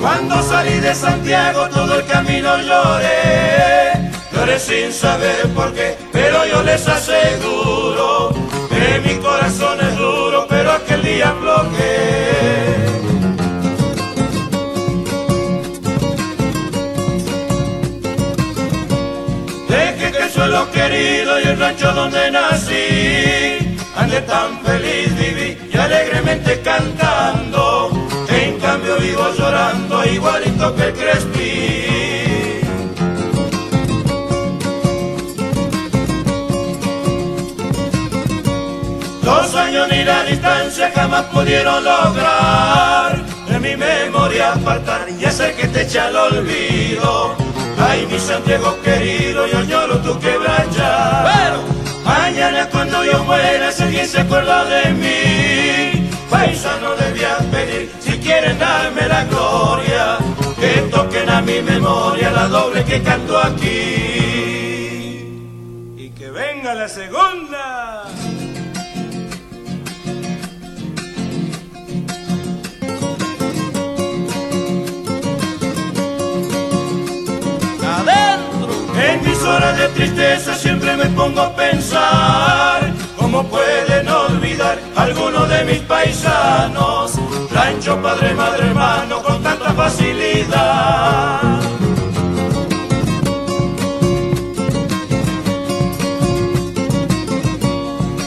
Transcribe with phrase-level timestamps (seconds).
[0.00, 6.62] Cuando salí de Santiago todo el camino lloré, lloré sin saber por qué, pero yo
[6.62, 8.32] les aseguro
[8.68, 12.88] que mi corazón es duro, pero aquel día bloqueé.
[19.68, 25.76] Deje que el suelo querido y el rancho donde nací, ande tan feliz viví y
[25.76, 27.67] alegremente cantando
[28.68, 31.52] cambio vivo llorando igualito que el Crespi.
[39.22, 45.66] Dos años ni la distancia jamás pudieron lograr de mi memoria apartar y hacer que
[45.68, 47.36] te eche al olvido.
[47.78, 50.90] Ay, mi Santiago querido, yo añoro tu quebracha.
[51.28, 51.58] Pero
[52.04, 58.07] mañana cuando yo muera, si alguien se acuerda de mí, paisano le voy a pedir
[58.56, 60.18] quieren la gloria,
[60.58, 63.68] que toquen a mi memoria la doble que canto aquí.
[65.96, 68.04] Y que venga la segunda.
[77.98, 78.72] Adentro.
[79.00, 85.64] En mis horas de tristeza siempre me pongo a pensar cómo pueden olvidar algunos de
[85.64, 87.18] mis paisanos,
[87.58, 91.40] rancho, padre, madre, hermano, con tanta facilidad.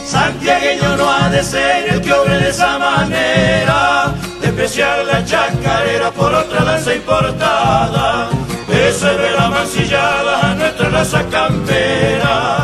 [0.04, 6.34] Santiagueño no ha de ser el que obre de esa manera, despreciar la chacarera por
[6.34, 8.28] otra lanza importada,
[8.68, 9.46] ese de la
[10.42, 12.61] a nuestra raza campera.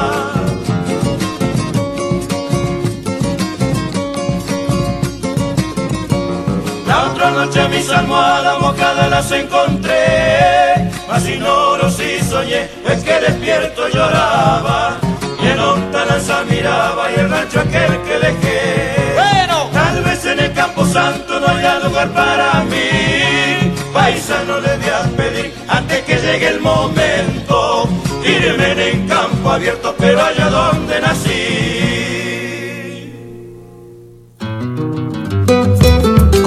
[7.48, 14.98] Noche mis almohadas mojadas las encontré, más ignoros y soñé, es que despierto lloraba,
[15.42, 19.14] y en lontananza miraba y el rancho aquel que dejé.
[19.14, 24.88] Bueno, tal vez en el Campo Santo no haya lugar para mí, paisano le voy
[24.88, 27.88] a pedir antes que llegue el momento,
[28.24, 31.67] irme en campo abierto, pero allá donde nací.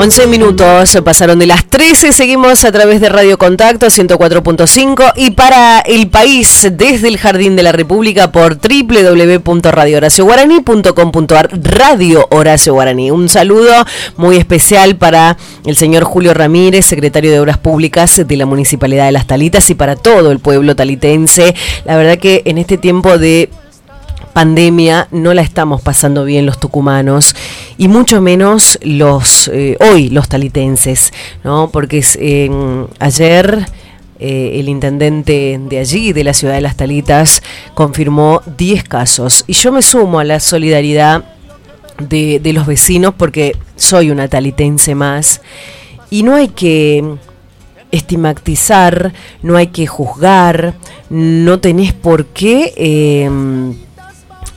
[0.00, 5.80] 11 minutos pasaron de las 13, seguimos a través de Radio Contacto 104.5 y para
[5.80, 13.10] el país desde el Jardín de la República por www.radiohoracioguaraní.com.ar Radio Horacio Guaraní.
[13.10, 13.72] Un saludo
[14.16, 19.12] muy especial para el señor Julio Ramírez, secretario de Obras Públicas de la Municipalidad de
[19.12, 21.56] Las Talitas y para todo el pueblo talitense.
[21.84, 23.50] La verdad que en este tiempo de
[24.32, 27.34] pandemia no la estamos pasando bien los tucumanos
[27.76, 31.12] y mucho menos los eh, hoy los talitenses,
[31.44, 31.70] ¿no?
[31.70, 32.02] Porque
[32.98, 33.66] ayer
[34.20, 37.40] eh, el intendente de allí, de la ciudad de Las Talitas,
[37.74, 41.24] confirmó 10 casos y yo me sumo a la solidaridad
[42.00, 45.40] de, los vecinos porque soy una talitense más
[46.10, 47.04] y no hay que
[47.92, 49.12] estigmatizar,
[49.42, 50.74] no hay que juzgar,
[51.10, 53.30] no tenés por qué eh,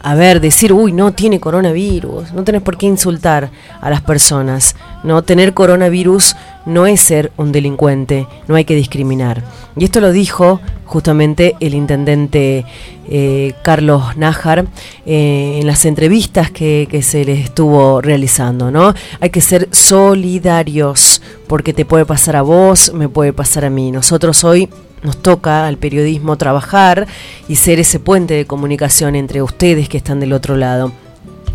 [0.04, 4.76] a ver, decir, uy, no tiene coronavirus, no tenés por qué insultar a las personas.
[5.04, 6.36] No tener coronavirus
[6.66, 9.44] no es ser un delincuente, no hay que discriminar.
[9.76, 12.66] Y esto lo dijo justamente el intendente
[13.10, 14.66] eh, Carlos Nájar
[15.06, 18.94] eh, en las entrevistas que, que se les estuvo realizando, ¿no?
[19.20, 23.92] Hay que ser solidarios, porque te puede pasar a vos, me puede pasar a mí.
[23.92, 24.68] Nosotros hoy
[25.04, 27.08] nos toca al periodismo trabajar
[27.48, 30.92] y ser ese puente de comunicación entre ustedes que están del otro lado.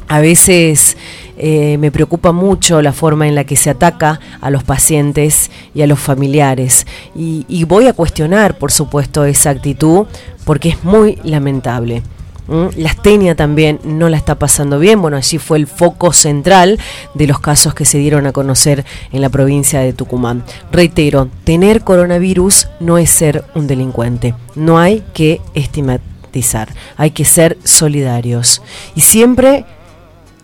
[0.08, 0.96] A veces
[1.37, 5.82] eh, me preocupa mucho la forma en la que se ataca a los pacientes y
[5.82, 6.87] a los familiares.
[7.14, 10.06] Y, y voy a cuestionar, por supuesto, esa actitud
[10.44, 12.02] porque es muy lamentable.
[12.48, 12.66] ¿Mm?
[12.76, 15.02] La Astenia también no la está pasando bien.
[15.02, 16.78] Bueno, allí fue el foco central
[17.14, 20.44] de los casos que se dieron a conocer en la provincia de Tucumán.
[20.70, 24.34] Reitero, tener coronavirus no es ser un delincuente.
[24.54, 28.62] No hay que estigmatizar, hay que ser solidarios.
[28.94, 29.64] Y siempre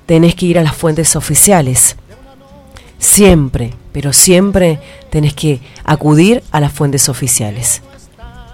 [0.07, 1.97] tenés que ir a las fuentes oficiales.
[2.99, 4.79] Siempre, pero siempre
[5.11, 7.83] tenés que acudir a las fuentes oficiales.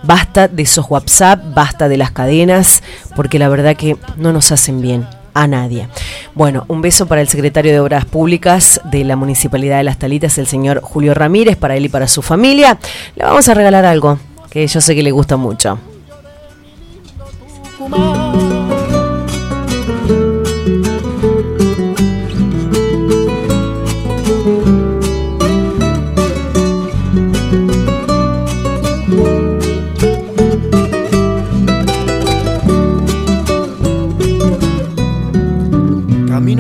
[0.03, 2.83] Basta de esos WhatsApp, basta de las cadenas,
[3.17, 5.07] porque la verdad que no nos hacen bien.
[5.35, 5.87] a nadie.
[6.35, 10.37] Bueno, un beso para el secretario de Obras Públicas de la Municipalidad de Las Talitas,
[10.39, 12.77] el señor Julio Ramírez, para él y para su familia.
[13.15, 14.19] Le vamos a regalar algo
[14.51, 15.79] que yo sé que le gusta mucho.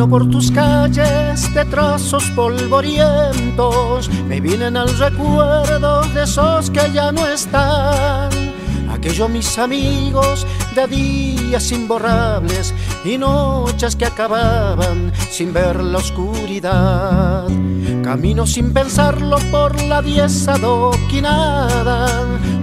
[0.06, 7.26] Por tus calles de trazos polvorientos, me vienen al recuerdo de esos que ya no
[7.26, 8.30] están.
[8.90, 10.46] Aquellos mis amigos
[10.76, 12.72] de días imborrables
[13.04, 17.48] y noches que acababan sin ver la oscuridad.
[18.02, 22.08] Camino sin pensarlo por la diez adoquinada,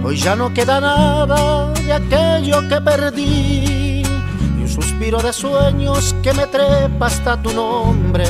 [0.02, 3.75] hoy ya no queda nada de aquello que perdí
[4.76, 8.26] suspiro de sueños que me trepa hasta tu nombre,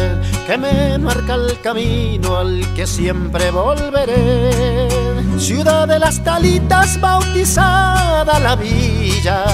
[0.47, 4.89] que me marca el camino al que siempre volveré.
[5.39, 9.45] Ciudad de las talitas bautizada la villa,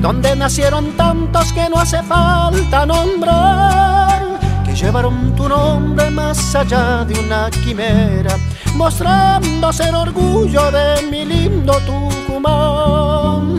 [0.00, 7.18] donde nacieron tantos que no hace falta nombrar, que llevaron tu nombre más allá de
[7.18, 8.36] una quimera,
[8.76, 13.55] mostrando ser orgullo de mi lindo Tucumán.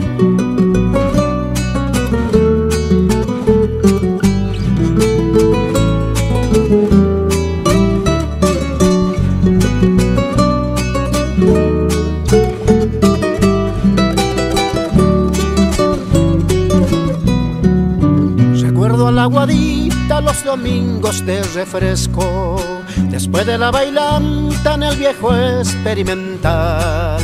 [19.27, 22.55] Aguadita los domingos de refresco,
[23.09, 27.21] después de la bailanta en el viejo experimental,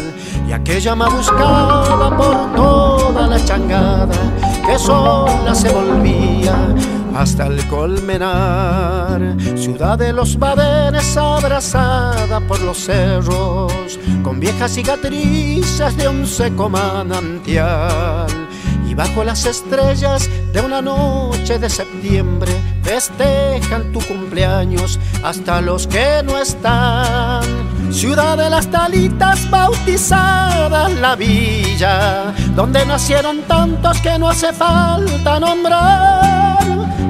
[0.47, 4.17] y aquella buscada por toda la changada,
[4.65, 6.75] que sola se volvía
[7.15, 16.09] hasta el colmenar, ciudad de los badenes abrazada por los cerros, con viejas cicatrices de
[16.09, 18.27] un seco manantial
[18.93, 22.51] y bajo las estrellas de una noche de septiembre
[22.83, 27.41] festejan tu cumpleaños hasta los que no están.
[27.91, 36.59] Ciudad de las talitas bautizadas, la villa, donde nacieron tantos que no hace falta nombrar,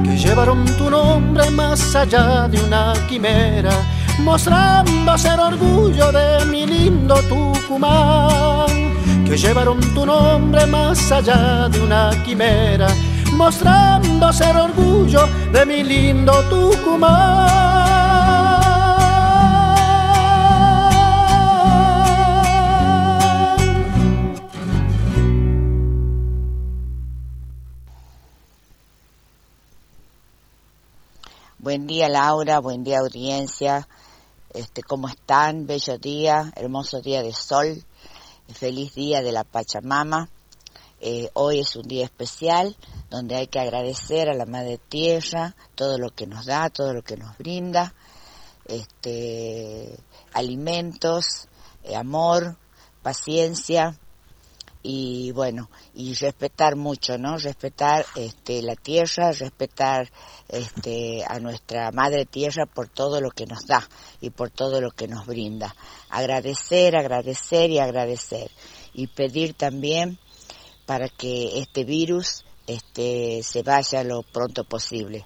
[0.05, 3.73] que llevaron tu nombre más allá de una quimera,
[4.19, 8.92] mostrando ser orgullo de mi lindo Tucumán
[9.25, 12.87] que llevaron tu nombre más allá de una quimera,
[13.33, 17.63] mostrando ser orgullo de mi lindo Tucumán.
[31.59, 33.87] Buen día Laura, buen día audiencia.
[34.53, 35.65] Este, ¿cómo están?
[35.65, 37.83] Bello día, hermoso día de sol
[38.51, 40.29] feliz día de la Pachamama.
[40.99, 42.77] Eh, hoy es un día especial
[43.09, 47.01] donde hay que agradecer a la Madre Tierra todo lo que nos da, todo lo
[47.01, 47.93] que nos brinda,
[48.65, 49.99] este,
[50.33, 51.47] alimentos,
[51.83, 52.57] eh, amor,
[53.01, 53.99] paciencia,
[54.85, 57.37] y bueno, y respetar mucho, ¿no?
[57.37, 60.11] Respetar este, la tierra, respetar
[60.49, 63.87] este, a nuestra madre tierra por todo lo que nos da
[64.19, 65.73] y por todo lo que nos brinda.
[66.09, 68.51] Agradecer, agradecer y agradecer.
[68.93, 70.19] Y pedir también
[70.85, 75.25] para que este virus este, se vaya lo pronto posible.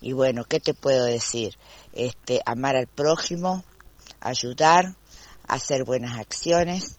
[0.00, 1.58] Y bueno, ¿qué te puedo decir?
[1.92, 3.64] Este, amar al prójimo,
[4.20, 4.94] ayudar,
[5.48, 6.97] hacer buenas acciones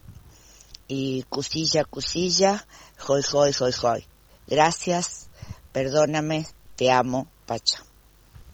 [0.90, 2.66] y cusilla, cusilla,
[2.98, 4.04] joy, joy, joy, joy.
[4.48, 5.28] Gracias,
[5.72, 7.84] perdóname, te amo, Pacha.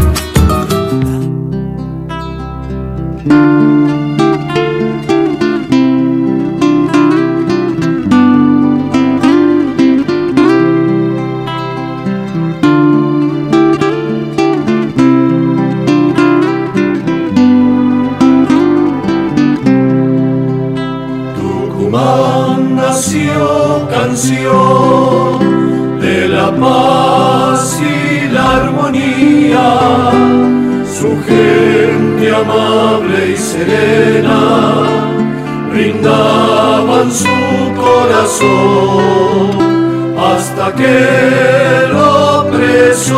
[40.76, 43.16] brindaban su corazón hasta hasta que el opresor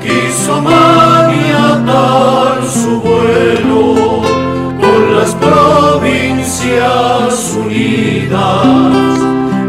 [0.00, 4.22] quiso maniatar su vuelo
[4.80, 9.18] con las provincias unidas.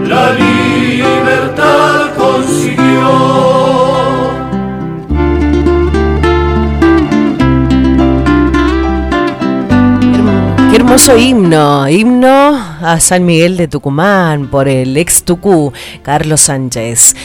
[0.08, 3.12] La libertad consiguió.
[10.70, 15.72] Qué hermoso himno, himno a San Miguel de Tucumán por el ex Tucú,
[16.04, 17.16] Carlos Sánchez.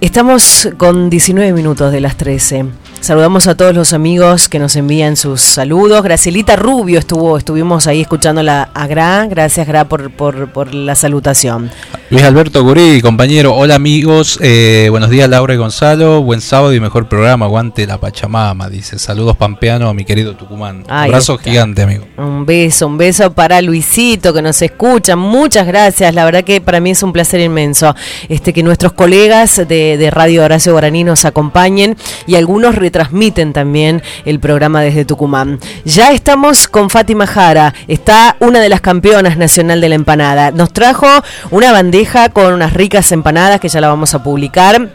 [0.00, 2.66] Estamos con 19 minutos de las 13.
[3.06, 6.02] Saludamos a todos los amigos que nos envían sus saludos.
[6.02, 9.28] Gracielita Rubio estuvo, estuvimos ahí escuchándola a Gra.
[9.30, 11.70] Gracias, Gra, por, por, por la salutación.
[12.10, 13.54] Luis Alberto Gurí, compañero.
[13.54, 14.40] Hola, amigos.
[14.42, 16.20] Eh, buenos días, Laura y Gonzalo.
[16.22, 17.46] Buen sábado y mejor programa.
[17.46, 18.98] Aguante la Pachamama, dice.
[18.98, 20.82] Saludos, Pampeano, mi querido Tucumán.
[20.88, 21.50] Ahí Abrazo está.
[21.50, 22.08] gigante, amigo.
[22.16, 25.14] Un beso, un beso para Luisito que nos escucha.
[25.14, 26.12] Muchas gracias.
[26.12, 27.94] La verdad que para mí es un placer inmenso
[28.28, 31.96] este que nuestros colegas de, de Radio Horacio Guaraní nos acompañen
[32.26, 35.60] y algunos retransmiten también el programa desde Tucumán.
[35.84, 37.74] Ya estamos con Fátima Jara.
[37.88, 40.50] Está una de las campeonas nacional de la empanada.
[40.50, 41.06] Nos trajo
[41.50, 44.88] una bandeja con unas ricas empanadas que ya la vamos a publicar.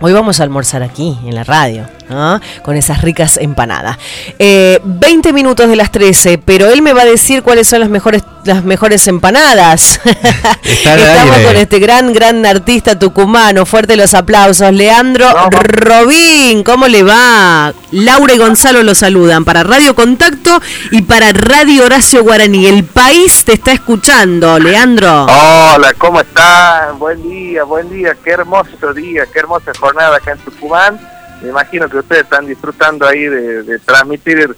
[0.00, 2.40] Hoy vamos a almorzar aquí, en la radio, ¿no?
[2.62, 3.98] con esas ricas empanadas.
[4.38, 7.88] Eh, 20 minutos de las 13, pero él me va a decir cuáles son las
[7.88, 10.00] mejores, las mejores empanadas.
[10.62, 11.44] Estamos aire.
[11.44, 13.66] con este gran, gran artista tucumano.
[13.66, 14.72] Fuerte los aplausos.
[14.72, 17.74] Leandro Robín, ¿cómo le va?
[17.90, 20.62] Laura y Gonzalo lo saludan para Radio Contacto
[20.92, 22.66] y para Radio Horacio Guaraní.
[22.66, 25.24] El país te está escuchando, Leandro.
[25.24, 27.00] Hola, ¿cómo están?
[27.00, 30.98] Buen día, buen día, qué hermoso día, qué hermosa jornada acá en Tucumán.
[31.42, 34.56] Me imagino que ustedes están disfrutando ahí de, de transmitir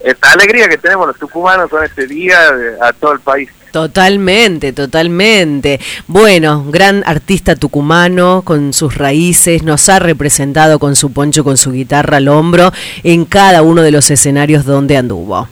[0.00, 2.38] esta alegría que tenemos los tucumanos con este día
[2.80, 3.50] a todo el país.
[3.72, 5.80] Totalmente, totalmente.
[6.06, 11.72] Bueno, gran artista tucumano con sus raíces, nos ha representado con su poncho, con su
[11.72, 12.70] guitarra al hombro
[13.02, 15.48] en cada uno de los escenarios donde anduvo.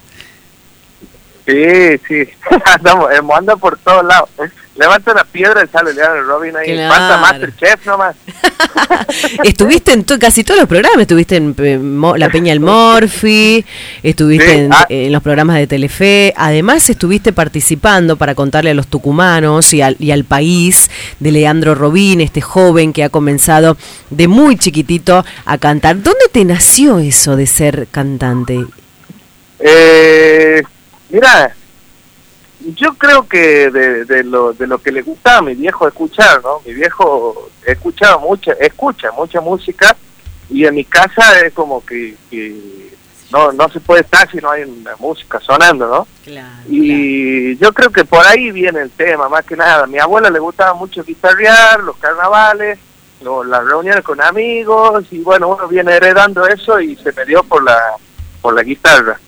[1.46, 2.28] Sí, sí,
[2.64, 4.28] andamos, andado por todos lados.
[4.74, 6.72] Levanta una piedra y sale Leandro Robin ahí.
[6.72, 6.94] Claro.
[6.94, 8.16] Falta Masterchef nomás.
[9.44, 13.64] estuviste en to- casi todos los programas, estuviste en eh, Mo- La Peña El Morphy,
[14.02, 14.86] estuviste Sí, en, ah.
[14.88, 19.96] en los programas de Telefe, además estuviste participando para contarle a los tucumanos y al,
[19.98, 23.76] y al país de Leandro Robín, este joven que ha comenzado
[24.10, 26.02] de muy chiquitito a cantar.
[26.02, 28.64] ¿Dónde te nació eso de ser cantante?
[29.60, 30.62] Eh,
[31.10, 31.54] mira,
[32.76, 36.42] yo creo que de, de lo, de lo que le gustaba a mi viejo escuchar,
[36.42, 36.60] ¿no?
[36.66, 39.96] Mi viejo escuchaba mucha, escucha mucha música
[40.50, 42.90] y en mi casa es como que, que
[43.30, 46.06] no, no se puede estar si no hay una música sonando, ¿no?
[46.68, 49.84] Y yo creo que por ahí viene el tema, más que nada.
[49.84, 52.78] A mi abuela le gustaba mucho guitarrear, los carnavales,
[53.22, 57.42] lo- las reuniones con amigos, y bueno, uno viene heredando eso y se me dio
[57.44, 57.78] por la,
[58.42, 59.18] por la guitarra.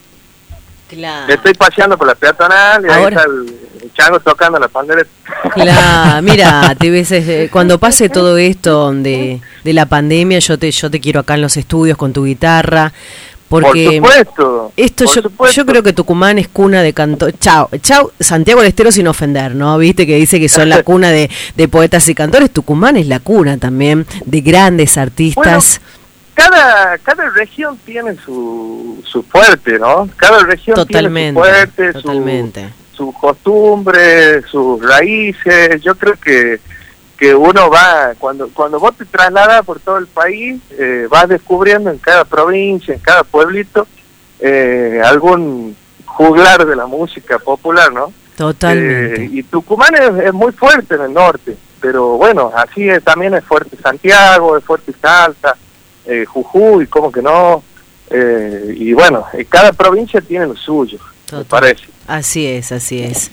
[0.95, 1.27] Claro.
[1.29, 3.17] Me estoy paseando por la peatonal y ahí Ahora.
[3.17, 5.11] está el, el chango tocando la pandereta.
[5.55, 10.71] Claro, mira, te ves, eh, cuando pase todo esto de, de la pandemia, yo te,
[10.71, 12.93] yo te quiero acá en los estudios con tu guitarra,
[13.49, 14.73] porque por supuesto.
[14.77, 15.57] esto por yo, supuesto.
[15.57, 17.31] yo creo que Tucumán es cuna de canto.
[17.31, 19.77] Chao, chao, Santiago del Estero sin ofender, ¿no?
[19.79, 22.51] Viste que dice que son la cuna de, de poetas y cantores.
[22.51, 25.81] Tucumán es la cuna también de grandes artistas.
[26.35, 30.09] Cada cada región tiene su, su fuerte, ¿no?
[30.17, 32.09] Cada región Totalmente, tiene su fuerte, su-
[32.93, 35.81] sus costumbres, sus raíces.
[35.83, 36.61] Yo creo que
[37.17, 41.91] que uno va cuando cuando vos te trasladas por todo el país, eh, vas descubriendo
[41.91, 43.87] en cada provincia, en cada pueblito
[44.41, 48.13] eh, algún juglar de la música popular, ¿no?
[48.37, 49.23] Totalmente.
[49.25, 53.35] Eh, y Tucumán es, es muy fuerte en el norte, pero bueno, así es, también
[53.35, 55.57] es fuerte Santiago, es fuerte Salta,
[56.07, 57.63] eh, Jujuy, como que no.
[58.11, 60.99] Eh, y bueno, eh, cada provincia tiene lo suyo,
[61.33, 61.85] me parece.
[62.07, 63.31] Así es, así es.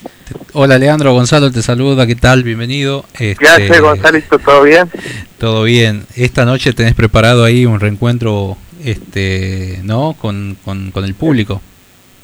[0.54, 1.14] Hola, Leandro.
[1.14, 2.08] Gonzalo te saluda.
[2.08, 2.44] ¿Qué tal?
[2.44, 3.04] Bienvenido.
[3.18, 4.40] ¿Qué Este, hace Gonzalito?
[4.40, 4.90] ¿Todo bien?
[5.38, 6.06] Todo bien.
[6.16, 10.16] Esta noche tenés preparado ahí un reencuentro, este, ¿no?
[10.20, 11.62] Con, con, con el público.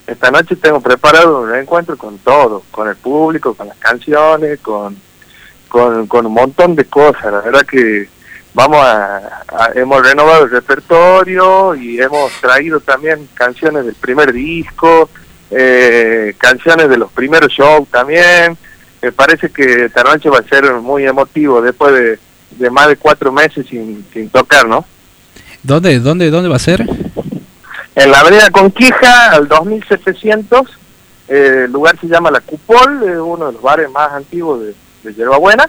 [0.06, 4.96] Esta noche tengo preparado un reencuentro con todo, con el público, con las canciones, con,
[5.68, 7.24] con, con un montón de cosas.
[7.24, 8.08] La verdad que
[8.58, 15.08] vamos a, a- hemos renovado el repertorio y hemos traído también canciones del primer disco,
[15.52, 18.58] eh, canciones de los primeros shows también.
[19.00, 22.18] Me parece que esta noche va a ser muy emotivo después de,
[22.58, 24.84] de más de cuatro meses sin, sin tocar, ¿no?
[25.62, 26.84] ¿Dónde, dónde, dónde va a ser?
[27.94, 30.66] En la avenida Conquija, al 2700,
[31.28, 34.74] eh, el lugar se llama La Cupol, es uno de los bares más antiguos de,
[35.04, 35.68] de Yerba Buena.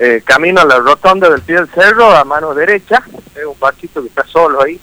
[0.00, 3.02] Eh, camino a la rotonda del pie del cerro a mano derecha,
[3.34, 4.80] es un barcito que está solo ahí.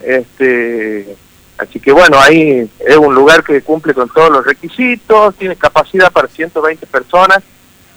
[0.00, 1.16] Este,
[1.58, 6.10] así que bueno, ahí es un lugar que cumple con todos los requisitos, tiene capacidad
[6.12, 7.42] para 120 personas,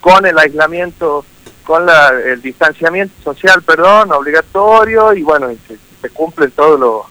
[0.01, 1.25] con el aislamiento,
[1.65, 7.01] con la, el distanciamiento social, perdón, obligatorio, y bueno, se, se cumplen todos los,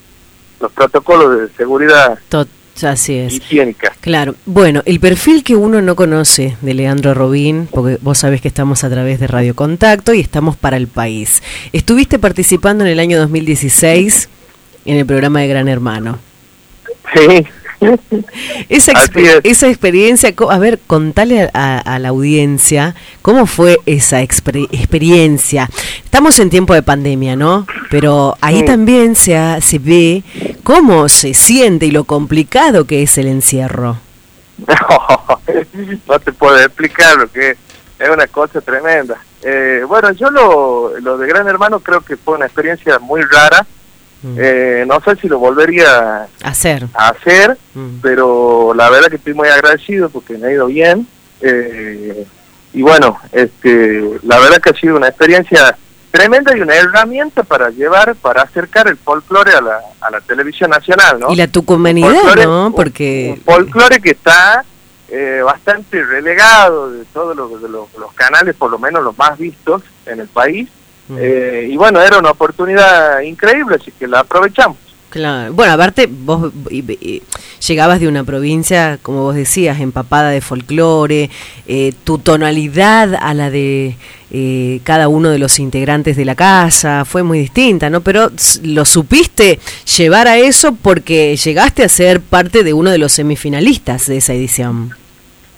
[0.61, 2.49] los protocolos de seguridad Tot-
[2.83, 3.35] Así es.
[3.35, 3.95] higiénica.
[4.01, 4.35] Claro.
[4.47, 8.83] Bueno, el perfil que uno no conoce de Leandro Robín, porque vos sabés que estamos
[8.85, 11.43] a través de Radio Contacto y estamos para el país.
[11.73, 14.29] Estuviste participando en el año 2016
[14.85, 16.19] en el programa de Gran Hermano.
[17.15, 17.47] Sí.
[18.69, 19.53] Esa, Así exper- es.
[19.53, 25.69] esa experiencia, a ver, contale a, a la audiencia cómo fue esa exper- experiencia.
[26.05, 27.67] Estamos en tiempo de pandemia, ¿no?
[27.91, 28.65] Pero ahí Sí.
[28.65, 30.23] también se, ha- se ve
[30.63, 33.99] cómo se siente y lo complicado que es el encierro.
[34.67, 35.41] No,
[36.09, 37.57] no te puedo explicar lo que es,
[37.99, 39.19] es una cosa tremenda.
[39.43, 43.67] Eh, bueno, yo lo, lo de Gran Hermano creo que fue una experiencia muy rara.
[44.23, 44.37] Mm.
[44.39, 46.87] Eh, no sé si lo volvería Hacer.
[46.95, 47.99] a hacer, Mm.
[48.01, 51.07] pero la verdad que estoy muy agradecido porque me ha ido bien.
[51.41, 52.25] Eh,
[52.73, 55.77] y bueno, este, la verdad que ha sido una experiencia
[56.11, 60.71] tremenda y una herramienta para llevar, para acercar el folclore a la, a la televisión
[60.71, 61.33] nacional, ¿no?
[61.33, 62.73] Y la tucumanidad, folclore- ¿no?
[62.77, 63.35] Porque...
[63.39, 64.65] un folclore que está
[65.09, 69.37] eh, bastante relegado de todos los, de los, los canales, por lo menos los más
[69.39, 70.69] vistos en el país.
[71.19, 74.77] Eh, y bueno, era una oportunidad increíble, así que la aprovechamos.
[75.11, 75.53] Claro.
[75.53, 77.23] Bueno, aparte, vos y- y-
[77.69, 81.29] llegabas de una provincia, como vos decías, empapada de folclore,
[81.67, 83.97] eh, tu tonalidad a la de
[84.35, 88.01] eh, cada uno de los integrantes de la casa fue muy distinta, ¿no?
[88.01, 88.31] Pero
[88.63, 89.59] lo supiste
[89.99, 94.33] llevar a eso porque llegaste a ser parte de uno de los semifinalistas de esa
[94.33, 94.93] edición.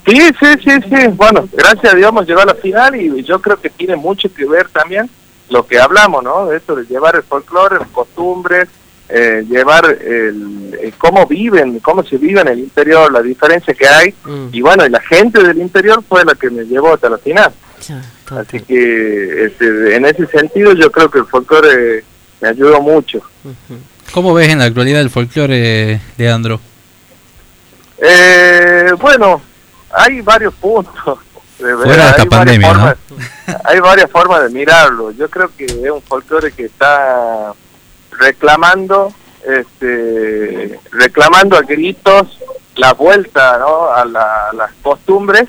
[0.05, 1.07] Sí, sí, sí, sí.
[1.15, 4.29] Bueno, gracias a Dios hemos llegado a la final y yo creo que tiene mucho
[4.35, 5.09] que ver también
[5.51, 6.47] lo que hablamos, ¿no?
[6.47, 8.69] De esto de llevar el folclore, las costumbres,
[9.09, 13.87] eh, llevar el, el cómo viven, cómo se vive en el interior, la diferencia que
[13.87, 14.15] hay.
[14.25, 14.49] Mm.
[14.53, 17.53] Y bueno, y la gente del interior fue la que me llevó hasta la final.
[18.31, 22.03] Así que este, en ese sentido yo creo que el folclore
[22.41, 23.21] me ayudó mucho.
[24.13, 26.61] ¿Cómo ves en la actualidad el folclore, Leandro?
[27.99, 29.43] Eh, bueno,
[29.93, 31.19] hay varios puntos.
[31.59, 32.75] De verdad, Fuera de esta hay varias pandemia, ¿no?
[32.75, 35.11] formas- Hay varias formas de mirarlo.
[35.13, 37.53] Yo creo que es un folclore que está
[38.13, 39.13] reclamando,
[39.47, 42.39] este, reclamando a gritos
[42.77, 43.91] la vuelta ¿no?
[43.91, 45.49] a, la- a las costumbres,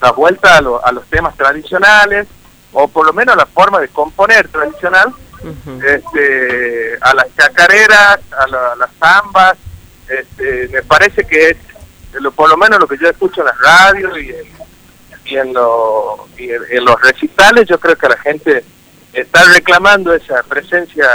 [0.00, 2.26] la vuelta a, lo- a los temas tradicionales,
[2.72, 5.12] o por lo menos la forma de componer tradicional,
[5.84, 9.56] este, a las chacareras, a, la- a las zambas,
[10.08, 11.56] este, me parece que es
[12.20, 14.57] lo- por lo menos lo que yo escucho en las radios y en,
[15.28, 18.64] y en, lo- y en- los recitales, yo creo que la gente
[19.12, 21.06] está reclamando esa presencia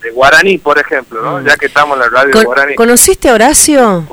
[0.00, 1.38] de guaraní, por ejemplo, ¿no?
[1.40, 1.46] Mm.
[1.46, 2.74] ya que estamos en la radio de guaraní.
[2.76, 4.06] ¿Conociste a Horacio?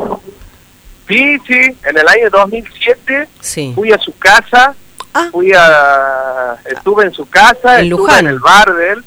[1.08, 1.54] Sí, sí,
[1.86, 3.72] en el año 2007 Sí.
[3.76, 4.76] fui a su casa,
[5.18, 8.26] Ah, fui a, estuve en su casa, En estuve Luján.
[8.26, 9.04] en el bar de él,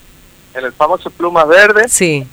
[0.55, 2.27] en el famoso Plumas Verdes, sí.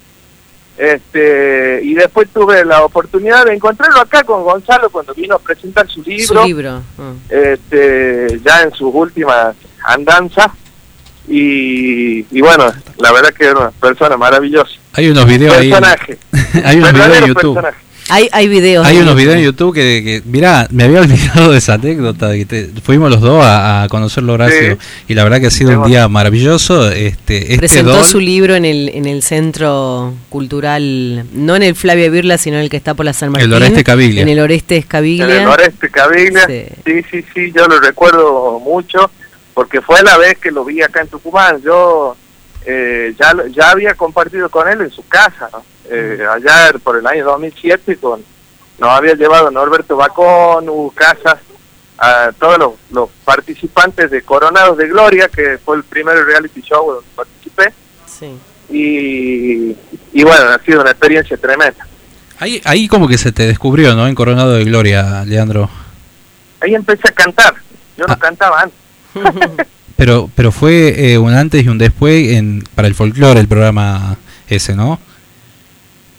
[0.78, 5.88] Este y después tuve la oportunidad de encontrarlo acá con Gonzalo cuando vino a presentar
[5.90, 6.82] su libro, Su libro.
[6.98, 7.14] Mm.
[7.30, 10.48] este ya en sus últimas andanzas
[11.28, 14.74] y, y bueno, la verdad que era una persona maravillosa.
[14.94, 15.70] Hay unos videos ahí.
[15.70, 16.18] Personaje.
[16.64, 17.54] Hay unos videos en YouTube.
[17.56, 17.85] personaje.
[18.10, 18.86] Hay, hay videos.
[18.86, 22.38] Hay unos videos en YouTube que, que mirá, me había olvidado de esa anécdota, de
[22.40, 24.88] que te- fuimos los dos a, a conocerlo Horacio Sí.
[25.08, 26.92] y la verdad que ha sido un día maravilloso.
[26.92, 31.76] Este, este Presentó don- su libro en el, en el centro cultural, no en el
[31.76, 33.50] Flavia Birla, sino en el que está por la San Martín.
[33.50, 34.22] El Oreste Caviglia.
[34.22, 35.26] En el Oreste En Escabiglia.
[35.38, 36.46] el noreste Caviglia.
[36.48, 36.64] Sí.
[36.86, 37.02] Sí.
[37.10, 39.10] sí, sí, yo lo recuerdo mucho
[39.56, 41.60] porque fue la vez que lo vi acá en Tucumán.
[41.64, 42.16] Yo
[42.66, 45.64] eh, ya, lo- ya había compartido con él en su casa, ¿no?
[45.90, 48.24] Eh, allá por el año 2007 con
[48.80, 51.38] nos había llevado Norberto Bacón, Hugo Casas,
[51.98, 56.92] a todos los, los participantes de Coronados de Gloria, que fue el primer reality show
[56.92, 57.74] donde participé.
[58.06, 58.38] Sí.
[58.70, 59.78] Y,
[60.12, 61.88] y bueno, ha sido una experiencia tremenda.
[62.40, 64.08] Ahí, ahí como que se te descubrió, ¿no?
[64.08, 65.70] En Coronado de Gloria, Leandro.
[66.60, 67.54] Ahí empecé a cantar.
[67.96, 68.20] Yo no Ah.
[68.20, 68.78] cantaba antes.
[69.96, 74.18] Pero, pero fue eh, un antes y un después en, para el folclore el programa
[74.48, 75.00] ese, ¿no?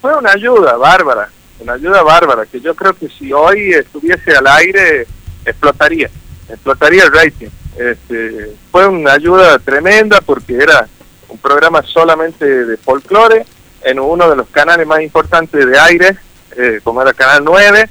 [0.01, 4.47] Fue una ayuda bárbara, una ayuda bárbara, que yo creo que si hoy estuviese al
[4.47, 5.05] aire,
[5.45, 6.09] explotaría,
[6.49, 7.47] explotaría el rating.
[7.77, 10.87] Este, fue una ayuda tremenda porque era
[11.29, 13.45] un programa solamente de folclore
[13.83, 16.17] en uno de los canales más importantes de aire,
[16.55, 17.89] eh, como era Canal 9,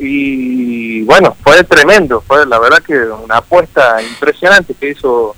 [0.00, 5.34] y bueno, fue tremendo, fue la verdad que una apuesta impresionante que hizo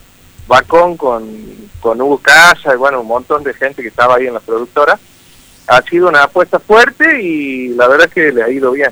[0.48, 1.24] Bacón con,
[1.80, 4.98] con Hugo Casa y bueno, un montón de gente que estaba ahí en la productora.
[5.66, 8.90] Ha sido una apuesta fuerte y la verdad que le ha ido bien.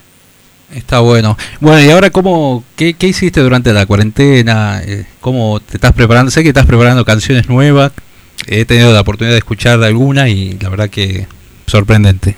[0.74, 1.38] Está bueno.
[1.60, 4.82] Bueno, y ahora, ¿cómo, qué, qué hiciste durante la cuarentena?
[4.84, 6.30] Eh, ¿Cómo te estás preparando?
[6.30, 7.92] Sé que estás preparando canciones nuevas.
[8.46, 11.26] He tenido la oportunidad de escuchar alguna y la verdad que
[11.66, 12.36] sorprendente.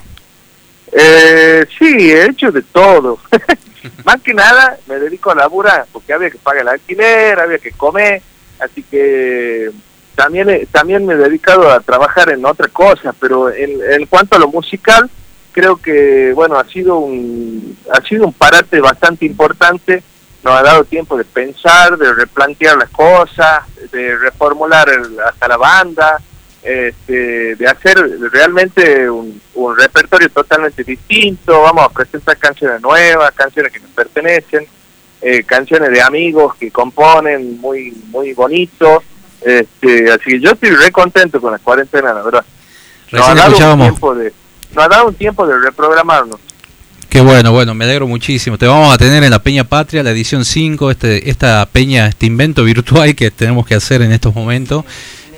[0.91, 3.19] Eh, sí, he hecho de todo.
[4.05, 7.71] Más que nada me dedico a laburar porque había que pagar el alquiler, había que
[7.71, 8.21] comer,
[8.59, 9.69] así que
[10.15, 14.39] también también me he dedicado a trabajar en otra cosa, pero en, en cuanto a
[14.39, 15.09] lo musical,
[15.53, 20.03] creo que bueno ha sido un ha sido un parate bastante importante,
[20.43, 23.61] nos ha dado tiempo de pensar, de replantear las cosas,
[23.93, 26.17] de reformular el- hasta la banda,
[26.61, 27.97] este, de hacer
[28.31, 34.67] realmente un, un repertorio totalmente distinto, vamos a presentar canciones nuevas, canciones que nos pertenecen,
[35.21, 39.03] eh, canciones de amigos que componen muy muy bonito,
[39.41, 42.45] este, así que yo estoy re contento con la cuarentena, la verdad.
[43.11, 44.33] Nos ha dado un tiempo de,
[44.73, 46.39] nos ha dado un tiempo de reprogramarnos.
[47.09, 48.59] Qué bueno, bueno, me alegro muchísimo.
[48.59, 52.27] Te vamos a tener en la Peña Patria, la edición 5, este, esta peña, este
[52.27, 54.85] invento virtual que tenemos que hacer en estos momentos.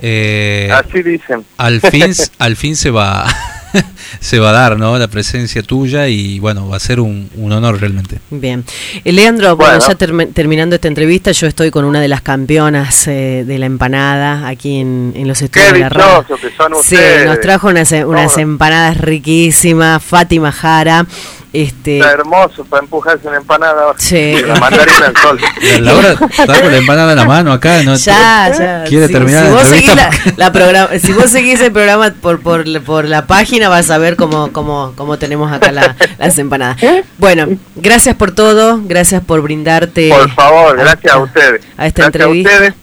[0.01, 1.45] Eh, Así dicen.
[1.57, 3.25] al fin, al fin se va,
[4.19, 4.97] se va a dar, ¿no?
[4.97, 8.19] La presencia tuya y bueno, va a ser un, un honor realmente.
[8.31, 8.63] Bien.
[9.05, 9.87] Eh, Leandro, bueno, Bueno.
[9.87, 13.67] ya termi- terminando esta entrevista, yo estoy con una de las campeonas eh, de la
[13.67, 16.21] empanada aquí en, en los estudios Qué de la radio.
[16.23, 17.25] dichosos que son Sí, ustedes.
[17.27, 18.43] nos trajo unas, eh, unas No.
[18.43, 21.05] empanadas riquísimas, Fátima Jara.
[21.53, 23.93] Este, Está hermoso para empujarse una empanada.
[23.97, 24.41] Sí.
[24.47, 25.39] La mandarina al sol.
[25.61, 27.95] La Laura está con la empanada en la mano acá, ¿no?
[27.95, 28.83] Ya, ya.
[28.87, 30.31] Quiere Si- terminar si la vos seguís entrevista.
[30.37, 33.97] la- la programa- si vos seguís el programa por, por, por la página, vas a
[33.97, 36.77] ver cómo, cómo, cómo tenemos acá la- las empanadas.
[37.17, 40.07] Bueno, gracias por todo, gracias por brindarte.
[40.09, 41.61] Por favor, a- gracias a ustedes.
[41.75, 42.49] A esta gracias entrevista.
[42.49, 42.73] a ustedes.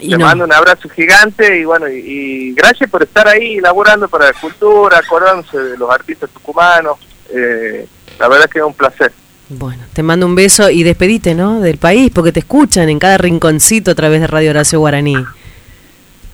[0.00, 3.58] Y Te no- mando un abrazo gigante y bueno, y, y gracias por estar ahí
[3.60, 6.98] laburando para la cultura, acordándose de los artistas tucumanos.
[7.34, 7.86] Eh,
[8.18, 9.12] la verdad es que es un placer.
[9.50, 11.60] Bueno, te mando un beso y despedite, ¿no?
[11.60, 15.16] Del país, porque te escuchan en cada rinconcito a través de Radio Horacio Guaraní.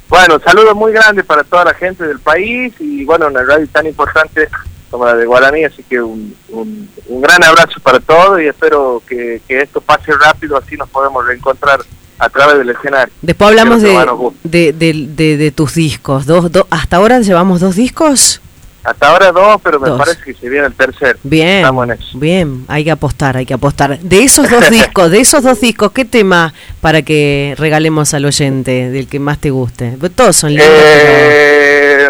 [0.09, 3.87] Bueno, saludos muy grandes para toda la gente del país y bueno, una radio tan
[3.87, 4.49] importante
[4.91, 9.03] como la de Guaraní, así que un, un, un gran abrazo para todos y espero
[9.09, 11.81] que, que esto pase rápido, así nos podemos reencontrar
[12.19, 13.13] a través del escenario.
[13.23, 16.27] Después hablamos de, de- de- de tus discos.
[16.27, 18.41] Dos, dos, ¿Hasta ahora llevamos dos discos?
[18.85, 19.99] Hasta ahora dos, pero me Dos.
[19.99, 21.19] parece que se viene el tercero.
[21.23, 22.19] Bien, Estamos en eso.
[22.19, 23.99] bien, hay que apostar, hay que apostar.
[23.99, 28.91] De esos dos discos, de esos dos discos, ¿qué tema para que regalemos al oyente
[28.91, 29.97] del que más te guste?
[30.15, 32.09] Todos son lindos, Eh,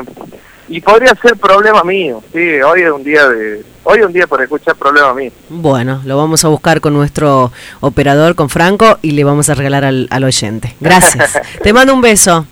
[0.68, 4.26] y podría ser problema mío, sí, hoy es un día de hoy es un día
[4.26, 5.30] para escuchar problema mío.
[5.50, 9.84] bueno, lo vamos a buscar con nuestro operador, con Franco, y le vamos a regalar
[9.84, 10.74] al, al oyente.
[10.80, 11.38] Gracias.
[11.62, 12.46] te mando un beso.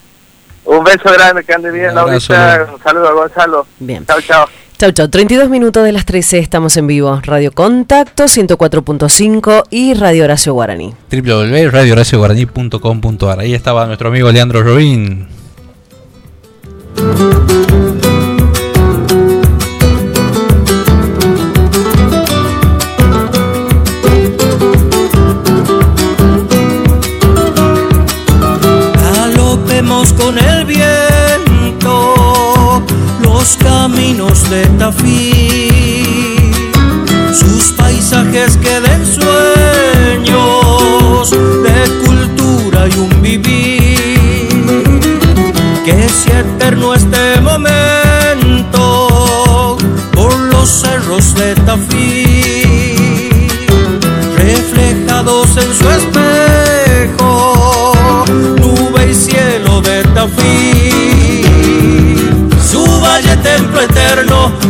[0.64, 2.72] Un beso grande, que ande bien, Laurita, Laura.
[2.74, 3.66] un saludo a Gonzalo.
[3.80, 4.06] Bien.
[4.06, 4.46] Chao, chao.
[4.78, 5.08] Chau, chau.
[5.08, 7.20] 32 minutos de las 13 estamos en vivo.
[7.24, 10.94] Radio Contacto 104.5 y Radio Horacio Guaraní.
[11.10, 15.28] www.radiohoracioguaraní.com.ar Ahí estaba nuestro amigo Leandro Robín.
[34.52, 34.68] De
[37.32, 38.80] sus paisajes que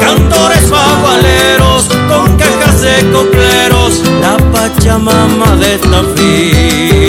[0.00, 7.06] Cantores fagualeros con cajas de copleros, la Pachamama de Tafí.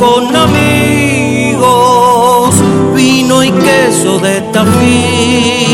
[0.00, 1.62] Con amigos,
[2.94, 5.66] vino y queso de Tafí.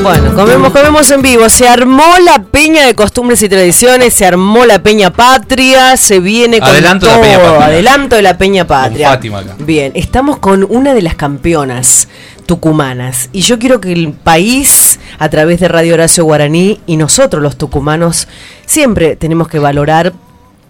[0.09, 1.47] Bueno, comemos, comemos en vivo.
[1.49, 6.59] Se armó la peña de costumbres y tradiciones, se armó la peña patria, se viene
[6.59, 7.21] con Adelanto de todo.
[7.21, 7.65] la Peña Patria.
[7.67, 9.09] Adelanto de la peña patria.
[9.09, 9.55] Fátima acá.
[9.59, 12.07] Bien, estamos con una de las campeonas
[12.47, 17.43] tucumanas y yo quiero que el país a través de Radio Horacio Guaraní y nosotros
[17.43, 18.27] los tucumanos
[18.65, 20.13] siempre tenemos que valorar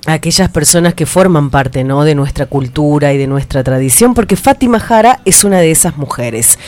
[0.05, 2.03] a aquellas personas que forman parte ¿no?
[2.03, 6.59] de nuestra cultura y de nuestra tradición, porque Fátima Jara es una de esas mujeres.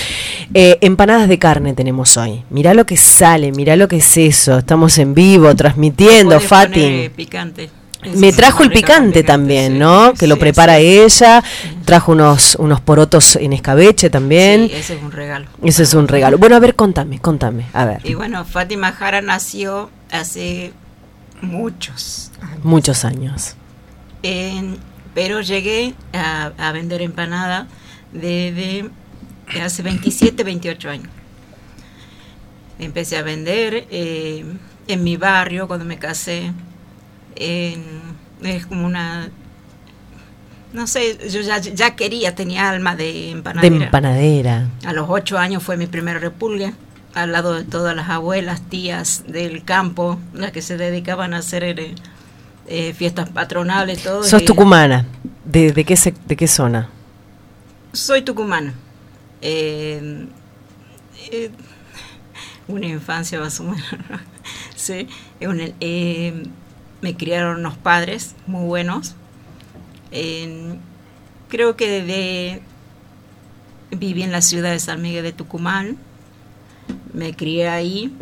[0.54, 2.44] Eh, empanadas de carne tenemos hoy.
[2.50, 4.58] Mirá lo que sale, mirá lo que es eso.
[4.58, 6.80] Estamos en vivo, transmitiendo, Fati.
[6.80, 7.70] poner picante.
[8.14, 9.78] Me trajo el picante también.
[9.78, 10.12] ¿no?
[10.14, 11.42] Que lo prepara ella.
[11.84, 14.68] Trajo unos, unos porotos en escabeche también.
[14.68, 15.46] Sí, ese es un regalo.
[15.62, 16.38] Ese es un regalo.
[16.38, 17.66] Bueno, a ver, contame, contame.
[17.72, 20.72] A ver, Y bueno, Fátima Jara nació hace
[21.40, 22.64] muchos años.
[22.64, 23.54] muchos años.
[24.22, 24.78] En-
[25.14, 27.66] pero llegué a, a vender empanada
[28.12, 28.90] desde
[29.64, 31.08] hace 27, 28 años.
[32.78, 34.44] Empecé a vender eh,
[34.88, 36.52] en mi barrio cuando me casé.
[37.36, 39.30] Es como una...
[40.72, 43.84] No sé, yo ya, ya quería, tenía alma de De empanadera.
[43.86, 44.68] empanadera.
[44.84, 46.74] A los ocho años fue mi primer repulgue,
[47.14, 51.64] al lado de todas las abuelas, tías del campo, las que se dedicaban a hacer
[51.64, 51.94] eh,
[52.66, 54.22] eh, fiestas patronales, todo.
[54.24, 55.06] Sos y- tucumana.
[55.44, 56.90] ¿De, de, qué, sec- ¿De qué zona?
[57.92, 58.74] Soy tucumana.
[59.40, 60.26] Eh,
[61.30, 61.50] eh,
[62.68, 63.84] una infancia más o menos.
[64.10, 64.18] ¿no?
[64.74, 65.08] sí,
[65.40, 65.70] una-
[67.06, 69.14] me criaron unos padres muy buenos.
[70.10, 70.80] En-
[71.48, 72.62] creo que desde
[73.96, 75.98] viví en la ciudad de San Miguel de Tucumán.
[77.12, 78.12] Me crié ahí.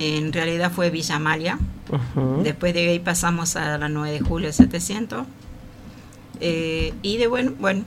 [0.00, 1.56] En realidad fue Villa Amalia.
[2.42, 5.24] Después de ahí pasamos a la 9 de julio 700.
[6.40, 7.84] Eh, y de bueno, bueno,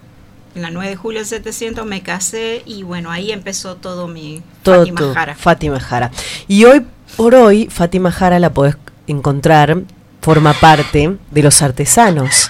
[0.56, 4.78] en la 9 de julio 700 me casé y bueno, ahí empezó todo mi Todo
[4.80, 5.36] Fátima tu- Jara.
[5.36, 6.12] Fátima Jara.
[6.48, 6.86] Y hoy
[7.18, 8.78] por hoy, Fátima Jara la podés
[9.08, 9.82] encontrar,
[10.22, 12.50] forma parte de los artesanos.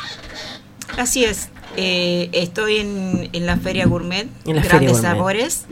[0.98, 1.50] Así es.
[1.78, 5.02] Eh, estoy en, en la Feria Gourmet, En la Grandes Feria Gourmet.
[5.02, 5.66] Sabores.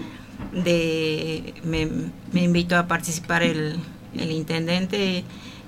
[0.54, 1.88] De, me,
[2.32, 3.80] me invitó a participar el,
[4.18, 5.24] el intendente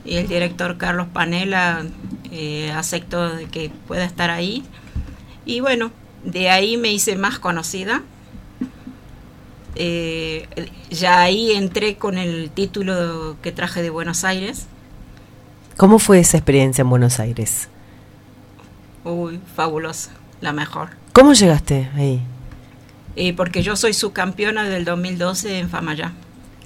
[0.06, 1.86] y el director Carlos Panela.
[2.32, 4.63] Eh, aceptó de que pueda estar ahí.
[5.45, 5.91] Y bueno,
[6.24, 8.04] de ahí me hice más conocida.
[9.76, 10.47] Eh,
[10.89, 14.67] ya ahí entré con el título que traje de Buenos Aires.
[15.81, 17.67] ¿Cómo fue esa experiencia en Buenos Aires?
[19.03, 20.89] Uy, fabulosa, la mejor.
[21.11, 22.21] ¿Cómo llegaste ahí?
[23.15, 26.11] Eh, porque yo soy subcampeona del 2012 en Famayá.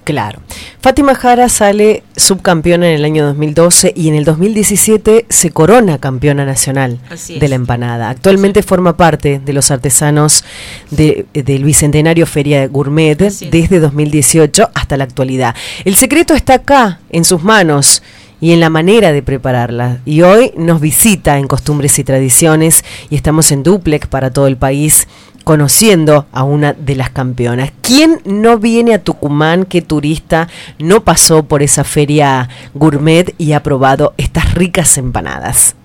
[0.03, 0.41] Claro.
[0.81, 6.43] Fátima Jara sale subcampeona en el año 2012 y en el 2017 se corona campeona
[6.43, 6.99] nacional
[7.39, 8.09] de la empanada.
[8.09, 10.43] Actualmente forma parte de los artesanos
[10.91, 13.51] de- del Bicentenario Feria Gourmet Así es.
[13.51, 15.55] desde 2018 hasta la actualidad.
[15.85, 18.03] El secreto está acá, en sus manos
[18.41, 19.99] y en la manera de prepararla.
[20.05, 24.57] Y hoy nos visita en Costumbres y Tradiciones y estamos en duplex para todo el
[24.57, 25.07] país
[25.45, 27.71] conociendo a una de las campeonas.
[27.81, 29.63] ¿Quién no viene a Tucumán?
[29.63, 35.75] ¿Qué turista no pasó por esa feria gourmet y ha probado estas ricas empanadas?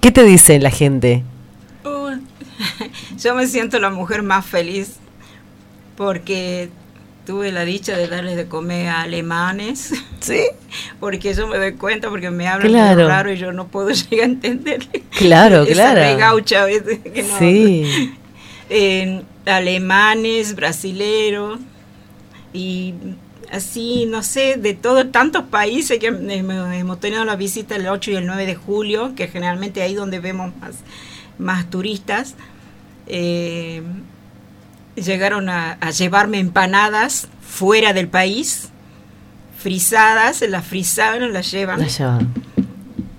[0.00, 1.24] ¿Qué te dice la gente?
[1.84, 2.20] Uh,
[3.18, 4.96] yo me siento la mujer más feliz
[5.96, 6.68] porque
[7.28, 9.92] tuve la dicha de darles de comer a alemanes.
[10.20, 10.40] ¿Sí?
[10.98, 13.06] Porque yo me doy cuenta, porque me hablan Claro.
[13.06, 14.88] raro y yo no puedo llegar a entender.
[15.10, 16.00] Claro, Esa claro.
[17.38, 18.14] Sí.
[19.44, 21.60] alemanes, brasileros
[22.54, 22.94] y
[23.52, 28.10] así, no sé, de todos tantos países que hemos hemos tenido la visita el 8
[28.12, 30.76] y el 9 de julio, que generalmente ahí donde vemos más,
[31.38, 32.36] más turistas.
[33.06, 33.82] eh,
[35.02, 38.68] llegaron a, a llevarme empanadas fuera del país,
[39.58, 42.32] frisadas, las frisaron, las llevan La llevan.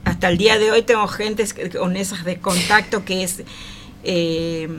[0.06, 1.46] hasta el día de hoy tengo gente
[1.78, 3.44] con esas de contacto que es
[4.04, 4.70] eh,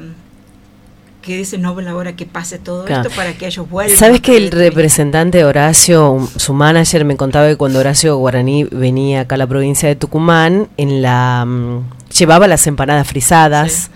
[1.20, 3.02] que dice no ve la hora que pase todo Claro.
[3.02, 7.46] esto para que ellos vuelvan ¿Sabes que el Porque- representante Horacio, su manager, me contaba
[7.48, 12.48] que cuando Horacio Guaraní venía acá a la provincia de Tucumán, en la mm, llevaba
[12.48, 13.90] las empanadas frisadas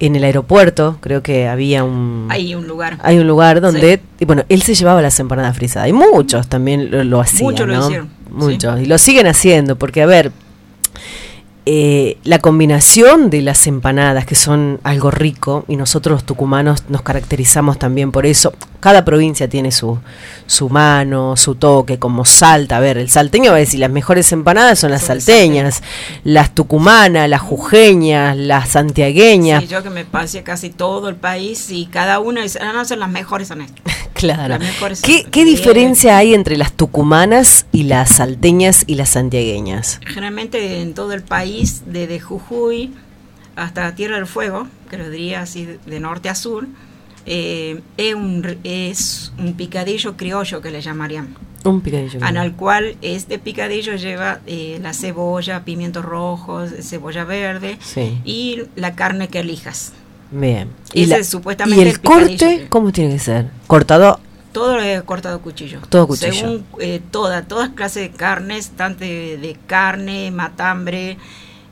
[0.00, 4.24] en el aeropuerto, creo que había un hay un lugar hay un lugar donde y
[4.24, 7.74] bueno, él se llevaba las empanadas frisadas y muchos también lo, lo hacían, Muchos lo
[7.76, 7.84] ¿no?
[7.84, 10.32] hicieron, Muchos y lo siguen haciendo porque a ver,
[11.66, 17.02] eh, la combinación de las empanadas, que son algo rico, y nosotros los tucumanos nos
[17.02, 18.52] caracterizamos también por eso.
[18.80, 19.98] Cada provincia tiene su,
[20.46, 22.78] su mano, su toque, como Salta.
[22.78, 25.82] A ver, el salteño va a decir, las mejores empanadas son las salteñas,
[26.24, 29.62] las tucumanas, las jujeñas, las santiagueñas.
[29.62, 32.84] Sí, yo que me pasé casi todo el país y cada una dice, ah, no,
[32.84, 33.80] son las mejores son estas.
[34.12, 34.48] Claro.
[34.48, 39.98] Las mejores ¿Qué, qué diferencia hay entre las tucumanas y las salteñas y las santiagueñas?
[40.04, 42.92] Generalmente en todo el país, desde Jujuy
[43.56, 46.66] hasta Tierra del Fuego, que lo diría así de norte a sur,
[47.26, 51.34] eh, es, un, es un picadillo criollo que le llamarían.
[51.62, 52.24] Un picadillo.
[52.26, 58.18] en el cual este picadillo lleva eh, la cebolla, pimientos rojos, cebolla verde Sí.
[58.24, 59.92] y la carne que elijas.
[60.30, 60.68] Bien.
[60.94, 63.50] Ese la- es supuestamente ¿Y el, corte cómo tiene que ser?
[63.66, 64.20] ¿Cortado?
[64.52, 65.80] Todo lo he cortado cuchillo.
[65.90, 66.32] Todo cuchillo.
[66.32, 71.18] Según eh, toda, todas clases de carnes, tanto de, de carne, matambre,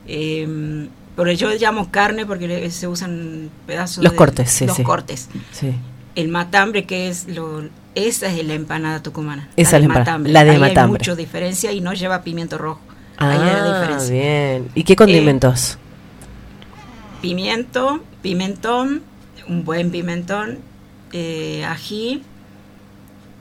[0.07, 0.87] eh,
[1.19, 4.83] pero yo llamo carne porque se usan pedazos Los de- cortes, sí, los sí.
[4.83, 5.27] cortes.
[5.51, 5.75] Sí.
[6.15, 9.49] El matambre que es lo esa es la empanada tucumana.
[9.57, 10.31] Esa la es de la empa- matambre.
[10.31, 10.81] la de Ahí matambre.
[10.81, 12.79] Hay mucha diferencia y no lleva pimiento rojo.
[13.17, 14.15] Ahí hay la Ah, diferencia.
[14.15, 14.71] Eh, bien.
[14.75, 15.77] ¿Y qué condimentos?
[17.21, 19.01] Pimiento, pimentón,
[19.47, 20.59] un buen pimentón,
[21.11, 22.23] eh, ají.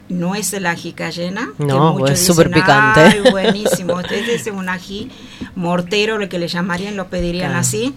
[0.09, 1.51] No es el ají cayena.
[1.59, 3.01] que No, muchos es súper picante.
[3.01, 4.01] "Ay, buenísimo.
[4.01, 5.11] Este es un ají
[5.55, 7.61] mortero, lo que le llamarían, lo pedirían Claro.
[7.61, 7.95] así.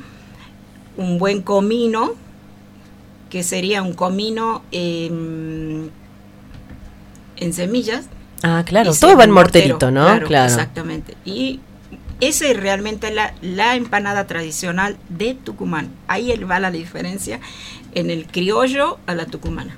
[0.98, 2.12] Un buen comino,
[3.30, 5.90] que sería un comino em,
[7.38, 8.06] en semillas.
[8.44, 8.92] ah, claro.
[8.94, 10.06] Todo va en morterito, ¿no?
[10.26, 11.16] Claro, Exactamente.
[11.24, 11.60] Y
[12.20, 15.90] esa es realmente la, la empanada tradicional de Tucumán.
[16.08, 17.40] Ahí él va la diferencia
[17.96, 19.78] en el criollo a la tucumana.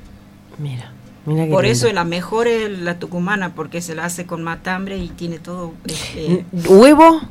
[0.58, 0.91] Mira,
[1.25, 1.67] mira Por lindo.
[1.88, 5.73] eso la mejor es la tucumana, porque se la hace con matambre y tiene todo.
[5.86, 7.21] este, ¿Huevo?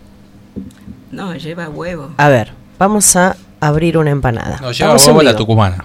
[1.11, 2.11] no, lleva huevo.
[2.16, 4.57] A ver, vamos a abrir una empanada.
[4.61, 5.85] No, lleva Estamos huevo la tucumana.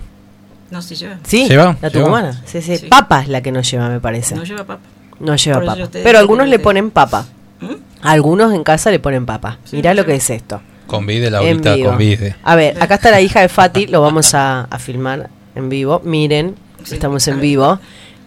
[0.71, 1.17] No, sí lleva.
[1.23, 1.47] ¿Sí?
[1.47, 1.77] ¿Lleva?
[1.81, 2.03] La ¿Lleva?
[2.03, 2.41] tucumana.
[2.45, 2.87] Sí, sí, Sí.
[2.87, 4.35] Papa es la que no lleva, me parece.
[4.35, 4.81] No lleva papa.
[5.19, 5.89] No lleva Por papa.
[5.91, 7.25] Pero algunos le ponen papa.
[7.61, 7.73] ¿Mm?
[8.01, 9.57] Algunos en casa le ponen papa.
[9.63, 10.61] Sí, Mirá lo que es esto.
[10.85, 11.89] Convide, En Laurita, vivo.
[11.89, 12.35] convide.
[12.43, 16.01] A ver, acá está la hija de Fati, lo vamos a, a filmar en vivo.
[16.05, 17.79] Miren, Sí, estamos en vivo.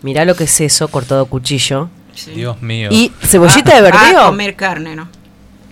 [0.03, 1.89] Mirá lo que es eso, cortado cuchillo.
[2.15, 2.33] Sí.
[2.33, 2.89] Dios mío.
[2.91, 4.27] ¿Y cebollita de a verdeo?
[4.27, 5.09] comer carne, ¿no?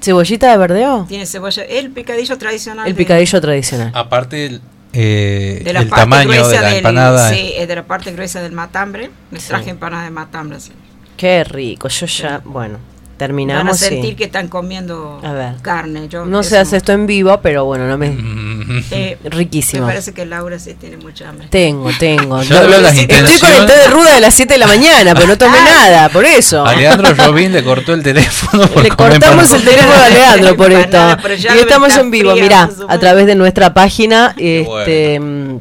[0.01, 1.07] ¿Cebollita de verdeo?
[1.09, 1.63] Tiene cebolla.
[1.65, 2.87] El picadillo tradicional.
[2.87, 3.91] El de- picadillo tradicional.
[3.95, 4.61] Aparte, el,
[4.93, 7.31] eh, de la el parte tamaño de la del- empanada.
[7.35, 9.11] sí, es de la parte gruesa del matambre.
[9.33, 9.49] Les Sí.
[9.49, 10.61] traje empanada de matambre.
[10.61, 10.73] sí.
[11.17, 11.89] Qué rico.
[11.89, 12.79] Yo ya, bueno,
[13.19, 13.79] Van a terminamos.
[13.79, 15.55] sentir y- que están comiendo A ver.
[15.61, 16.07] carne.
[16.09, 18.11] Yo, No se hace esto en vivo, pero bueno, no me.
[18.11, 19.83] Mm, eh, Riquísimo.
[19.87, 21.49] Me parece que Laura sí tiene mucha hambre.
[21.51, 22.41] Tengo, tengo.
[22.45, 23.67] Yo veo las Estoy con el intenciones.
[23.67, 26.65] té de ruda de las 7 de la mañana, pero no tomé nada, por eso.
[26.65, 31.17] Alejandro Robín le cortó el teléfono por Le cortamos el teléfono a Leandro por esto.
[31.29, 35.59] Y no estamos en vivo, fría, mirá, a través de nuestra página, este, mm,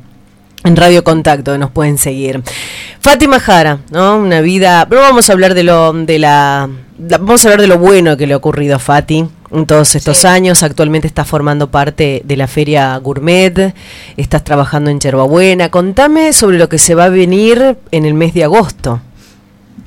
[0.63, 2.41] en Radio Contacto, nos pueden seguir.
[2.99, 4.17] Fátima Jara, ¿no?
[4.17, 4.85] Una vida.
[4.89, 8.27] Pero vamos a hablar de lo, de la- vamos a hablar de lo bueno que
[8.27, 10.27] le ha ocurrido a Fati en todos estos Sí.
[10.27, 10.63] años.
[10.63, 13.73] Actualmente estás formando parte de la feria Gourmet,
[14.17, 15.69] estás trabajando en Yerbabuena.
[15.71, 19.01] Contame sobre lo que se va a venir en el mes de agosto.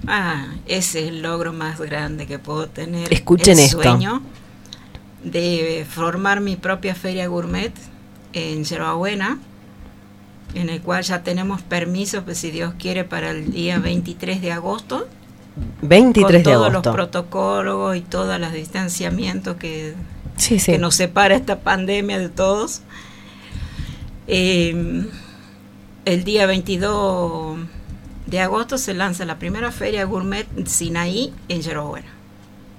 [0.07, 3.13] Ah, ese es el logro más grande que puedo tener.
[3.13, 3.83] Escuchen el esto.
[3.83, 4.23] sueño
[5.25, 7.73] de formar mi propia feria gourmet
[8.33, 9.39] en Yerbabuena
[10.55, 14.51] en el cual ya tenemos permiso, pues si Dios quiere, para el día 23 de
[14.53, 15.07] agosto.
[15.83, 16.89] 23 con de todos agosto.
[16.91, 19.95] los protocolos y todos los distanciamientos que,
[20.37, 20.73] Sí, sí.
[20.73, 22.83] que nos separa esta pandemia de todos.
[24.27, 25.05] Eh,
[26.05, 27.59] el día 22
[28.27, 32.09] de agosto se lanza la primera feria gourmet Sinaí en Yerobuena.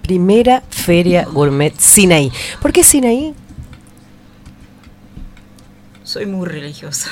[0.02, 2.32] Primera feria gourmet Sinaí.
[2.62, 3.34] ¿Por qué Sinaí?
[6.04, 7.10] Soy muy religiosa.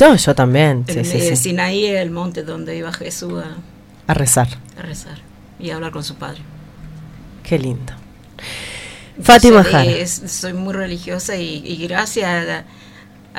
[0.00, 0.84] No, yo también.
[0.88, 1.36] Sí, El- sí, eh, sí.
[1.36, 3.56] Sinaí es el monte donde iba Jesús a,
[4.06, 4.48] A rezar.
[4.78, 5.18] a rezar
[5.58, 6.40] y a hablar con su padre.
[7.42, 7.92] Qué lindo.
[9.22, 9.90] Fátima Entonces, Jara.
[9.90, 12.64] es- soy muy religiosa y, y gracias a,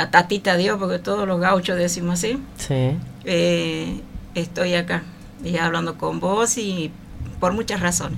[0.02, 2.98] a Tatita Dios, porque todos los gauchos decimos así, Sí.
[3.26, 4.02] eh,
[4.36, 5.04] estoy acá
[5.44, 6.92] y hablando con vos y
[7.40, 8.18] por muchas razones.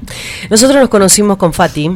[0.49, 1.89] Nosotros nos conocimos con Fati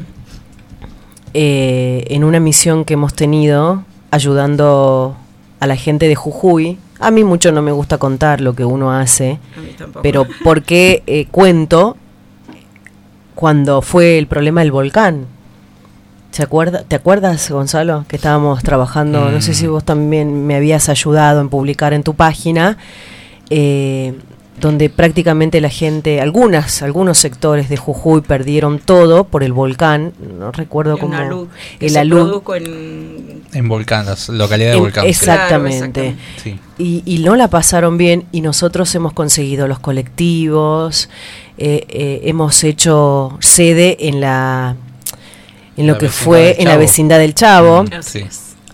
[1.34, 5.16] eh, en una misión que hemos tenido ayudando
[5.60, 6.78] a la gente de Jujuy.
[7.02, 10.02] A mí mucho no me gusta contar lo que uno hace, A mí tampoco.
[10.04, 11.98] pero porque eh, cuento
[13.36, 15.26] cuando fue el problema del volcán.
[16.32, 19.30] ¿Se acuerda, ¿Te acuerdas, Gonzalo, que estábamos trabajando?
[19.32, 19.72] No sé si Mm.
[19.72, 22.78] vos también me habías ayudado en publicar en tu página,
[23.50, 24.14] eh,
[24.62, 30.14] donde prácticamente la gente, algunas, algunos sectores de Jujuy perdieron todo por el volcán.
[30.40, 31.48] No recuerdo cómo.
[31.80, 32.22] el se alud.
[32.30, 35.06] produjo en En Volcán, las localidades de En- Volcán.
[35.08, 36.16] exactamente.
[36.42, 36.60] Sí.
[36.78, 41.10] Y, y no la pasaron bien y nosotros hemos conseguido los colectivos,
[41.58, 44.76] eh, eh, hemos hecho sede en la
[45.78, 47.88] en lo La que fue en la vecindad del Chavo, Mm,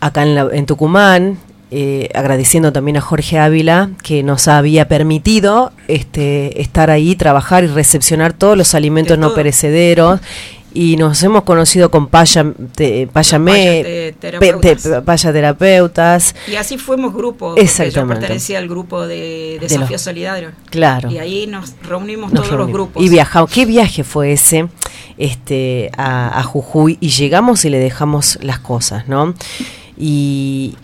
[0.02, 1.38] acá en, la- en Tucumán,
[1.72, 7.68] eh, agradeciendo también a Jorge Ávila que nos había permitido este, estar ahí, trabajar y
[7.68, 10.20] recepcionar todos los alimentos no perecederos.
[10.74, 12.46] Y nos hemos conocido con Paya,
[12.76, 14.84] te- Payamé, Paya te- pe- terapeutas.
[14.84, 16.36] te- Paya terapeutas.
[16.48, 17.48] Y así fuimos grupo.
[17.56, 18.20] porque Yo Exactamente.
[18.20, 19.16] pertenecía al grupo de
[19.56, 20.52] De Desafío los- Solidario.
[20.70, 21.10] Claro.
[21.10, 23.02] Y ahí nos reunimos Nos todos los grupos.
[23.02, 23.50] Y viajamos.
[23.50, 24.68] ¿Qué viaje fue ese
[25.18, 26.98] este, a, a Jujuy?
[27.02, 29.34] Y llegamos y le dejamos las cosas, ¿no?
[29.98, 30.76] Y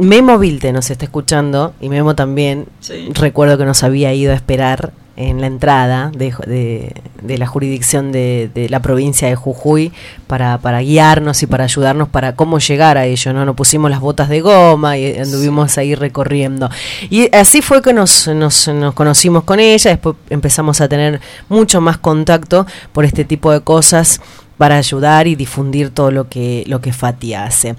[0.00, 3.10] Memo Vilte nos está escuchando, y Memo también, Sí.
[3.12, 8.10] recuerdo que nos había ido a esperar en la entrada de, de- de la jurisdicción
[8.10, 9.92] de, de la provincia de Jujuy
[10.26, 13.44] para, para guiarnos y para ayudarnos para cómo llegar a ello, ¿no?
[13.44, 16.70] Nos pusimos las botas de goma y anduvimos ahí recorriendo.
[17.10, 21.20] Y así fue que nos, nos, nos conocimos con ella, después empezamos a tener
[21.50, 24.22] mucho más contacto por este tipo de cosas
[24.56, 27.74] para ayudar y difundir todo lo que, lo que Fati hace.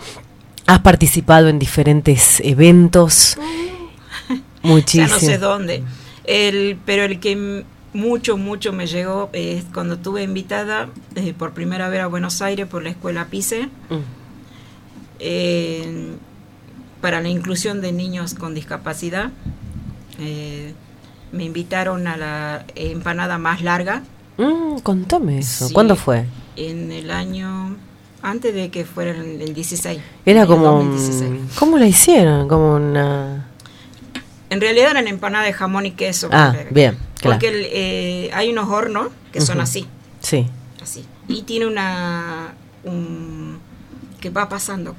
[0.72, 3.38] Has participado en diferentes eventos.
[4.64, 5.08] Muchísimo.
[5.08, 5.84] Ya no sé dónde.
[6.24, 11.90] El, pero el que mucho, mucho me llegó es cuando estuve invitada eh, por primera
[11.90, 13.96] vez a Buenos Aires por la escuela PICE Mm.
[15.20, 16.12] eh,
[17.02, 19.32] para la inclusión de niños con discapacidad.
[20.20, 20.74] Eh,
[21.34, 24.04] me invitaron a la empanada más larga
[24.38, 25.68] Mm, contame eso.
[25.68, 25.74] Sí.
[25.74, 26.26] ¿Cuándo fue?
[26.56, 27.76] en el año
[28.22, 30.00] antes de que fuera el, el 16.
[30.26, 30.80] Era como...
[30.80, 31.58] un- 2016.
[31.58, 32.48] ¿Cómo la hicieron?
[32.48, 33.48] Como una...
[34.50, 36.30] En realidad eran empanadas de jamón y queso.
[36.32, 37.36] Ah, porque- bien, claro.
[37.36, 39.88] Porque el, eh, hay unos hornos que son así,
[40.20, 40.46] Sí.
[40.82, 41.06] así.
[41.28, 42.54] Y tiene una...
[42.84, 43.60] Un,
[44.20, 44.96] que va pasando.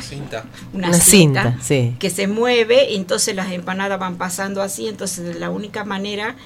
[0.00, 0.44] Cinta.
[0.72, 1.96] Una, Una cinta, cinta, sí.
[1.98, 4.86] que se mueve y entonces las empanadas van pasando así.
[4.88, 6.36] Entonces de la única manera...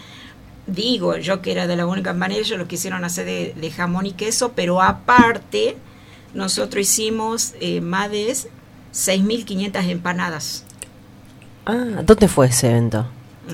[0.67, 4.07] Digo yo que era de la única manera, ellos lo quisieron hacer de, de jamón
[4.07, 5.77] y queso, pero aparte
[6.35, 8.27] nosotros hicimos eh, más de
[8.93, 10.65] 6.500 empanadas.
[11.67, 13.07] Ah, ¿dónde fue ese evento?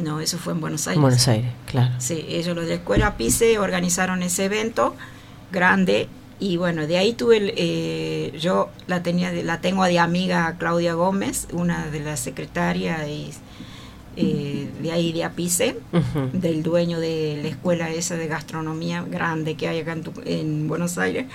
[0.02, 0.96] No, eso fue en Buenos Aires.
[0.96, 1.92] En Buenos Aires, claro.
[1.98, 4.94] Sí, ellos los de Escuela PICE organizaron ese evento
[5.50, 6.08] grande
[6.40, 10.56] y bueno, de ahí tuve, el, eh, yo la tenía, de- la tengo de amiga
[10.58, 13.30] Claudia Gómez, una de las secretarias y,
[14.16, 15.76] eh, de ahí de APICE,
[16.32, 20.68] del dueño de la escuela esa de gastronomía grande que hay acá en, Tu- en
[20.68, 21.26] Buenos Aires.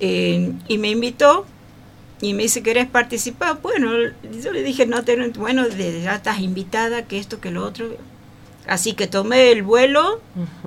[0.00, 1.46] Eh, y me invitó
[2.20, 3.58] y me dice, ¿querés participar?
[3.62, 3.90] Bueno,
[4.42, 4.98] yo le dije, no,
[5.38, 7.86] bueno, de- ya estás invitada, que esto, que lo otro.
[8.66, 10.22] Así que tomé el vuelo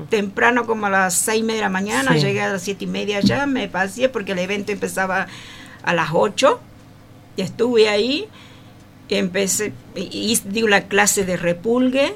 [0.10, 2.20] temprano como a las seis y media de la mañana, Sí.
[2.20, 5.26] llegué a las siete y media ya, me pasé porque el evento empezaba
[5.82, 6.60] a las ocho
[7.36, 8.28] y estuve ahí,
[9.10, 12.14] empecé, y, di una clase de repulgue,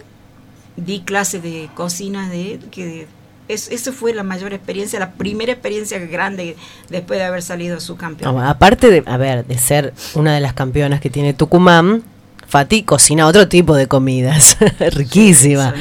[0.77, 3.07] di clase de cocina, de que
[3.47, 6.55] es, eso fue la mayor experiencia, la primera experiencia grande
[6.89, 8.39] después de haber salido su campeón.
[8.41, 12.03] Aparte de, a ver, de ser una de las campeonas que tiene Tucumán,
[12.51, 15.73] Fati cocina otro tipo de comidas, riquísima.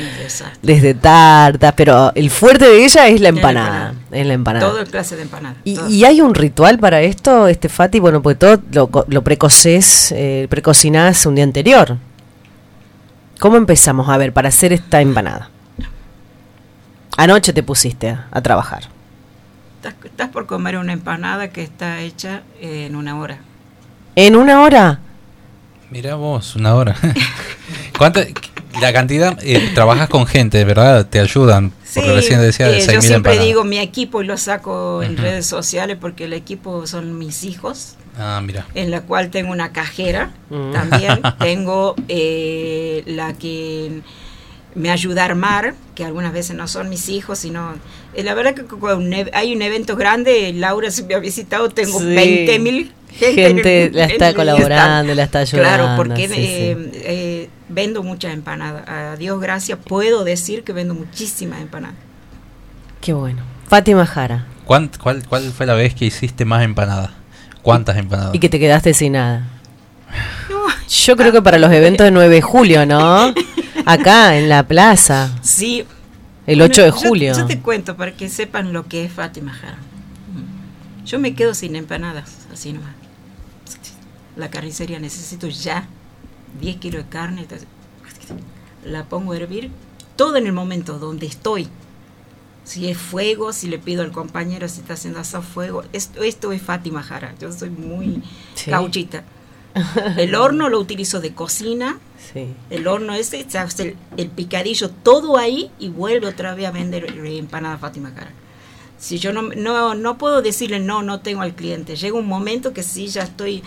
[0.62, 3.94] Desde tartas, pero el fuerte de ella es la empanada.
[4.12, 4.70] Es la empanada.
[4.70, 5.56] Todo clase de empanada.
[5.64, 7.98] ¿Y, hay un ritual para esto, este Fati?
[7.98, 11.96] Bueno, pues todo lo, co- lo precoces, eh, precocinás un día anterior.
[13.40, 15.50] ¿Cómo empezamos a ver para hacer esta empanada?
[17.16, 18.84] Anoche te pusiste a, a trabajar.
[19.82, 23.38] Estás, estás por comer una empanada que está hecha en una hora.
[24.14, 25.00] ¿En una hora?
[25.90, 26.96] Mira vos, una hora.
[27.98, 28.24] ¿Cuánta,
[28.80, 31.06] la cantidad, eh, trabajas con gente, ¿verdad?
[31.06, 31.72] Te ayudan.
[31.94, 33.44] Porque recién decía de eh, 6.000 yo siempre empanadas.
[33.44, 37.96] digo mi equipo y lo saco en redes sociales porque el equipo son mis hijos,
[38.16, 38.66] Ah, mira.
[38.74, 40.72] en la cual tengo una cajera Mm.
[40.72, 41.20] también.
[41.40, 44.02] tengo eh, la que
[44.74, 47.74] me ayuda a armar, que algunas veces no son mis hijos, sino...
[48.14, 51.68] eh, la verdad que cuando un hay un evento grande, Laura se me ha visitado,
[51.70, 52.06] tengo Sí.
[52.06, 55.68] 20 mil Gente la está en- colaborando, la está ayudando.
[55.84, 56.98] Claro, porque sí, eh, sí.
[57.02, 58.88] eh, vendo muchas empanadas.
[58.88, 61.96] A Dios gracias, puedo decir que vendo muchísimas empanadas.
[63.00, 63.42] Qué bueno.
[63.66, 64.46] Fátima Jara.
[64.64, 67.10] ¿Cuán- cuál, ¿Cuál fue la vez que hiciste más empanadas?
[67.62, 68.34] ¿Cuántas empanadas?
[68.34, 69.48] Y que te quedaste sin nada.
[70.48, 70.56] No,
[70.88, 73.34] Yo creo que para los eventos de 9 de julio, ¿no?
[73.86, 75.36] Acá, en la plaza.
[75.42, 75.84] sí.
[76.46, 77.32] El 8 de Bueno, yo- julio.
[77.36, 79.78] Yo, te cuento para que sepan lo que es Fátima Jara.
[81.04, 82.94] Yo me quedo sin empanadas, así nomás.
[84.36, 85.86] La carnicería necesito ya
[86.60, 87.46] 10 kilos de carne.
[88.84, 89.70] La pongo a hervir
[90.16, 91.68] todo en el momento donde estoy.
[92.64, 95.84] Si es fuego, si le pido al compañero si está haciendo asado fuego.
[95.92, 97.34] Esto, esto es Fátima Jara.
[97.40, 98.22] Yo soy muy
[98.54, 98.70] Sí.
[98.70, 99.24] gauchita.
[100.16, 101.98] El horno lo utilizo de cocina.
[102.32, 102.54] Sí.
[102.70, 106.70] El horno ese, se hace el, el picadillo todo ahí y vuelve otra vez a
[106.70, 108.30] vender empanada Fátima Cara.
[108.98, 111.96] Si yo no, no, no puedo decirle no, no tengo al cliente.
[111.96, 113.62] Llega un momento que sí, ya estoy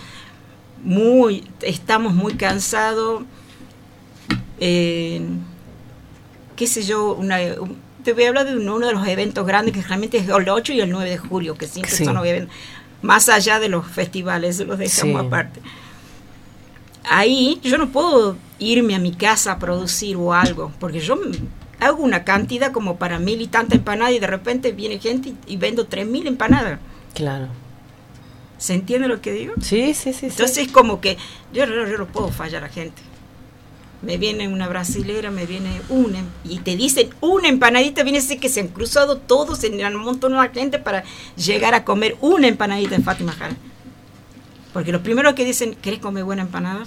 [0.83, 3.23] muy, estamos muy cansados.
[4.59, 5.21] Eh,
[6.55, 7.37] qué sé yo, una,
[8.03, 10.49] te voy a hablar de uno uno de los eventos grandes que realmente es el
[10.49, 12.05] 8 y el 9 de julio, que siempre Sí.
[12.05, 12.53] son los eventos,
[13.01, 15.27] más allá de los festivales, los dejamos Sí.
[15.27, 15.61] aparte
[17.09, 21.17] ahí yo no puedo irme a mi casa a producir o algo, porque yo
[21.79, 25.53] hago una cantidad como para mil y tanta empanada y de repente viene gente y,
[25.53, 26.79] y vendo tres mil empanadas.
[27.13, 27.47] Claro.
[28.57, 29.53] ¿Se entiende lo que digo?
[29.61, 30.19] Sí, sí, sí.
[30.19, 30.25] sí.
[30.27, 31.17] Entonces es como que
[31.51, 33.01] yo, yo, yo no puedo fallar a gente.
[34.01, 38.39] Me viene una brasilera, me viene una, y te dicen una empanadita, viene a decir
[38.39, 41.05] que se han cruzado todos, se han montado una gente para
[41.37, 43.55] llegar a comer una empanadita en Fátima Jara.
[44.73, 46.83] Porque los primeros que dicen, ¿querés comer buena empanada?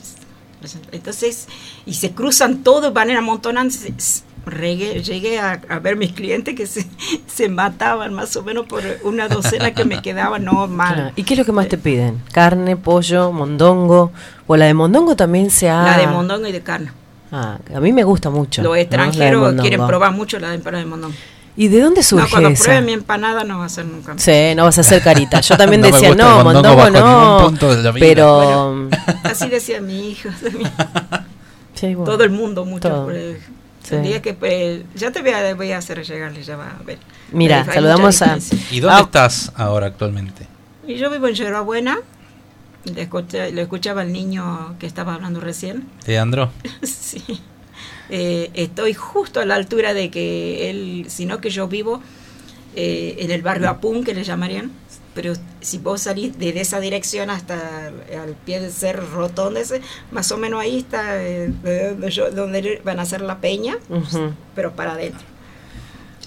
[0.93, 1.47] Entonces,
[1.85, 3.95] y se cruzan todos, van a amontonándose.
[4.45, 6.87] Regué- llegué a, a ver mis clientes que se,
[7.27, 10.95] se mataban más o menos por una docena que me quedaba no mal.
[10.95, 11.13] Claro.
[11.17, 12.23] ¿Y qué es lo que más te piden?
[12.33, 14.13] ¿Carne, pollo, mondongo?
[14.47, 15.83] ¿O la de mondongo también se ha...?
[15.85, 16.93] La de mondongo y de carne.
[17.33, 18.63] Ah, a mí me gusta mucho.
[18.63, 21.15] Los extranjeros quieren probar mucho la de empanada de mondongo.
[21.57, 22.65] ¿Y de dónde surge No, cuando esa?
[22.65, 24.15] prueben mi empanada no va a ser nunca.
[24.19, 25.41] Sí, no vas a hacer carita.
[25.41, 27.39] Yo también No decía, no, mondongo no.
[27.45, 28.07] punto de la vida.
[28.07, 28.89] Pero...
[29.23, 30.29] Así decía mi hijo.
[31.75, 32.05] Sí, bueno.
[32.13, 33.11] Todo el mundo, mucho.
[33.11, 33.39] El-
[33.83, 33.95] Sí.
[33.95, 36.83] el día que eh, ya te voy a, voy a hacer llegarle, ya va a
[36.83, 36.99] ver.
[37.31, 38.37] Mira, saludamos a-.
[38.73, 39.03] ¿Y dónde Ah.
[39.03, 40.49] estás ahora actualmente?
[40.89, 42.01] Y yo vivo en Yerba Buena.
[42.83, 45.87] Le, escuché- le escuchaba al niño que estaba hablando recién.
[46.05, 46.51] Leandro.
[46.83, 47.23] sí.
[48.11, 52.01] Eh, estoy justo a la altura de que él, sino que yo vivo
[52.75, 54.71] eh, en el barrio Apun, que le llamarían.
[55.15, 55.33] Pero
[55.63, 59.81] si vos salís desde esa dirección hasta al, pie del cerro rotondo ese,
[60.11, 63.79] más o menos ahí está eh, de donde, yo- donde van a hacer la peña,
[64.55, 65.27] pero para adentro.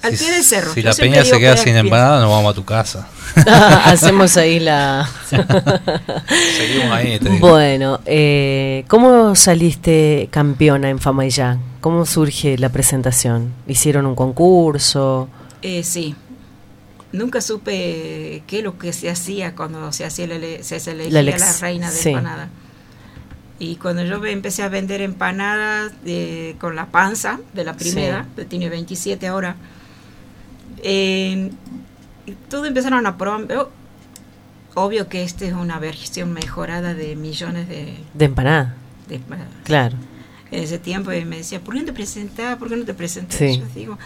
[0.02, 0.74] Al Si- pie del cerro.
[0.74, 3.08] Si Yo la peña se queda que sin empanada, nos vamos a tu casa.
[3.86, 5.10] Hacemos ahí la...
[5.30, 7.48] Seguimos ahí, te digo.
[7.50, 11.58] Bueno, eh, ¿cómo saliste campeona en Fama y Ya?
[11.82, 13.54] ¿Cómo surge la presentación?
[13.68, 15.30] ¿Hicieron un concurso?
[15.62, 16.16] Eh, sí.
[17.12, 21.24] Nunca supe qué es lo que se hacía cuando se hacía la, se, se elegía
[21.24, 22.10] La la, reina de sí.
[22.10, 22.50] empanada.
[23.58, 28.46] Y cuando yo empecé a vender empanadas de- con la panza de la primera, que
[28.46, 29.56] tiene 27 ahora,
[30.84, 31.52] eh,
[32.26, 33.48] y todos empezaron a probar.
[33.58, 33.70] oh,
[34.76, 38.76] obvio que esta es una versión mejorada de millones de, De empanada,
[39.08, 39.98] de empanadas claro.
[40.52, 42.58] en ese tiempo y me decía, ¿por qué no te presentás?
[42.58, 43.38] ¿Por qué no te presentas?
[43.38, 43.58] Sí.
[43.60, 43.98] Yo digo,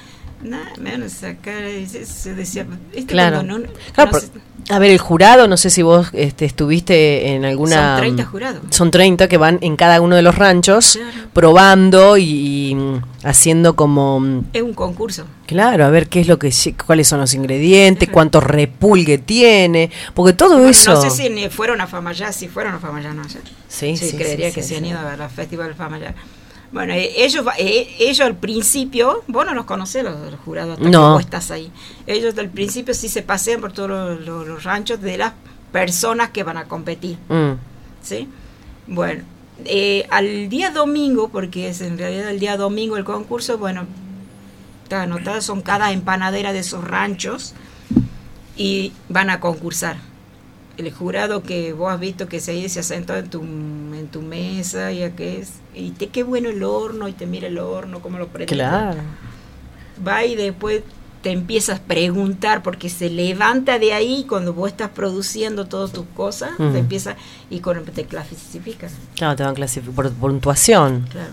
[0.42, 1.64] nada, me van a sacar.
[1.88, 3.44] se, decía, esto Claro.
[3.44, 4.30] no- Claro, no por- se-
[4.70, 7.96] A ver, el jurado, no sé si vos este, estuviste en alguna...
[7.96, 8.62] Son 30 jurados.
[8.70, 11.28] Son 30 que van en cada uno de los ranchos Claro.
[11.34, 14.20] probando y, y, mm, haciendo como...
[14.22, 15.26] mm, Es un concurso.
[15.48, 16.52] Claro, a ver qué es lo que...
[16.86, 20.94] cuáles son los ingredientes, cuánto repulgue tiene, porque todo Bueno, eso...
[20.94, 23.40] No sé si ni fueron a Famayá, si fueron a Famayá, no sé.
[23.68, 24.90] Sí, sí, creería sí, que sí, se han sí.
[24.92, 26.16] ido a la Festival Famayá.
[26.74, 30.90] Bueno, eh, ellos, eh, ellos al principio, vos no los conocés los, los jurados hasta
[30.90, 30.92] No.
[30.92, 31.72] que vos estás ahí.
[32.08, 35.34] Ellos al principio sí se pasean por todos los, los- los ranchos de las
[35.72, 37.18] personas que van a competir.
[37.30, 37.52] Mm,
[38.02, 38.28] ¿sí?
[38.88, 39.24] Bueno,
[39.66, 43.86] eh, al día domingo, porque es en realidad el día domingo el concurso, bueno,
[44.84, 47.54] está anotado, son cada empanadera de esos ranchos
[48.58, 49.98] y van a concursar.
[50.78, 54.92] El jurado que vos has visto que se se sentó en tu, en tu mesa
[54.92, 58.00] y a qué es, y te qué bueno el horno, y te mira el horno,
[58.02, 58.54] cómo lo prende.
[58.56, 59.00] claro.
[60.06, 60.82] Va y después
[61.22, 66.06] te empiezas a preguntar porque se levanta de ahí cuando vos estás produciendo todas tus
[66.16, 67.16] cosas, te empieza
[67.50, 68.90] y con te clasifican.
[69.16, 71.08] Claro, te van clasificando por puntuación.
[71.10, 71.30] Claro.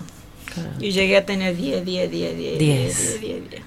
[0.78, 2.99] Yo llegué a tener 10, 10, 10, 10, 10, Diez.
[2.99, 3.62] 10, 10, 10.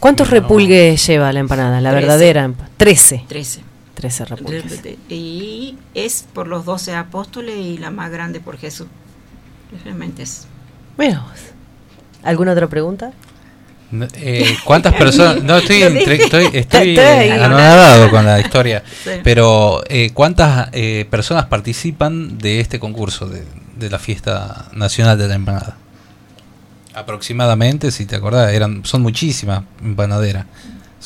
[0.00, 1.80] ¿Cuántos repulgues lleva la empanada?
[1.80, 2.06] La Trece.
[2.06, 3.24] verdadera empa- 13.
[3.28, 3.60] 13.
[3.96, 4.80] 13 repulgues.
[5.08, 8.86] Y es por los 12 apóstoles y la más grande por Jesús.
[9.84, 10.46] Realmente es.
[10.96, 11.40] Mira vos.
[12.22, 13.12] ¿Alguna otra pregunta?
[13.90, 15.42] No, eh, ¿Cuántas personas?
[15.42, 17.30] No, estoy, entre- estoy, estoy Estoy ahí.
[17.30, 18.82] anonadado con la historia.
[19.04, 19.10] Sí.
[19.24, 23.44] Pero, eh, ¿cuántas eh, personas participan de este concurso, de,
[23.78, 25.76] de la fiesta nacional de la empanada?
[26.94, 30.46] Aproximadamente, si te acordás, eran, son muchísimas empanaderas.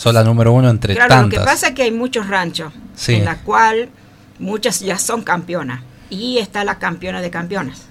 [0.01, 1.39] Son la número uno entre Claro, tantas.
[1.41, 3.17] lo que pasa es que hay muchos ranchos Sí.
[3.17, 3.91] en la cual
[4.39, 5.83] muchas ya son campeonas.
[6.09, 7.83] Y está la campeona de campeonas.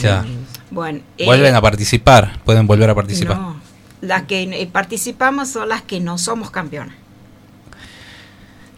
[0.00, 0.26] Claro.
[0.70, 3.36] Bueno, eh, Vuelven a participar, pueden volver a participar.
[3.36, 3.60] No,
[4.00, 6.94] las que eh, participamos son las que no somos campeonas.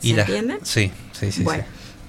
[0.03, 0.59] y ¿Se la- entiende?
[0.65, 1.43] Sí, sí, sí.
[1.45, 1.63] bueno,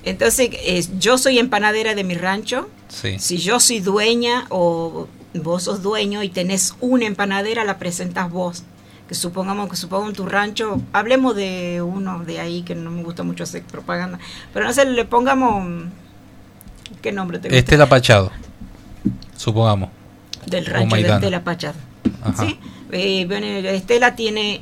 [0.03, 2.67] entonces eh, yo soy empanadera de mi rancho.
[2.89, 3.13] sí.
[3.13, 3.19] Sí.
[3.19, 8.63] Si yo soy dueña o vos sos dueño y tenés una empanadera, la presentas vos.
[9.07, 13.03] Que supongamos que supongo en tu rancho, hablemos de uno de ahí que no me
[13.03, 14.19] gusta mucho hacer propaganda,
[14.53, 15.85] pero no sé, le pongamos
[17.01, 17.57] ¿qué nombre te gusta?
[17.57, 18.31] Estela Pachado,
[19.37, 19.89] supongamos.
[20.45, 21.15] del rancho de Maidana.
[21.15, 21.75] Estela Pachado.
[22.23, 22.45] Ajá.
[22.45, 22.59] ¿Sí?
[22.91, 24.61] Eh, bueno, Estela tiene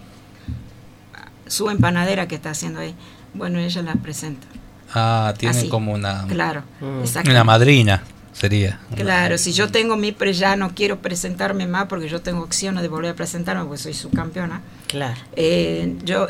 [1.47, 2.95] su empanadera que está haciendo ahí.
[3.33, 4.47] Bueno, ella la presenta.
[4.93, 5.69] Ah, tiene Así.
[5.69, 6.99] como una, Claro, Mm.
[7.01, 7.29] exacto.
[7.31, 8.03] una madrina,
[8.37, 8.79] sería.
[8.95, 12.81] Claro, si yo tengo mi pre ya no quiero presentarme más porque yo tengo opciones
[12.81, 14.61] de volver a presentarme porque soy subcampeona.
[14.87, 15.19] Claro.
[15.35, 16.27] Eh, yo,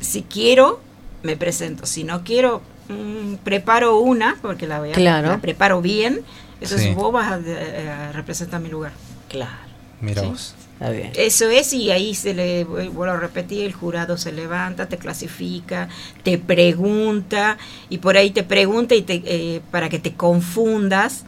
[0.00, 0.80] si quiero,
[1.22, 1.84] me presento.
[1.86, 5.28] Si no quiero, mm, preparo una porque la, voy a, Claro.
[5.28, 6.22] la preparo bien.
[6.60, 6.94] Entonces Sí.
[6.94, 8.92] vos vas a, a representar mi lugar.
[9.28, 9.52] Claro.
[10.00, 10.28] Mira Sí.
[10.28, 10.54] vos.
[10.74, 11.12] Está bien.
[11.14, 15.88] Eso es, y ahí se le, vuelvo a repetir, el jurado se levanta, te clasifica,
[16.24, 17.56] te pregunta,
[17.88, 21.24] y por ahí te pregunta y te, eh, para que te confundas,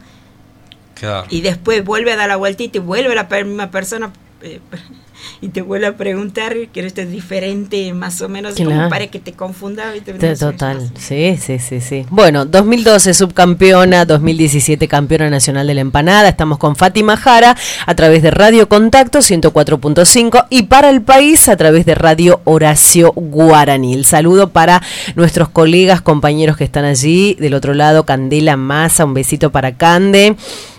[0.95, 1.27] Claro.
[1.29, 4.59] y después vuelve a dar la vuelta y te vuelve la misma persona eh,
[5.41, 8.71] y te vuelve a preguntar que esto es diferente, más o menos, Claro.
[8.71, 9.91] como para que te confunda.
[9.91, 10.13] ¿viste?
[10.13, 12.05] Te- Total, sí, sí, sí, sí.
[12.09, 16.29] Bueno, 2012 subcampeona, 2017 campeona nacional de la empanada.
[16.29, 21.57] Estamos con Fátima Jara a través de Radio Contacto 104.5 y para el país a
[21.57, 23.93] través de Radio Horacio Guaraní.
[23.93, 24.81] El saludo para
[25.15, 27.35] nuestros colegas, compañeros que están allí.
[27.39, 30.35] Del otro lado, Candela Massa, un besito para Cande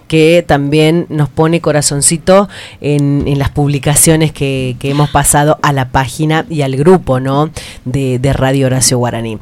[0.08, 2.48] que también nos pone corazoncito
[2.80, 7.50] en, en las publicaciones que, que hemos pasado a la página y al grupo ¿no?
[7.84, 9.38] de, de Radio Horacio Guaraní.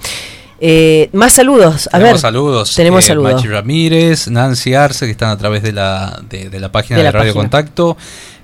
[0.61, 2.19] Eh, más saludos, a tenemos ver.
[2.21, 2.75] saludos.
[2.75, 3.35] Tenemos Eh, saludos.
[3.35, 7.03] Machi Ramírez, Nancy Arce, que están a través de la, de, de la página De
[7.03, 7.43] de, la Radio página.
[7.43, 7.97] Contacto.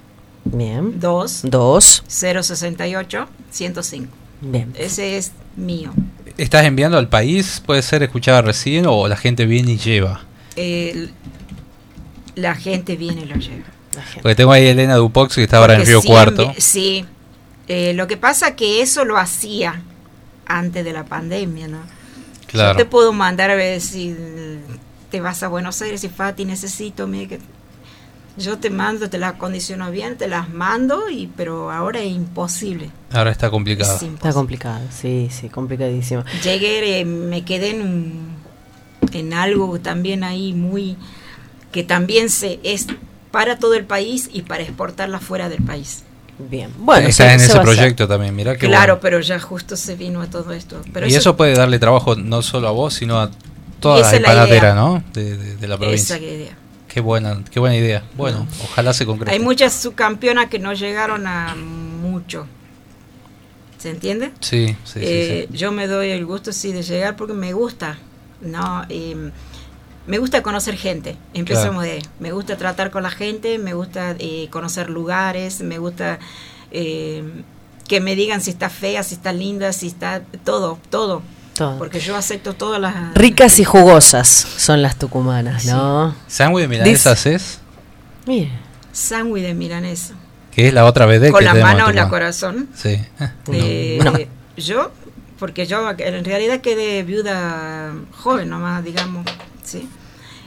[0.45, 0.99] bien.
[0.99, 4.07] 2 2, 068 105.
[4.41, 4.73] Bien.
[4.77, 5.91] Ese es mío.
[6.37, 7.61] ¿Estás enviando al país?
[7.65, 10.21] ¿Puede ser escuchada recién o la gente viene y lleva?
[10.55, 11.11] El-
[12.35, 13.65] la gente viene y lo lleva.
[14.21, 16.53] Porque tengo ahí a Elena Dupox que está ahora en Río sí Cuarto.
[16.57, 17.05] Sí.
[17.67, 19.81] Eh, lo que pasa que eso lo hacía
[20.45, 21.79] antes de la pandemia, ¿no?
[22.47, 22.71] Claro.
[22.73, 24.15] Yo te puedo mandar a ver si
[25.09, 27.39] te vas a Buenos Aires y Fati necesito, mire que
[28.41, 32.89] yo te mando, te las acondiciono bien, te las mando, y pero ahora es imposible.
[33.11, 33.95] Ahora está complicado.
[33.95, 36.23] Es Está complicado, sí, sí, complicadísimo.
[36.43, 38.35] Llegué, eh, me quedé en, un-
[39.13, 40.97] en algo también ahí muy
[41.71, 42.87] que también se es
[43.31, 46.03] para todo el país y para exportarla fuera del país.
[46.37, 48.99] Bien, bueno, está en se ese proyecto también, mirá que claro, bueno.
[49.01, 50.81] pero ya justo se vino a todo esto.
[50.91, 53.29] Pero y eso puede darle trabajo no solo a vos, sino a
[53.79, 54.73] toda la idea.
[54.73, 55.03] ¿no?
[55.13, 56.15] De, de- de la provincia.
[56.17, 56.57] esa idea.
[56.91, 58.03] Qué buena, qué buena idea.
[58.17, 59.31] Bueno, ojalá se concrete.
[59.31, 62.47] Hay muchas subcampeonas que no llegaron a mucho.
[63.77, 64.33] ¿Se entiende?
[64.41, 65.57] Sí, sí, sí, Eh, sí.
[65.57, 67.97] Yo me doy el gusto, sí, de llegar porque me gusta.
[68.41, 68.85] No,
[70.05, 71.15] me gusta conocer gente.
[71.33, 72.01] Empezamos de ahí.
[72.19, 76.19] Me gusta tratar con la gente, me gusta eh, conocer lugares, me gusta
[76.71, 77.23] eh,
[77.87, 81.21] que me digan si está fea, si está linda, si está todo, todo.
[81.55, 81.77] Todo.
[81.77, 83.13] Porque yo acepto todas las.
[83.13, 86.15] Ricas y jugosas son las tucumanas, ¿no?
[86.27, 87.59] Sándwich de milanesas es,
[88.25, 88.49] Mire.
[88.93, 90.13] Sándwich de milanesa.
[90.51, 92.09] que es la otra vez Con que la mano en Tucumán.
[92.09, 92.69] corazón.
[92.75, 92.99] Sí.
[93.51, 94.13] Eh, No.
[94.57, 94.91] Yo,
[95.39, 99.25] porque yo en realidad quedé viuda joven nomás, digamos,
[99.63, 99.87] ¿sí?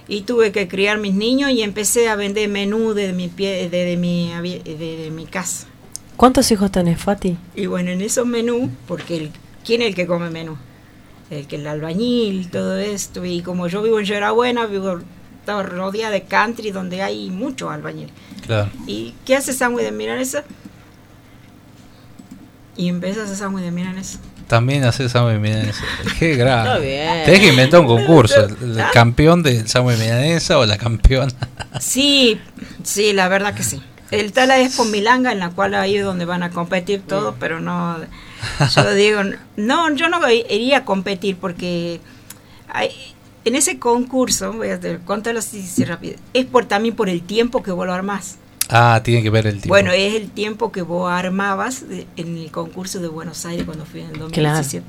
[0.06, 3.84] Y tuve que criar mis niños y empecé a vender menú de mi, pie, de,
[3.86, 5.66] de mi, de, de mi casa.
[6.16, 7.36] ¿Cuántos hijos tenés, Fati?
[7.56, 9.30] Y bueno, en esos menús, porque el,
[9.64, 10.56] ¿quién es el que come menú?
[11.30, 13.24] El que el albañil, todo esto.
[13.24, 15.00] Y como yo vivo en Yerabuena, vivo
[15.44, 18.12] estaba rodeada de country donde hay muchos albañiles.
[18.46, 18.70] Claro.
[18.86, 20.42] ¿Y qué hace sándwich de milanesa?
[22.76, 24.18] Y empieza a hacer sándwich de milanesa.
[24.48, 25.84] También haces sándwich de milanesa.
[26.18, 26.68] Qué grave.
[26.68, 27.24] Está bien.
[27.26, 28.44] Tenés que inventar un concurso.
[28.62, 31.32] El, el campeón del sándwich de milanesa o la campeona.
[31.80, 32.40] Sí,
[32.84, 33.82] sí, la verdad que sí.
[34.12, 37.34] El Tala es por Milanga, en la cual ahí es donde van a competir todo,
[37.40, 37.96] pero no.
[38.74, 39.20] Yo digo,
[39.56, 42.00] no, yo no iría a competir porque
[42.68, 42.90] hay-
[43.44, 47.62] en ese concurso, voy a contarlo así, así rápido, es por también por el tiempo
[47.62, 48.36] que vos lo armás.
[48.70, 49.68] Ah, tiene que ver el tiempo.
[49.68, 53.84] Bueno, es el tiempo que vos armabas de- en el concurso de Buenos Aires cuando
[53.84, 54.86] fui en el 2017.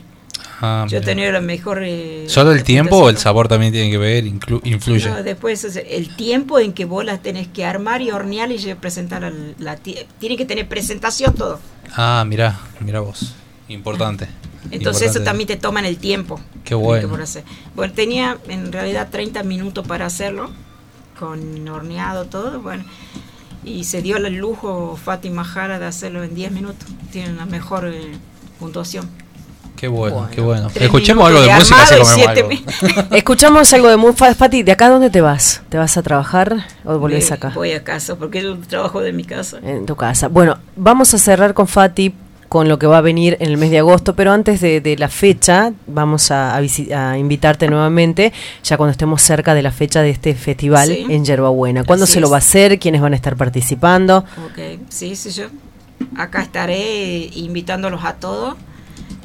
[0.61, 1.81] Ah, Yo tenía la mejor.
[1.83, 4.23] eh, ¿Solo el tiempo o el sabor también tiene que ver?
[4.23, 5.09] Inclu- influye.
[5.09, 8.49] No, después o sea, el tiempo en que vos las tenés que armar y hornear
[8.53, 9.29] y presentar
[9.59, 11.59] la, ti- tiene que tener presentación todo.
[11.97, 13.33] Ah, mira, mira vos.
[13.67, 14.27] Importante.
[14.71, 16.39] Entonces eso también te toman el tiempo.
[16.63, 17.07] Qué bueno.
[17.09, 17.43] por hacer.
[17.75, 20.49] Bueno, tenía en realidad 30 minutos para hacerlo,
[21.19, 22.83] con horneado todo, bueno.
[23.63, 26.87] Y se dio el lujo Fátima Jara de hacerlo en 10 minutos.
[27.11, 28.11] Tienen la mejor eh,
[28.59, 29.09] puntuación.
[29.75, 30.31] Qué bueno, Bueno.
[30.33, 30.67] qué bueno.
[30.73, 32.49] Escuchemos algo de, de música así algo.
[33.11, 35.61] Escuchamos algo de muy fa- Fati, ¿de acá dónde te vas?
[35.69, 37.51] ¿Te vas a trabajar o volvés Eh, acá?
[37.53, 39.59] Voy a casa, porque yo trabajo de mi casa.
[39.61, 40.27] En tu casa.
[40.29, 42.13] Bueno, vamos a cerrar con Fati
[42.55, 44.95] con lo que va a venir en el mes de agosto, pero antes de, de
[44.95, 48.31] la fecha vamos a, a visi- a invitarte nuevamente,
[48.63, 51.05] ya cuando estemos cerca de la fecha de este festival Sí.
[51.09, 51.83] en Yerbabuena.
[51.83, 52.79] ¿Cuándo Así se lo va a hacer?
[52.79, 54.19] ¿Quiénes van a estar participando?
[54.45, 55.47] Ok, sí, sí, yo
[56.15, 58.55] acá estaré invitándolos a todos,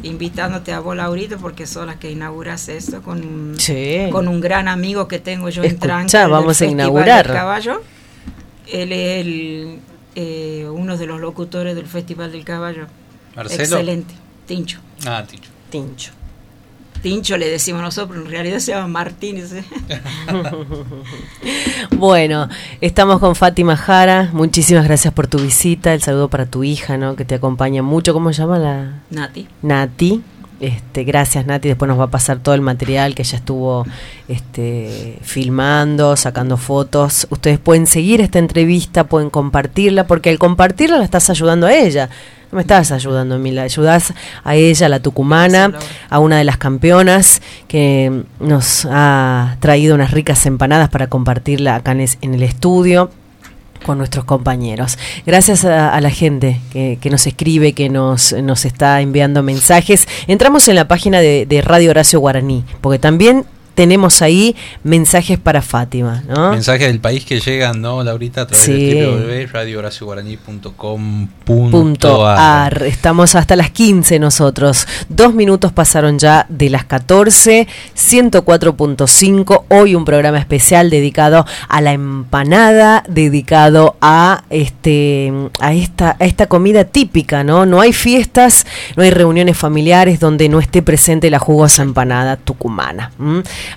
[0.03, 4.09] invitándote a vos, Laurito, porque son las que inauguras esto con, Sí.
[4.11, 7.29] con un gran amigo que tengo yo en Tranca, vamos a inaugurar.
[7.29, 7.81] del Caballo.
[8.67, 9.79] Él es el,
[10.17, 12.87] eh, uno de los locutores del Festival del Caballo.
[13.37, 13.63] Marcelo.
[13.63, 14.15] Excelente,
[14.47, 14.81] Tincho.
[15.07, 15.51] Ah, Ticho.
[15.71, 16.13] Tincho.
[17.03, 19.53] Tincho le decimos nosotros, en realidad se llama Martínez.
[19.53, 19.65] ¿eh?
[21.97, 22.49] Bueno,
[22.81, 24.31] estamos con Fátima Jara.
[24.33, 25.93] Muchísimas gracias por tu visita.
[25.93, 27.15] El saludo para tu hija, ¿no?
[27.15, 28.15] Que te acompaña mucho.
[28.15, 29.47] ¿Cómo se llama la Nati.
[29.61, 30.23] Nati?
[30.61, 33.87] Este, gracias Nati, después nos va a pasar todo el material que ella estuvo
[34.29, 37.27] este, filmando, sacando fotos.
[37.31, 42.11] Ustedes pueden seguir esta entrevista, pueden compartirla, porque al compartirla la estás ayudando a ella.
[42.53, 44.13] No me estás ayudando a mí, la ayudas
[44.45, 45.73] a ella, a la tucumana,
[46.11, 51.93] a una de las campeonas que nos ha traído unas ricas empanadas para compartirla acá
[51.93, 53.11] en el estudio
[53.85, 54.99] con nuestros compañeros.
[55.27, 60.07] Gracias a, a la gente que, nos escribe, que nos, nos está enviando mensajes.
[60.27, 63.45] Entramos en la página de, de Radio Horacio Guaraní, porque también
[63.81, 64.55] tenemos ahí
[64.85, 66.51] mensajes para Fátima, ¿no?
[66.51, 68.43] Mensajes del país que llegan, ¿no, Laurita?
[68.43, 68.91] A través Sí.
[68.93, 72.83] de www.radiohoracioguaraní.com.ar Punto ar.
[72.83, 74.87] Estamos hasta las 15 nosotros.
[75.09, 77.67] Dos minutos pasaron ya de las 14,
[77.97, 79.65] 104.5.
[79.69, 86.49] Hoy un programa especial dedicado a la empanada, dedicado a este a esta, a esta
[86.49, 87.65] comida típica, ¿no?
[87.65, 93.13] No hay fiestas, no hay reuniones familiares donde no esté presente la jugosa empanada tucumana.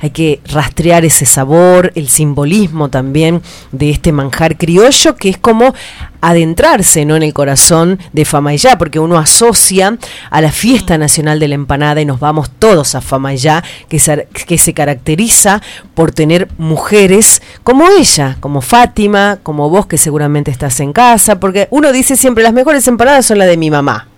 [0.02, 3.42] Hay que rastrear ese sabor, el simbolismo también
[3.72, 5.74] de este manjar criollo que es como
[6.22, 7.18] adentrarse ¿no?
[7.18, 9.98] en el corazón de Famayá, porque uno asocia
[10.30, 14.28] a la fiesta nacional de la empanada y nos vamos todos a Famayá, que se,
[14.48, 15.62] que se caracteriza
[15.94, 21.68] por tener mujeres como ella, como Fátima, como vos que seguramente estás en casa, porque
[21.72, 24.13] uno dice siempre las mejores empanadas son las de mi mamá.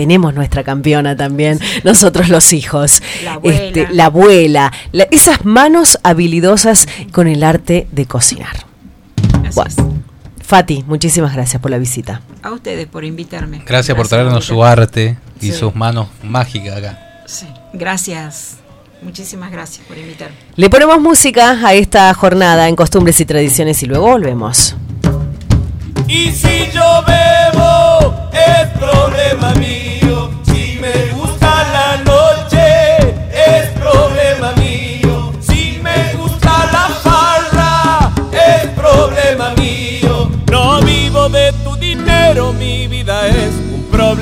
[0.00, 3.02] Tenemos nuestra campeona también, nosotros los hijos.
[3.22, 3.58] La abuela.
[3.66, 8.64] Este, la abuela, la- esas manos habilidosas con el arte de cocinar.
[9.54, 10.00] Bueno,
[10.42, 12.22] Fati, muchísimas gracias por la visita.
[12.42, 13.62] A ustedes por invitarme.
[13.66, 15.52] Gracias por traernos su arte y Sí.
[15.52, 16.98] sus manos mágicas acá.
[17.26, 18.56] Sí, Gracias.
[19.02, 20.36] Muchísimas gracias por invitarme.
[20.56, 24.76] Le ponemos música a esta jornada en costumbres y tradiciones y luego volvemos.
[26.08, 27.02] Y si yo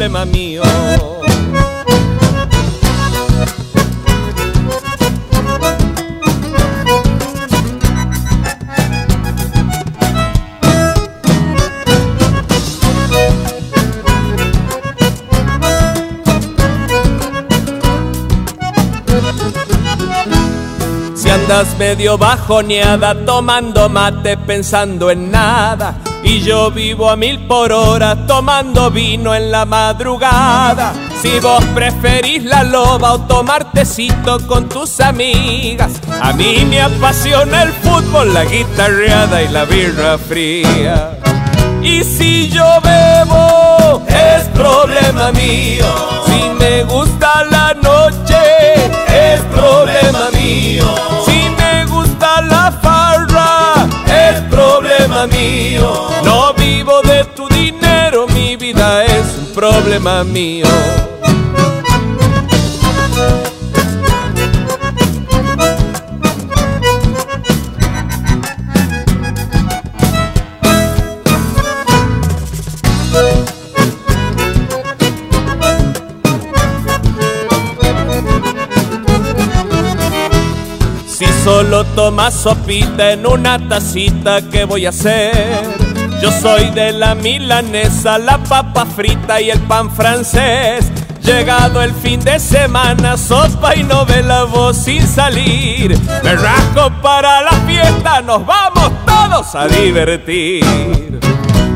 [0.08, 0.62] problema mío.
[21.14, 26.07] Si andas medio bajoneada, tomando mate, pensando en nada.
[26.22, 30.92] Y yo vivo a mil por hora, tomando vino en la madrugada.
[31.22, 37.62] Si vos preferís la loba o tomar tecito con tus amigas, a mí me apasiona
[37.62, 41.18] el fútbol, la guitarreada y la birra fría.
[41.82, 45.86] Y si yo bebo, es problema mío.
[46.26, 48.36] Si me gusta la noche,
[49.08, 51.07] es problema mío.
[56.24, 60.66] No vivo de tu dinero, mi vida es un problema mío.
[81.48, 85.32] Solo tomas sopita en una tacita, ¿qué voy a hacer?
[86.20, 90.92] Yo soy de la milanesa, la papa frita y el pan francés.
[91.22, 95.98] Llegado el fin de semana, sopa y novela, voz sin salir.
[96.22, 101.18] Me rasco para la fiesta, nos vamos todos a divertir.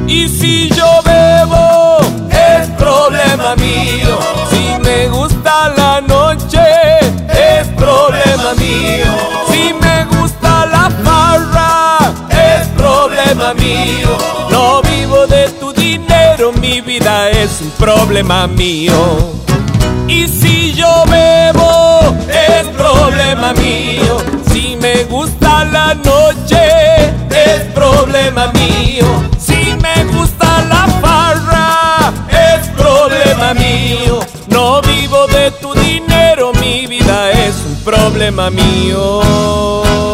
[0.06, 1.96] Y si yo bebo,
[2.28, 4.18] es problema mío.
[4.50, 6.60] Si me gusta la noche,
[7.30, 9.41] es problema mío.
[13.54, 14.08] Mío.
[14.50, 18.94] No vivo de tu dinero, mi vida es un problema mío.
[20.08, 24.16] Y si yo bebo, es problema mío.
[24.50, 29.06] Si me gusta la noche, es problema mío.
[29.38, 34.20] Si me gusta la farra, es problema mío.
[34.48, 40.11] No vivo de tu dinero, mi vida es un problema mío.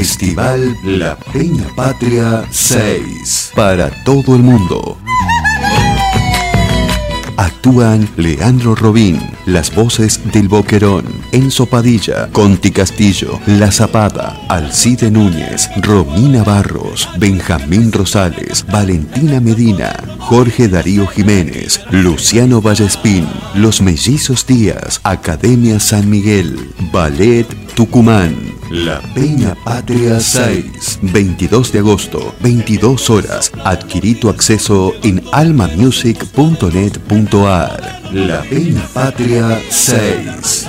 [0.00, 4.96] Festival La Peña Patria 6 para todo el mundo.
[7.36, 15.68] Actúan Leandro Robín, las voces del Boquerón, Enzo Padilla, Conti Castillo, La Zapada, Alcide Núñez,
[15.82, 25.78] Romina Barros, Benjamín Rosales, Valentina Medina, Jorge Darío Jiménez, Luciano Vallespín, Los Mellizos Díaz, Academia
[25.78, 33.50] San Miguel, Ballet Tucumán, La Peña Patria 6, 22 de agosto, 22 horas.
[33.64, 38.00] Adquirí tu acceso en almamusic.net.ar.
[38.12, 40.68] La Peña Patria 6.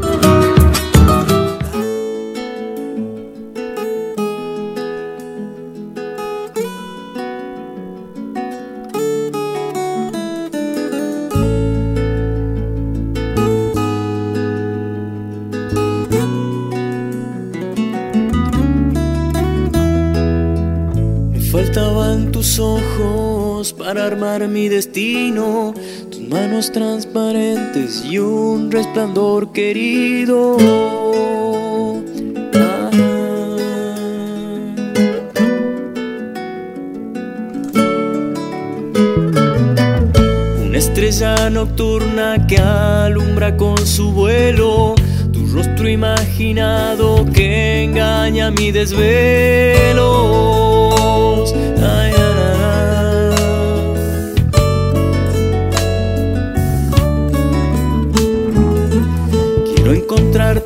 [24.47, 25.73] mi destino,
[26.09, 30.57] tus manos transparentes y un resplandor querido.
[32.55, 32.89] Ah.
[40.65, 44.95] Una estrella nocturna que alumbra con su vuelo
[45.31, 50.70] tu rostro imaginado que engaña mi desvelo.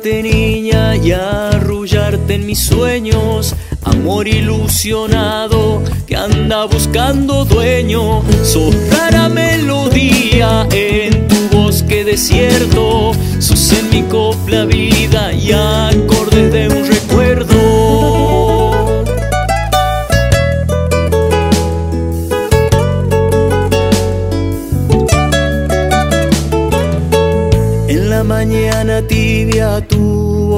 [0.06, 3.54] Niña y arrullarte en mis sueños.
[3.82, 8.22] Amor ilusionado que anda buscando dueño.
[8.42, 13.12] Sos rara melodía en tu bosque desierto.
[13.40, 17.05] Sos en mi copla vida y acordes de un recuerdo.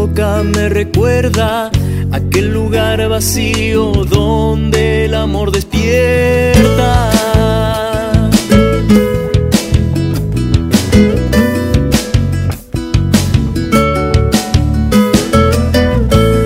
[0.07, 1.70] Me recuerda
[2.12, 7.11] aquel lugar vacío donde el amor despierta.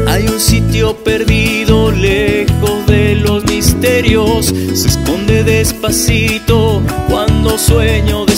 [0.09, 8.32] Hay un sitio perdido lejos de los misterios, se esconde despacito cuando sueño despierto.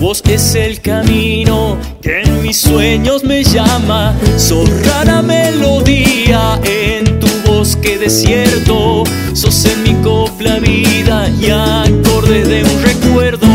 [0.00, 4.16] Voz es el camino que en mis sueños me llama.
[4.38, 9.04] Sos rara melodía en tu bosque desierto.
[9.34, 13.46] Sos en mi copla vida y acorde de un recuerdo.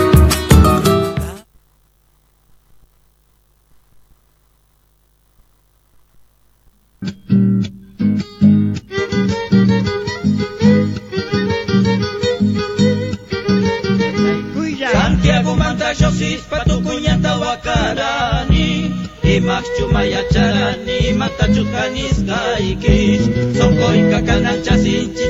[24.13, 25.22] かかなちゃしんち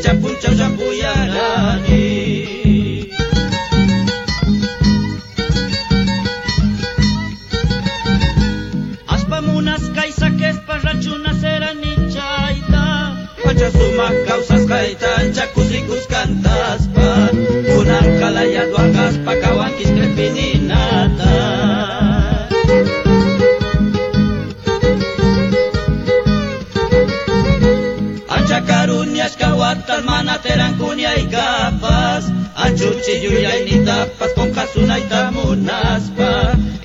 [33.04, 36.30] Txillu jainita, paskon jasuna eta munazpa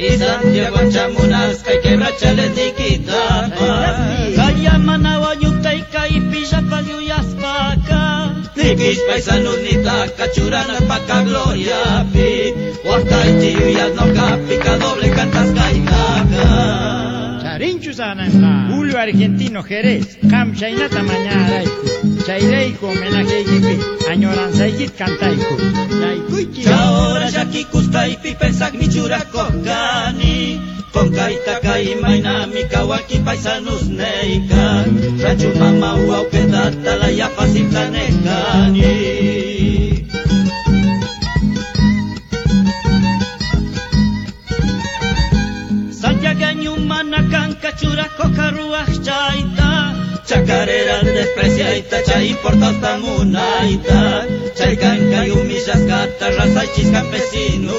[0.02, 3.68] Izan diagoan txamunaz, kai kebra txaletik itapa
[4.34, 8.02] Kai amana oaiuta ikai pijapa diuiazpaka
[8.58, 12.30] Nikiz paisan unita, katxuran apaka gloria pi.
[12.82, 16.48] Horta itxillu jaznoka, pika doble kantaz gainaka
[17.44, 18.34] Txarintxu zanan,
[18.72, 21.97] Julio Argentino Jerez, kamsainata mañara iku
[22.28, 23.74] mañarayku Chayrayku homenajeykipi
[24.10, 25.54] añoranzaykit kantayku
[26.02, 30.60] Yaykuyki Ahora yaki kustaypi pensak mi churakokani
[30.92, 38.92] Konkaita kaimaynami kawaki paisanus neikan Ranchu mama uaupedata la yapasiplanekani
[46.00, 48.92] Santiagañu manakan kachurako karuaj
[50.28, 54.00] Txakareran desprezia eta txai portaztan unaita
[54.58, 57.78] Txaikan kai umizazka eta razaitxizkan pezinu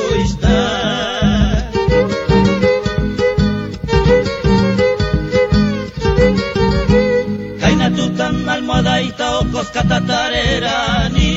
[7.61, 11.31] Kainatutan almohada eta okoz katatarerani.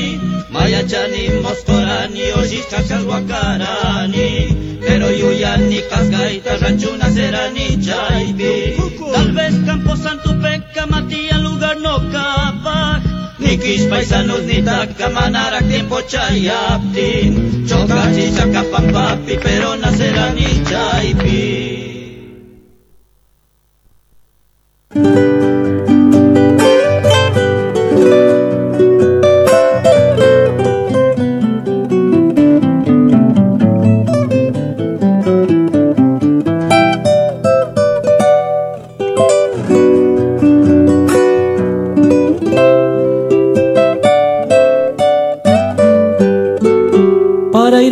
[0.49, 4.29] Maiatxani mozkorani ozizkak salbakarani
[4.81, 8.53] Pero juian ikazgaita rantxuna zerani txaibi.
[9.13, 10.92] Tal vez campo santu pekam
[11.81, 13.01] no capaz
[13.39, 21.41] Ni kish paisanos ni takamanak tiempo chayaptin Chokachi chakapampapi pero nacerani chaypi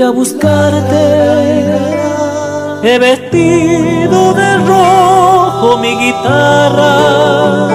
[0.04, 1.06] a buscarte.
[2.84, 7.70] He vestido de rojo mi guitarra,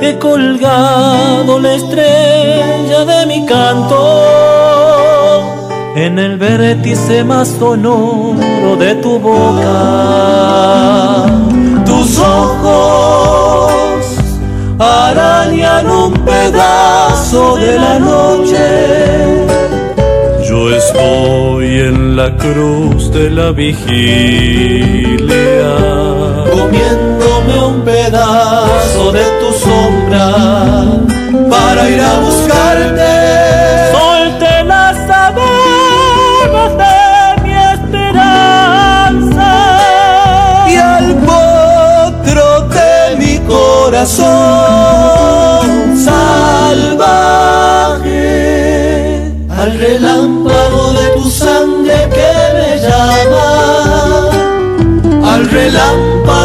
[0.00, 5.00] he colgado la estrella de mi canto
[5.96, 9.72] en el vértice más sonoro de tu boca.
[11.84, 13.72] Tus ojos
[14.78, 19.49] arañan un pedazo de la noche.
[20.76, 25.26] Estoy en la cruz de la vigilia,
[26.50, 30.26] comiéndome un pedazo de tu sombra
[31.50, 33.12] para ir a buscarte.
[33.92, 36.96] Solte las sábanas de
[37.42, 39.50] mi esperanza
[40.68, 44.28] y al potro de mi corazón
[46.04, 47.00] salvaje,
[49.50, 50.39] al relámpago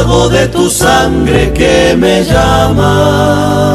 [0.04, 3.74] de tu sangre que me llama.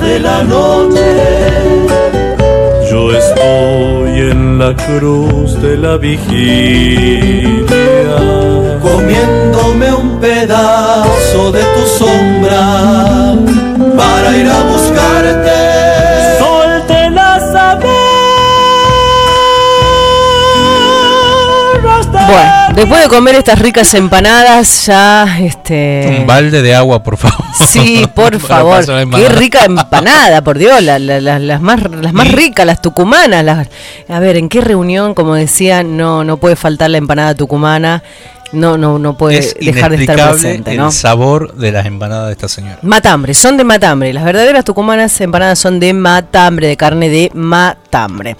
[0.00, 1.08] De la noche.
[2.90, 7.66] Yo estoy en la cruz de la vigilia,
[8.80, 13.34] comiéndome un pedazo de tu sombra
[13.96, 15.58] para ir a buscarte.
[16.38, 17.52] Solte las
[22.28, 26.16] Bueno, después de comer estas ricas empanadas, ya este.
[26.20, 27.44] Un balde de agua, por favor.
[27.68, 28.84] Sí, por favor.
[29.14, 33.44] Qué rica empanada, por Dios, la- la- la- las más las más ricas, las tucumanas.
[33.44, 33.68] las-
[34.08, 38.02] a ver, ¿en qué reunión, como decía, no no puede faltar la empanada tucumana?
[38.50, 40.90] No no no puede Es dejar de estar presente, el ¿no?
[40.90, 42.78] sabor de las empanadas de esta señora.
[42.80, 44.10] Matambre, son de matambre.
[44.14, 48.38] Las verdaderas tucumanas empanadas son de matambre, de carne de matambre.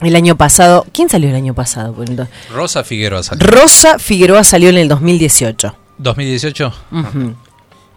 [0.00, 1.92] El año pasado, ¿quién salió el año pasado?
[1.92, 3.46] Bueno, Rosa Figueroa salió.
[3.46, 5.74] Rosa Figueroa salió en el 2018.
[5.98, 6.72] 2018.
[6.92, 7.34] Ujú.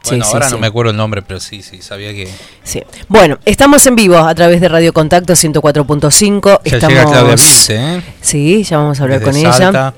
[0.02, 0.54] Sí, Bueno, sí, ahora sí.
[0.54, 2.30] no me acuerdo el nombre, pero sí, sí, sabía que.
[2.64, 2.82] Sí.
[3.10, 6.62] Bueno, estamos en vivo a través de Radio Contacto 104.5.
[6.64, 6.88] Ya Estamos...
[6.98, 8.02] llega Claudia Blise, ¿eh?
[8.22, 9.94] Sí, ya vamos a hablar Desde con ella.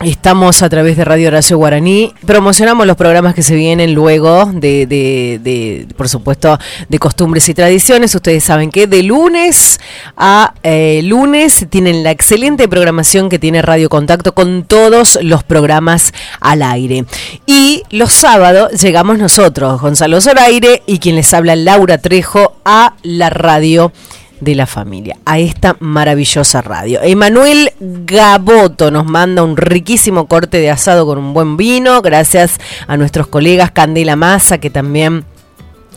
[0.00, 2.14] Estamos a través de Radio Horacio Guaraní.
[2.24, 6.56] Promocionamos los programas que se vienen luego de, de, de, por supuesto,
[6.88, 8.14] de costumbres y tradiciones.
[8.14, 9.80] Ustedes saben que de lunes
[10.16, 16.14] a eh, lunes tienen la excelente programación que tiene Radio Contacto con todos los programas
[16.38, 17.04] al aire.
[17.46, 23.30] Y los sábados llegamos nosotros, Gonzalo Zoraire y quien les habla Laura Trejo a la
[23.30, 23.90] radio
[24.40, 27.00] de la familia, a esta maravillosa radio.
[27.02, 32.96] Emanuel Gaboto nos manda un riquísimo corte de asado con un buen vino, gracias a
[32.96, 35.24] nuestros colegas Candela Massa, que también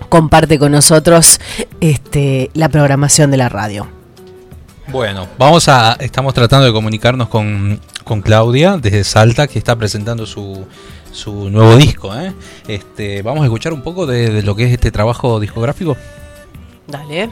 [0.10, 1.40] comparte con nosotros
[1.80, 3.88] este, la programación de la radio.
[4.88, 10.26] Bueno, vamos a, estamos tratando de comunicarnos con, con Claudia desde Salta, que está presentando
[10.26, 10.66] su,
[11.12, 12.14] su nuevo disco.
[12.16, 12.34] ¿eh?
[12.68, 15.96] Este, vamos a escuchar un poco de, de lo que es este trabajo discográfico.
[16.88, 17.30] Dale.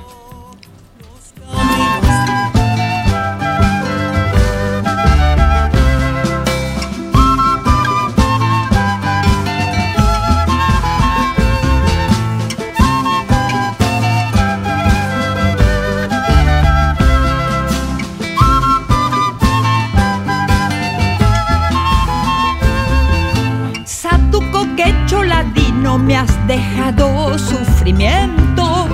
[26.49, 28.87] Dejado sufrimiento.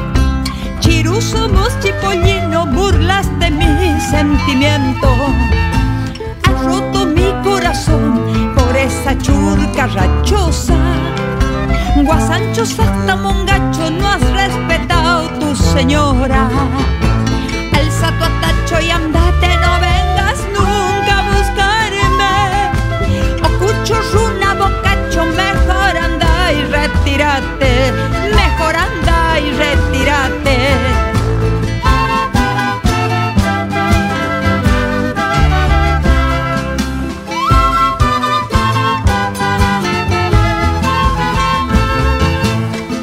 [0.82, 5.08] Chiru somos chipollino, burlas de mi sentimiento.
[6.44, 8.20] Has roto mi corazón
[8.58, 10.76] por esa churca rachosa.
[12.04, 16.50] Guasancho, Santa Mongacho, no has respetado tu señora.
[17.72, 19.55] Alza tu atacho y andate,
[27.16, 27.94] retírate.
[28.36, 30.58] Mejor anda y retírate.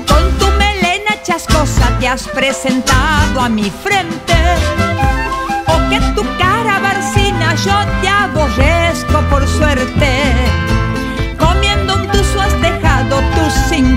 [0.07, 4.35] Con tu melena chascosa te has presentado a mi frente.
[5.69, 10.72] O que tu cara barcina yo te aborrezco por suerte.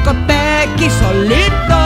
[0.06, 1.85] toca pé que só.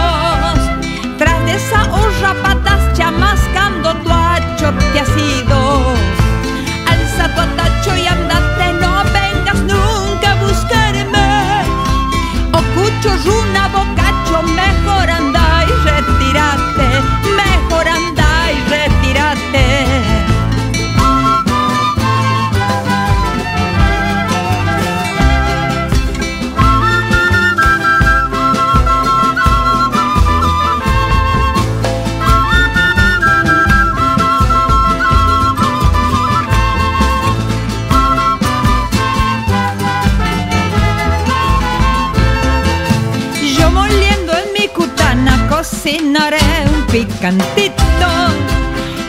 [46.92, 48.12] Picantito.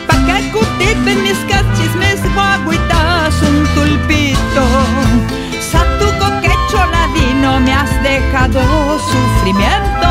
[0.07, 4.65] Pa' que cutipen mis cachis, mis guaguitas, un tulpito.
[5.71, 8.61] Satuco quecho ladino me has dejado
[9.11, 10.09] sufrimiento.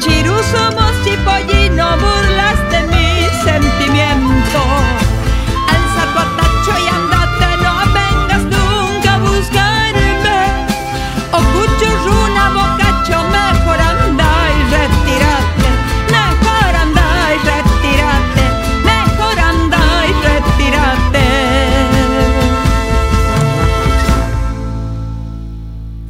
[0.00, 2.33] Chiru somos chipollino, burlas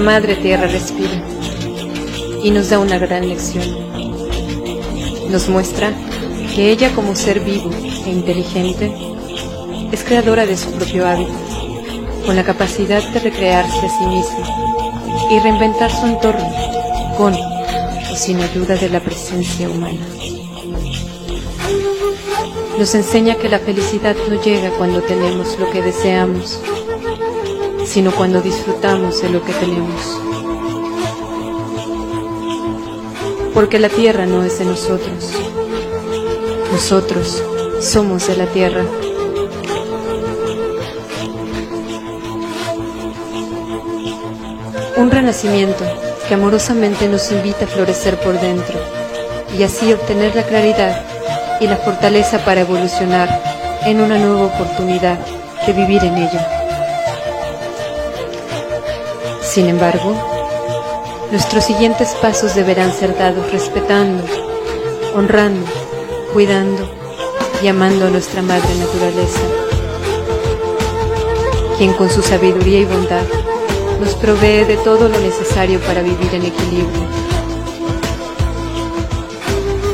[0.00, 1.22] Madre Tierra respira
[2.42, 3.64] y nos da una gran lección.
[5.30, 5.92] Nos muestra
[6.54, 7.70] que ella como ser vivo
[8.06, 8.92] e inteligente
[9.92, 11.34] es creadora de su propio hábitat,
[12.24, 16.48] con la capacidad de recrearse a sí misma y reinventar su entorno
[17.18, 20.06] con o sin ayuda de la presencia humana.
[22.78, 26.60] Nos enseña que la felicidad no llega cuando tenemos lo que deseamos,
[27.90, 30.20] sino cuando disfrutamos de lo que tenemos.
[33.52, 35.32] Porque la tierra no es de nosotros.
[36.70, 37.42] Nosotros
[37.80, 38.84] somos de la tierra.
[44.96, 45.84] Un renacimiento
[46.28, 48.78] que amorosamente nos invita a florecer por dentro
[49.58, 51.04] y así obtener la claridad
[51.60, 53.42] y la fortaleza para evolucionar
[53.84, 55.18] en una nueva oportunidad
[55.66, 56.59] de vivir en ella.
[59.50, 60.14] Sin embargo,
[61.32, 64.22] nuestros siguientes pasos deberán ser dados respetando,
[65.16, 65.66] honrando,
[66.32, 66.88] cuidando
[67.60, 69.40] y amando a nuestra madre naturaleza,
[71.78, 73.24] quien con su sabiduría y bondad
[73.98, 77.08] nos provee de todo lo necesario para vivir en equilibrio.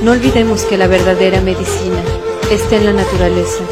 [0.03, 2.03] No olvidemos que la verdadera medicina
[2.51, 3.65] está en la naturaleza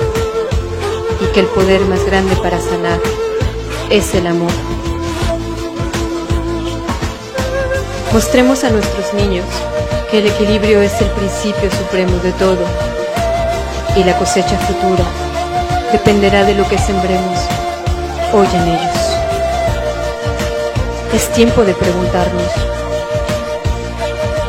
[1.20, 3.00] y que el poder más grande para sanar
[3.90, 4.73] es el amor.
[8.14, 9.44] Mostremos a nuestros niños
[10.08, 12.64] que el equilibrio es el principio supremo de todo
[13.96, 15.04] y la cosecha futura
[15.90, 17.40] dependerá de lo que sembremos
[18.32, 18.96] hoy en ellos.
[21.12, 22.52] Es tiempo de preguntarnos,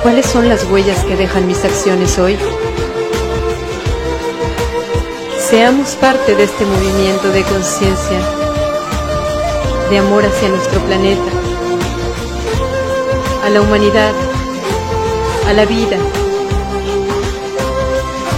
[0.04, 2.38] ¿cuáles son las huellas que dejan mis acciones hoy?
[5.40, 8.20] Seamos parte de este movimiento de conciencia,
[9.90, 11.45] de amor hacia nuestro planeta,
[13.46, 14.12] a la humanidad,
[15.48, 15.98] a la vida.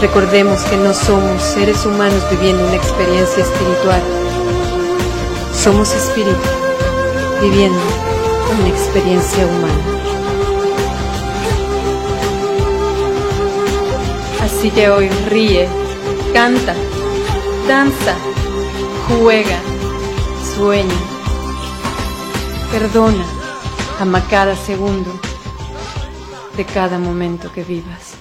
[0.02, 4.02] Recordemos que no somos seres humanos viviendo una experiencia espiritual.
[5.56, 6.38] Somos espíritu
[7.42, 7.80] viviendo
[8.60, 9.84] una experiencia humana.
[14.44, 15.70] Así que hoy ríe,
[16.34, 16.76] canta,
[17.66, 18.16] danza,
[19.08, 19.60] juega,
[20.56, 20.96] sueña,
[22.72, 23.24] perdona,
[24.00, 25.20] ama cada segundo
[26.56, 28.14] de cada momento que vivas,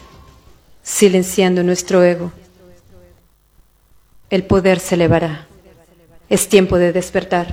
[0.82, 2.32] silenciando nuestro ego.
[4.30, 5.46] El poder se elevará.
[6.28, 7.52] Es tiempo de despertar.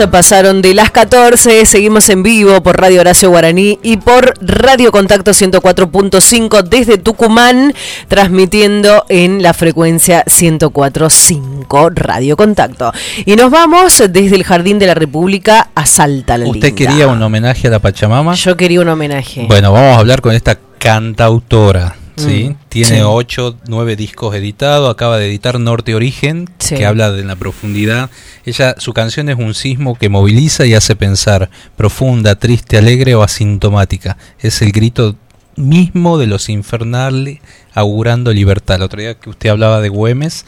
[0.00, 4.92] Se pasaron de las 14, seguimos en vivo por Radio Horacio Guaraní y por Radio
[4.92, 7.74] Contacto 104.5 desde Tucumán,
[8.08, 12.94] transmitiendo en la frecuencia 104.5 Radio Contacto.
[13.26, 17.22] Y nos vamos desde el Jardín de la República a Salta la ¿Usted quería un
[17.22, 18.32] homenaje a la Pachamama?
[18.36, 19.44] Yo quería un homenaje.
[19.48, 21.99] Bueno, vamos a hablar con esta cantautora.
[22.20, 22.50] ¿Sí?
[22.50, 23.02] Mm, Tiene sí.
[23.04, 24.90] ocho, nueve discos editados.
[24.90, 26.74] Acaba de editar Norte Origen, Sí.
[26.76, 28.10] que habla de la profundidad.
[28.44, 33.22] Ella, su canción es un sismo que moviliza y hace pensar, profunda, triste, alegre o
[33.22, 34.16] asintomática.
[34.38, 35.16] Es el grito
[35.56, 37.38] mismo de los infernales
[37.74, 38.76] augurando libertad.
[38.76, 40.46] El otro día que usted hablaba de Güemes,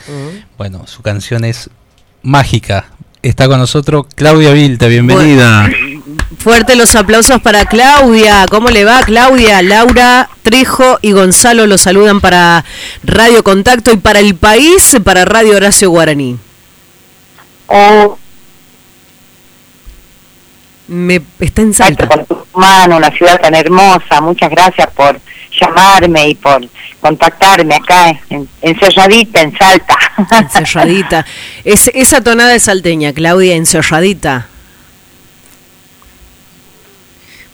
[0.57, 1.69] bueno, su canción es
[2.23, 2.87] mágica.
[3.23, 5.71] Está con nosotros Claudia Vilta, bienvenida.
[6.39, 8.47] Fuerte los aplausos para Claudia.
[8.51, 9.63] ¿Cómo le va, Claudia?
[9.63, 12.65] Laura, Trejo y Gonzalo los saludan para
[13.05, 16.39] Radio Contacto y para el país, para Radio Horacio Guaraní.
[20.89, 22.07] Me está en Salta.
[22.07, 24.21] con Tucumán, una ciudad tan hermosa.
[24.21, 25.19] Muchas gracias por
[25.59, 26.61] llamarme y por
[27.01, 29.97] contactarme acá en, en Cerradita, en Salta.
[30.39, 31.25] Encerradita.
[31.65, 34.49] Es, esa tonada es salteña, Claudia, encerradita.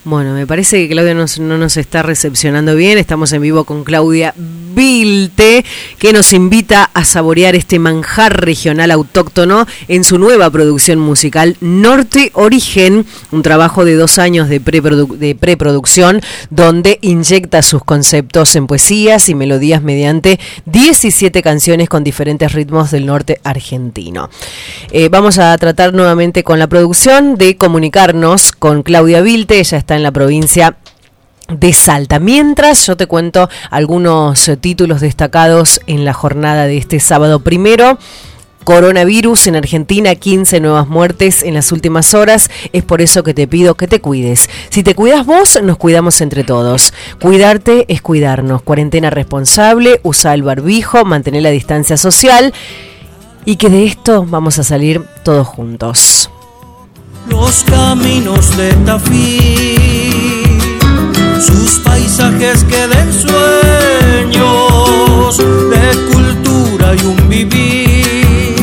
[0.08, 2.96] Bueno, me parece que Claudia no nos está recepcionando bien.
[2.96, 5.66] Estamos en vivo con Claudia Vilte,
[5.98, 12.30] que nos invita a saborear este manjar regional autóctono en su nueva producción musical Norte
[12.32, 19.34] Origen, un trabajo de dos años de preproducción, donde inyecta sus conceptos en poesías y
[19.34, 24.30] melodías mediante 17 canciones con diferentes ritmos del norte argentino.
[24.90, 29.97] Eh, vamos a tratar nuevamente con la producción de comunicarnos con Claudia Vilte, ella está
[29.98, 30.76] en la provincia
[31.48, 32.18] de Salta.
[32.18, 37.98] Mientras yo te cuento algunos eh, títulos destacados en la jornada de este sábado primero.
[38.64, 42.50] Coronavirus en Argentina, 15 nuevas muertes en las últimas horas.
[42.74, 44.50] Es por eso que te pido que te cuides.
[44.68, 46.92] Si te cuidas vos, nos cuidamos entre todos.
[47.18, 48.60] Cuidarte es cuidarnos.
[48.60, 52.52] Cuarentena responsable, usa el barbijo, mantener la distancia social
[53.46, 56.30] y que de esto vamos a salir todos juntos.
[57.28, 60.48] Los caminos de Tafí,
[61.40, 64.48] sus paisajes que den sueños
[65.38, 68.56] de cultura y un vivir,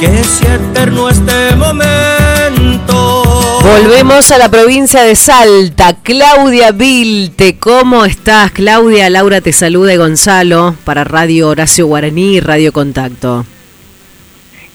[0.00, 3.22] que si eterno este momento.
[3.62, 5.96] Subimos a la provincia de Salta.
[6.02, 8.52] Claudia Vilte, ¿cómo estás?
[8.52, 13.44] Claudia, Laura te saluda y Gonzalo para Radio Horacio Guaraní y Radio Contacto.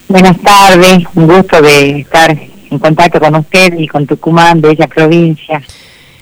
[0.08, 5.62] Buenas tardes, un gusto de estar en contacto con usted y con Tucumán, bella provincia.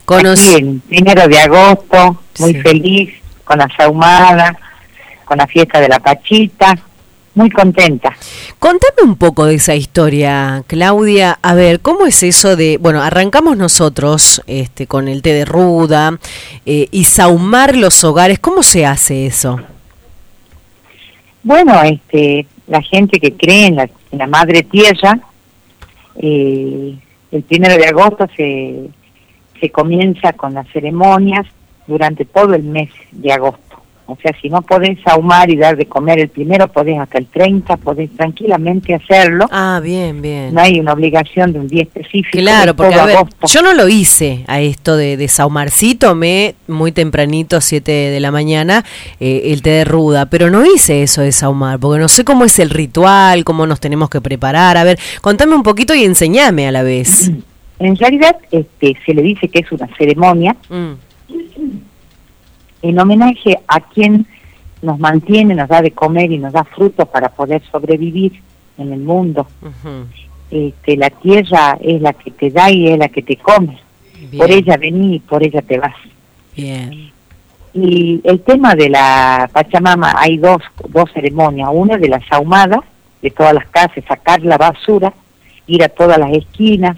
[0.06, 3.10] Aquí el primero de agosto, muy feliz,
[3.44, 4.56] con la saumada,
[5.24, 6.76] con la fiesta de la Pachita,
[7.34, 8.16] muy contenta.
[8.58, 11.38] Contame un poco de esa historia, Claudia.
[11.42, 16.18] A ver, ¿cómo es eso de, bueno, arrancamos nosotros este, con el té de ruda
[16.66, 19.60] eh, y saumar los hogares, ¿cómo se hace eso?
[21.42, 25.18] Bueno, este, la gente que cree en la, madre tierra,
[26.16, 26.96] eh,
[27.30, 28.88] el primero de agosto se,
[29.60, 31.46] se comienza con las ceremonias
[31.86, 33.69] durante todo el mes de agosto.
[34.10, 37.26] O sea, si no podés ahumar y dar de comer el primero, podés hasta el
[37.26, 39.46] 30, podés tranquilamente hacerlo.
[39.52, 40.52] Ah, bien, bien.
[40.52, 42.38] No hay una obligación de un día específico.
[42.38, 45.28] Claro, porque a ver, yo no lo hice a esto de, de
[45.68, 48.84] Sí tomé muy tempranito, 7 de la mañana,
[49.20, 52.44] eh, el té de ruda, pero no hice eso de saumar, porque no sé cómo
[52.44, 54.76] es el ritual, cómo nos tenemos que preparar.
[54.76, 57.30] A ver, contame un poquito y enseñame a la vez.
[57.82, 60.54] En realidad, este, se le dice que es una ceremonia.
[60.68, 60.92] Mm
[62.82, 64.26] en homenaje a quien
[64.82, 68.40] nos mantiene, nos da de comer y nos da frutos para poder sobrevivir
[68.78, 69.46] en el mundo.
[70.50, 73.78] este, la tierra es la que te da y es la que te come.
[74.36, 75.94] Por ella vení y por ella te vas.
[76.56, 77.10] Bien.
[77.72, 81.68] Y el tema de la Pachamama, hay dos, dos ceremonias.
[81.72, 82.82] Una de la sahumada,
[83.22, 85.12] de todas las casas, sacar la basura,
[85.66, 86.96] ir a todas las esquinas,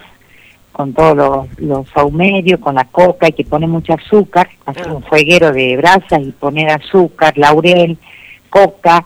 [0.73, 5.03] con todos los, los saumerios, con la coca, hay que poner mucho azúcar, hacer un
[5.03, 7.99] fueguero de brasas y poner azúcar, laurel,
[8.49, 9.05] coca,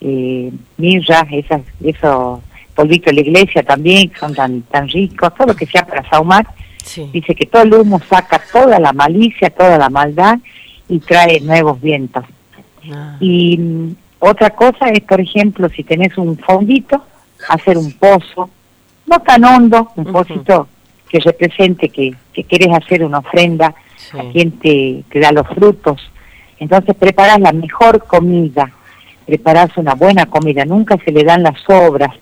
[0.00, 2.40] eh, mirra, esas, esos
[2.74, 6.46] polvitos de la iglesia también, son tan, tan ricos, todo lo que sea para saumar.
[7.12, 10.38] Dice que todo el humo saca toda la malicia, toda la maldad
[10.88, 12.24] y trae nuevos vientos.
[12.90, 13.16] Ah.
[13.20, 17.04] Y mm, otra cosa es, por ejemplo, si tenés un fondito,
[17.48, 18.50] hacer un pozo,
[19.06, 20.68] no tan hondo, un pocito
[21.10, 23.74] que represente que, que quieres hacer una ofrenda
[24.12, 26.00] a quien te, te, da los frutos.
[26.58, 28.70] Entonces preparas la mejor comida,
[29.26, 32.14] preparas una buena comida, nunca se le dan las sobras,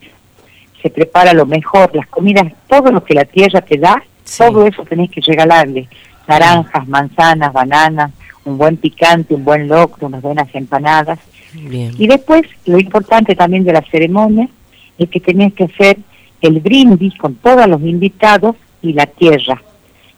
[0.83, 4.03] se prepara lo mejor, las comidas, todo lo que la tierra te da,
[4.39, 5.89] todo eso tenés que regalarle,
[6.27, 8.13] naranjas, manzanas, bananas,
[8.45, 11.19] un buen picante, un buen locro, unas buenas empanadas.
[11.55, 14.49] Y después, lo importante también de la ceremonia
[14.99, 15.99] es que tenés que hacer
[16.41, 19.61] el brindis con todos los invitados y la tierra.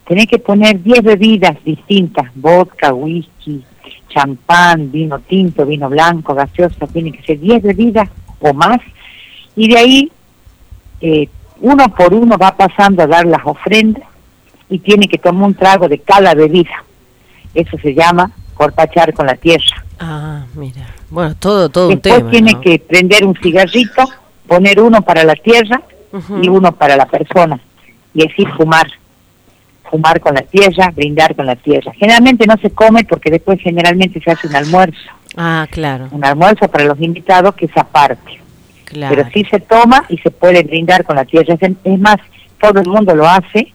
[0.07, 3.63] Tenés que poner 10 bebidas distintas, vodka, whisky,
[4.09, 8.09] champán, vino tinto, vino blanco, gaseosa, tiene que ser 10 bebidas
[8.41, 8.81] o más.
[9.55, 10.13] Y de ahí,
[11.01, 11.29] eh,
[11.61, 14.03] uno por uno va pasando a dar las ofrendas
[14.69, 16.85] y tiene que tomar un trago de cada bebida.
[17.55, 19.85] Eso se llama corpachar con la tierra.
[19.99, 20.87] Ah, mira.
[21.09, 22.17] Bueno, todo, todo un tema.
[22.17, 24.05] Después tiene que prender un cigarrito,
[24.47, 25.83] poner uno para la tierra
[26.43, 27.61] y uno para la persona
[28.15, 28.87] y así fumar,
[29.91, 31.93] fumar con la tierra, brindar con la tierra.
[31.95, 35.11] Generalmente no se come porque después generalmente se hace un almuerzo.
[35.37, 36.09] Ah, claro.
[36.11, 38.41] Un almuerzo para los invitados que es aparte.
[38.85, 39.15] Claro.
[39.15, 41.57] Pero sí se toma y se puede brindar con la tierra.
[41.85, 42.17] Es más,
[42.61, 43.73] todo el mundo lo hace.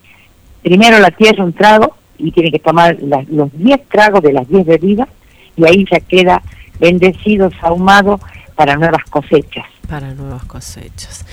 [0.62, 4.66] Primero la tierra un trago y tiene que tomar los 10 tragos de las 10
[4.66, 5.08] bebidas
[5.56, 6.42] y ahí ya queda
[6.80, 8.20] bendecido, sahumado
[8.56, 9.66] para nuevas cosechas.
[9.88, 11.26] Para nuevas cosechas.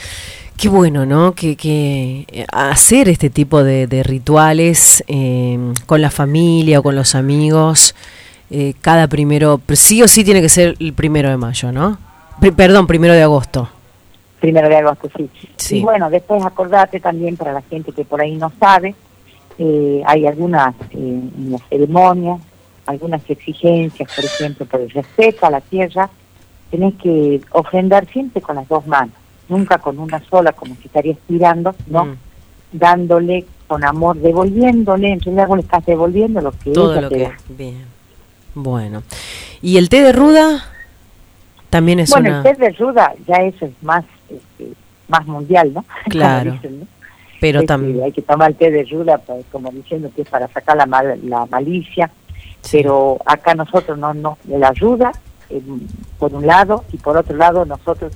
[0.63, 1.35] Qué bueno, ¿no?
[1.35, 7.17] Que, que eh, hacer este tipo de, rituales eh, con la familia o con los
[7.17, 7.97] amigos,
[8.49, 11.99] eh, cada primero, sí o sí tiene que ser el primero de mayo, ¿no?
[12.57, 13.71] perdón, primero de agosto.
[14.39, 15.29] Primero de agosto, sí.
[15.57, 15.79] sí.
[15.79, 18.95] Y bueno, después acordate también para la gente que por ahí no sabe,
[19.59, 22.41] hay algunas en las ceremonias,
[22.87, 26.09] algunas exigencias, por ejemplo, por el respeto a la tierra,
[26.71, 29.22] tenés que ofrendar siempre con las dos manos
[29.53, 32.17] nunca con una sola como si estaría estirando, no, mm.
[32.73, 37.85] dándole con amor, devolviéndole, en realidad le estás devolviendo lo que Todo lo que Bien.
[38.55, 39.03] Bueno.
[39.61, 40.65] ¿Y el té de ruda?
[41.71, 44.73] También es bueno, el té de ruda ya eso es más este,
[45.09, 45.85] más mundial, ¿no?
[46.09, 46.59] Claro.
[47.41, 50.29] Pero este, también hay que tomar el té de ruda, pues, como diciendo que es
[50.29, 50.87] para sacar la,
[51.25, 52.11] la malicia,
[52.71, 55.13] pero acá nosotros no, no, la ruda,
[55.51, 55.61] eh,
[56.19, 58.13] por un lado, y por otro lado nosotros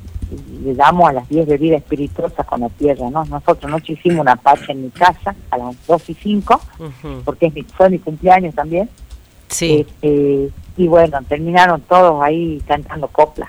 [0.64, 3.24] le damos a las 10 bebidas espirituosas con la tierra, ¿no?
[3.24, 6.60] Nosotros noche hicimos una pacha en mi casa a las 2 y 5,
[7.24, 8.88] porque es mi, fue mi cumpleaños también.
[9.48, 9.86] Sí.
[9.88, 13.48] Este, y bueno, terminaron todos ahí cantando coplas.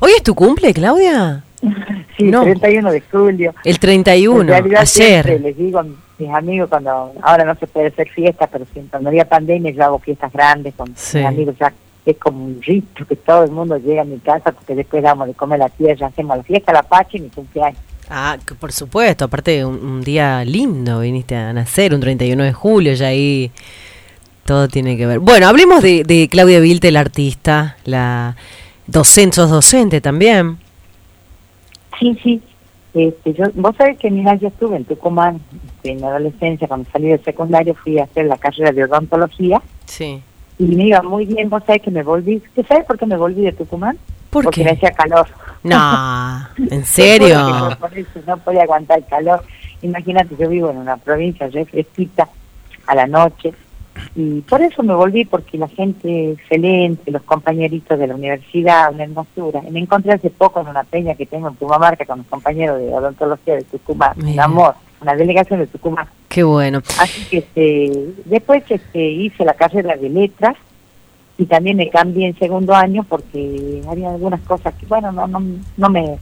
[0.00, 1.44] ¿Hoy es tu cumple, Claudia?
[2.16, 2.42] Sí, No.
[2.42, 3.54] 31 de julio.
[3.64, 5.40] El 31, En realidad, ayer.
[5.40, 5.84] Les digo a
[6.18, 9.84] mis amigos cuando ahora no se puede hacer fiesta, pero si cuando había pandemia yo
[9.84, 11.18] hago fiestas grandes con Sí.
[11.18, 11.72] mis amigos, ya
[12.10, 15.28] es como un rito que todo el mundo llega a mi casa porque después damos
[15.28, 17.80] de comer la tierra, hacemos la fiesta, la pacha y mi cumpleaños.
[18.10, 22.52] Ah, que por supuesto, aparte un, un día lindo, viniste a nacer, un 31 de
[22.52, 23.50] julio, ya ahí
[24.44, 25.18] todo tiene que ver.
[25.18, 28.34] Bueno, hablemos de, de Claudia Vilte, la artista, la
[28.86, 30.58] docente, sos docente también.
[32.00, 32.40] Sí, sí.
[32.94, 35.40] Este, yo, vos sabés que mira, yo estuve en Tucumán
[35.76, 39.60] este, en mi adolescencia, cuando salí del secundario fui a hacer la carrera de odontología
[39.84, 40.22] Sí.
[40.58, 43.16] Y me iba muy bien, vos sabés que me volví, ¿tú sabes por qué me
[43.16, 43.96] volví de Tucumán?
[44.30, 44.64] ¿Por Porque qué?
[44.64, 45.26] me hacía calor.
[45.62, 47.76] No, ¿en serio?
[47.80, 49.42] por eso no podía aguantar el calor.
[49.82, 52.28] Imagínate, yo vivo en una provincia fresquita
[52.86, 53.54] a la noche
[54.14, 59.04] y por eso me volví, porque la gente excelente, los compañeritos de la universidad, una
[59.04, 59.60] hermosura.
[59.66, 62.78] Y me encontré hace poco en una peña que tengo en Pumamarca con los compañeros
[62.78, 66.06] de odontología de Tucumán, un amor, una delegación de Tucumán.
[66.28, 66.82] Qué bueno.
[66.98, 70.56] Así que este, después este, hice la carrera de letras
[71.36, 75.40] y también me cambié en segundo año porque había algunas cosas que, bueno, no, no,
[75.76, 76.18] no me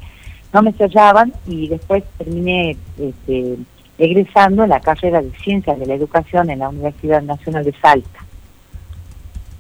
[0.53, 3.59] no me sellaban y después terminé este,
[3.99, 8.26] egresando en la carrera de Ciencias de la Educación en la Universidad Nacional de Salta.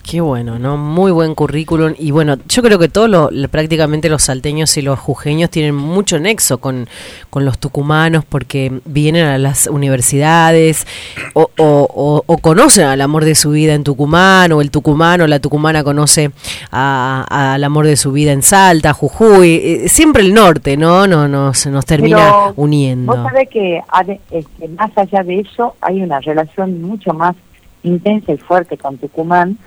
[0.08, 0.76] Qué bueno, ¿no?
[0.76, 1.94] Muy buen currículum.
[1.98, 5.74] Y bueno, yo creo que todos lo- lo- prácticamente los salteños y los jujeños tienen
[5.74, 6.88] mucho nexo con,
[7.28, 10.86] con los tucumanos porque vienen a las universidades
[11.34, 15.24] o, o- o- o conocen al amor de su vida en Tucumán o el tucumano
[15.24, 16.30] o la tucumana conoce
[16.70, 19.54] a- al amor de su vida en Salta, Jujuy.
[19.56, 21.08] Eh, siempre el norte, ¿no?
[21.08, 23.12] no nos, nos termina Pero uniendo.
[23.12, 23.82] Vos sabés que
[24.30, 27.34] este, más allá de eso hay una relación mucho más
[27.82, 29.58] intensa y fuerte con Tucumán.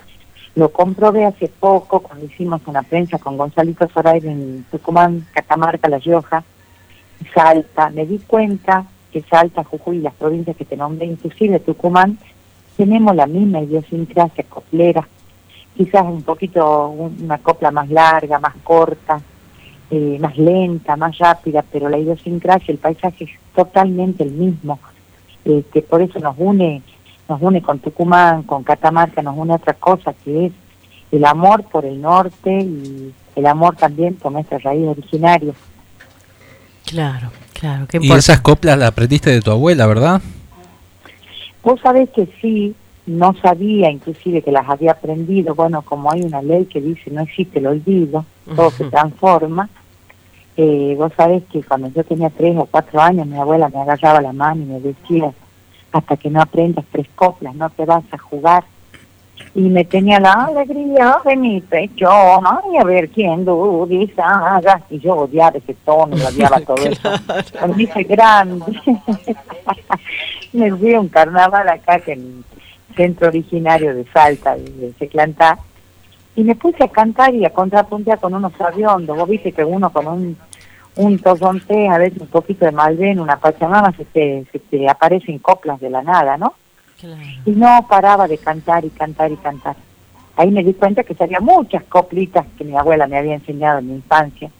[0.60, 5.96] Lo comprobé hace poco cuando hicimos una prensa con Gonzalito Zoraire en Tucumán, Catamarca, La
[5.96, 6.44] Rioja,
[7.34, 7.88] Salta.
[7.88, 12.18] Me di cuenta que Salta, Jujuy y las provincias que te nombré, inclusive Tucumán,
[12.76, 15.08] tenemos la misma idiosincrasia coplera.
[15.74, 19.18] Quizás un poquito un- una copla más larga, más corta,
[19.90, 24.78] eh, más lenta, más rápida, pero la idiosincrasia, el paisaje es totalmente el mismo.
[25.42, 26.82] Este, por eso nos une,
[27.30, 30.52] nos une con Tucumán, con Catamarca, nos une otra cosa que es
[31.12, 35.52] el amor por el norte y el amor también por nuestra raíz originaria.
[36.84, 37.86] Claro, claro.
[37.86, 40.20] Qué Y esas coplas las aprendiste de tu abuela, ¿verdad?
[41.62, 42.74] Vos sabés que sí,
[43.06, 47.22] no sabía inclusive que las había aprendido, bueno, como hay una ley que dice no
[47.22, 48.24] existe el olvido,
[48.56, 49.68] todo se transforma,
[50.56, 54.20] eh, vos sabés que cuando yo tenía tres o cuatro años mi abuela me agarraba
[54.20, 55.32] la mano y me decía,
[55.92, 58.64] hasta que no aprendas tres coplas no te vas a jugar.
[59.54, 63.44] Y me tenía la alegría de mi pecho, ay, a ver quién
[64.18, 64.82] haga.
[64.90, 67.10] Y yo odiaba ese tono, odiaba todo eso.
[67.74, 68.64] Me hice grande,
[70.52, 74.92] me fui a un carnaval acá que en el centro originario de Salta, de, de
[74.98, 75.58] Seclantá,
[76.36, 79.16] y me puse a cantar y a contrapuntear con unos aviondos.
[79.16, 80.36] Vos viste que uno con un,
[80.96, 85.38] un tozonte, a veces un poquito de malven, una pachamama, se te, se te aparecen
[85.38, 86.54] coplas de la nada, ¿no?
[87.46, 89.76] Y no paraba de cantar y cantar y cantar.
[90.36, 93.88] Ahí me di cuenta que sabía muchas coplitas que mi abuela me había enseñado en
[93.88, 94.50] mi infancia.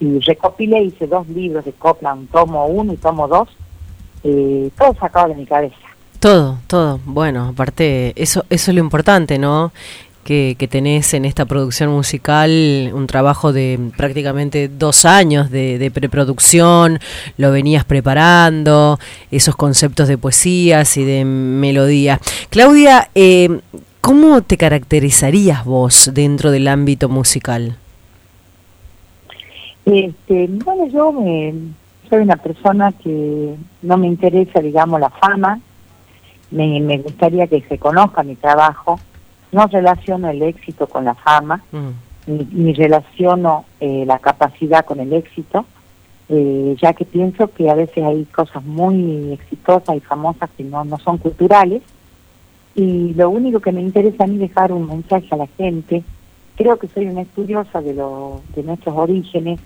[0.00, 3.48] Y recopilé, hice dos libros de copla, un tomo uno y tomo dos,
[4.24, 5.76] eh, todo sacado de mi cabeza.
[6.18, 7.00] Todo, todo.
[7.04, 9.72] Bueno, aparte, eso, eso es lo importante, ¿no?
[10.24, 17.00] Que, tenés en esta producción musical un trabajo de prácticamente dos años de, preproducción,
[17.36, 19.00] lo venías preparando,
[19.32, 22.20] esos conceptos de poesías y de melodía.
[22.48, 23.60] Claudia, eh,
[24.00, 27.76] ¿cómo te caracterizarías vos dentro del ámbito musical?
[29.84, 31.54] Este, bueno, yo me,
[32.08, 35.60] soy una persona que no me interesa, digamos, la fama,
[36.50, 38.98] me gustaría que se conozca mi trabajo,
[39.52, 41.62] no relaciono el éxito con la fama,
[42.26, 45.64] ni, ni relaciono eh, la capacidad con el éxito,
[46.28, 50.84] eh, ya que pienso que a veces hay cosas muy exitosas y famosas que no,
[50.84, 51.82] no son culturales,
[52.74, 56.04] y lo único que me interesa a mí es dejar un mensaje a la gente,
[56.56, 59.58] creo que soy una estudiosa de, lo, de nuestros orígenes,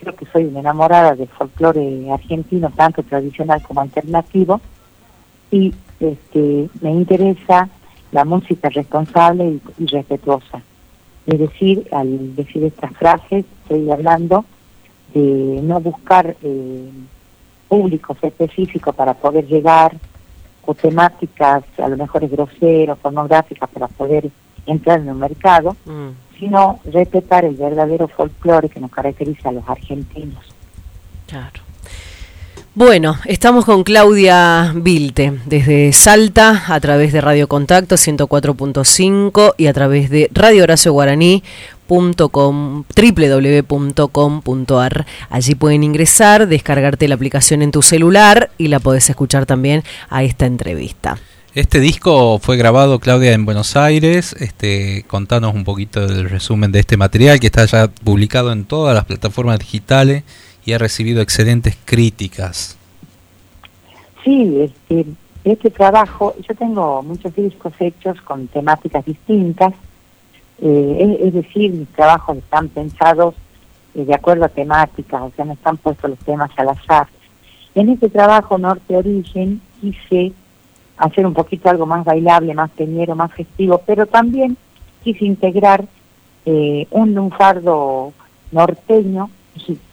[0.00, 4.60] creo que soy una enamorada del folclore argentino, tanto tradicional como alternativo,
[5.50, 7.68] y este, me interesa
[8.16, 10.62] la música responsable y, y respetuosa.
[11.26, 14.44] Es decir, al decir estas frases, estoy hablando
[15.12, 16.90] de no buscar eh,
[17.68, 19.96] públicos específicos para poder llegar,
[20.64, 24.30] o temáticas a lo mejor es groseras, pornográficas para poder
[24.66, 25.76] entrar en el mercado,
[26.38, 30.44] sino respetar el verdadero folclore que nos caracteriza a los argentinos.
[31.26, 31.65] Claro.
[32.76, 39.72] Bueno, estamos con Claudia Vilte desde Salta a través de Radio Contacto 104.5 y a
[39.72, 41.42] través de Radio Horacio Guaraní
[41.88, 42.36] www.com.ar.
[45.30, 50.22] Allí pueden ingresar, descargarte la aplicación en tu celular y la podés escuchar también a
[50.22, 51.16] esta entrevista.
[51.54, 54.36] Este disco fue grabado, Claudia, en Buenos Aires.
[54.38, 58.94] Este, contanos un poquito del resumen de este material que está ya publicado en todas
[58.94, 60.24] las plataformas digitales
[60.66, 62.76] y ha recibido excelentes críticas.
[64.24, 65.06] Sí, este,
[65.44, 69.72] este trabajo, yo tengo muchos discos hechos con temáticas distintas,
[70.60, 73.36] eh, es, decir, mis trabajos están pensados
[73.94, 77.06] eh, de acuerdo a temáticas, o sea, no están puestos los temas al azar.
[77.76, 80.32] En este trabajo Norte Origen quise
[80.96, 84.56] hacer un poquito algo más bailable, más peñero, más festivo, pero también
[85.04, 85.84] quise integrar
[86.44, 88.12] eh, un lunfardo
[88.50, 89.30] norteño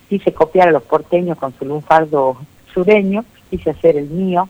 [0.09, 2.37] quise copiar a los porteños con su lunfardo
[2.73, 4.47] sureño, quise hacer el mío.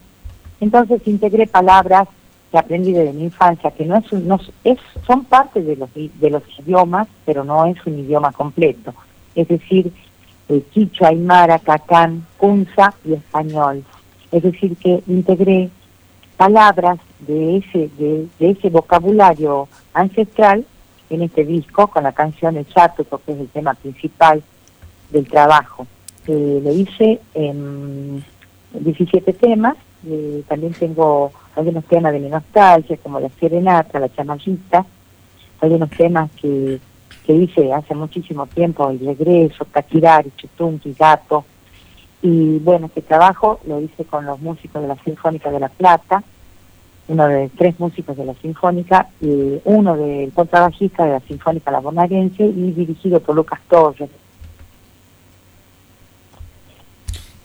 [0.59, 2.07] Entonces integré palabras
[2.51, 6.29] que aprendí desde mi infancia, que no es, no es son parte de los, de
[6.29, 8.93] los idiomas, pero no es un idioma completo.
[9.35, 9.91] Es decir,
[10.49, 13.83] eh, quichua, aymara, cacán, kunza y español.
[14.31, 15.69] Es decir, que integré
[16.37, 20.65] palabras de ese, de, ese vocabulario ancestral
[21.09, 24.43] en este disco con la canción El Chátuco, que es el tema principal
[25.13, 25.87] del trabajo.
[26.27, 28.23] Eh, lo hice en
[28.73, 29.75] 17 temas,
[30.05, 34.85] eh, también tengo algunos temas de mi nostalgia, como la serenata, la chamallita,
[35.61, 36.79] algunos temas que,
[37.25, 41.45] que hice hace muchísimo tiempo, el regreso, Kakirari, Chutunki, Gato,
[42.21, 46.23] y bueno, este trabajo lo hice con los músicos de la Sinfónica de La Plata,
[47.09, 51.81] uno de tres músicos de la Sinfónica, y uno del contrabajista de la Sinfónica La
[51.81, 54.09] Bonaerense y dirigido por Lucas Torres,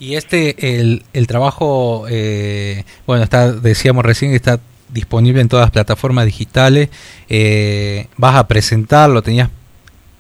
[0.01, 4.61] Y este, el, el trabajo, eh, bueno, está, decíamos recién que está
[4.91, 6.89] disponible en todas las plataformas digitales.
[7.29, 9.51] Eh, vas a presentarlo, tenías,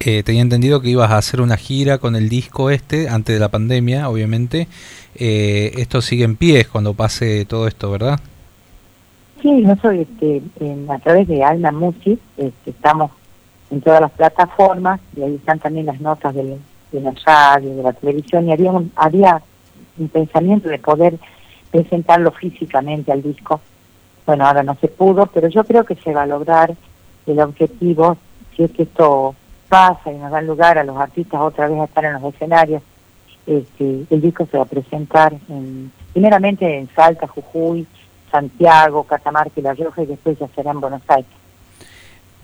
[0.00, 3.40] eh, tenía entendido que ibas a hacer una gira con el disco este, antes de
[3.40, 4.66] la pandemia, obviamente.
[5.14, 8.18] esto sigue en pie cuando pase todo esto, ¿verdad?
[9.42, 10.42] Sí, nosotros este,
[10.88, 13.12] a través de Alma Music este, estamos
[13.70, 16.58] en todas las plataformas y ahí están también las notas de
[16.92, 19.42] la radio, de la televisión y había, un, había
[19.98, 21.18] un pensamiento de poder
[21.70, 23.60] presentarlo físicamente al disco.
[24.26, 26.74] Bueno, ahora no se pudo, pero yo creo que se va a lograr
[27.26, 28.16] el objetivo
[28.56, 29.34] si es que esto
[29.68, 32.82] pasa y nos da lugar a los artistas otra vez a estar en los escenarios.
[33.46, 37.86] Este, el disco se va a presentar en, primeramente en Salta, Jujuy,
[38.30, 41.30] Santiago, Catamarca y La Rioja y después ya será en Buenos Aires.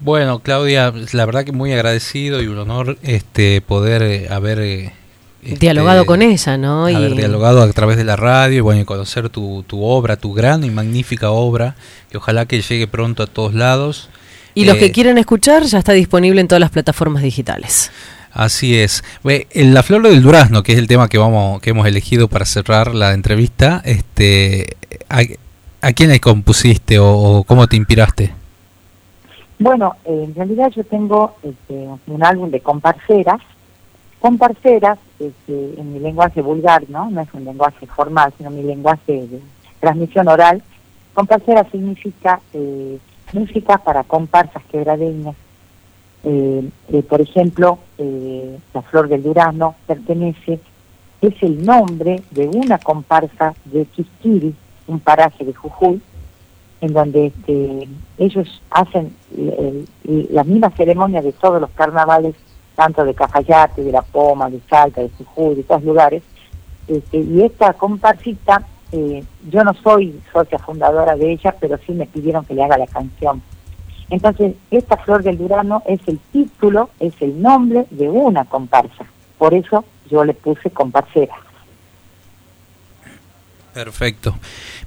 [0.00, 4.92] Bueno, Claudia, la verdad que muy agradecido y un honor este poder eh, haber eh,
[5.44, 6.86] este, dialogado con ella, ¿no?
[6.86, 7.16] Haber y...
[7.16, 10.70] dialogado a través de la radio y bueno, conocer tu, tu obra, tu gran y
[10.70, 11.76] magnífica obra,
[12.10, 14.08] que ojalá que llegue pronto a todos lados.
[14.54, 17.90] Y los que eh, quieran escuchar ya está disponible en todas las plataformas digitales.
[18.34, 19.04] Así es.
[19.24, 22.44] En La Flor del Durazno, que es el tema que vamos que hemos elegido para
[22.44, 24.76] cerrar la entrevista, este,
[25.08, 28.32] ¿a, quién le compusiste o, cómo te inspiraste?
[29.60, 33.40] Bueno, en realidad yo tengo este, un álbum de comparceras
[34.18, 37.10] con parceras, este, en mi lenguaje vulgar, ¿no?
[37.10, 39.40] No es un lenguaje formal, sino mi lenguaje de
[39.80, 40.62] transmisión oral.
[41.14, 42.98] Con parceras significa eh,
[43.32, 45.36] música para comparsas quebradeñas.
[46.24, 47.78] Eh, eh, por ejemplo,
[48.72, 50.58] La Flor del Durazno pertenece,
[51.20, 54.54] es el nombre de una comparsa de Quisquiri,
[54.86, 56.00] un paraje de Jujuy,
[56.80, 57.88] en donde este,
[58.18, 59.14] ellos hacen
[60.04, 62.34] las mismas ceremonias de todos los carnavales
[62.74, 66.22] tanto de Cafayate, de La Poma, de Salta, de Jujuy, de todos lugares.
[66.88, 72.06] Este, y esta comparsita, eh, yo no soy socia fundadora de ella, pero sí me
[72.06, 73.42] pidieron que le haga la canción.
[74.10, 79.06] Entonces, esta Flor del Durano es el título, es el nombre de una comparsa.
[79.38, 81.34] Por eso yo le puse comparsera.
[83.74, 84.38] Perfecto.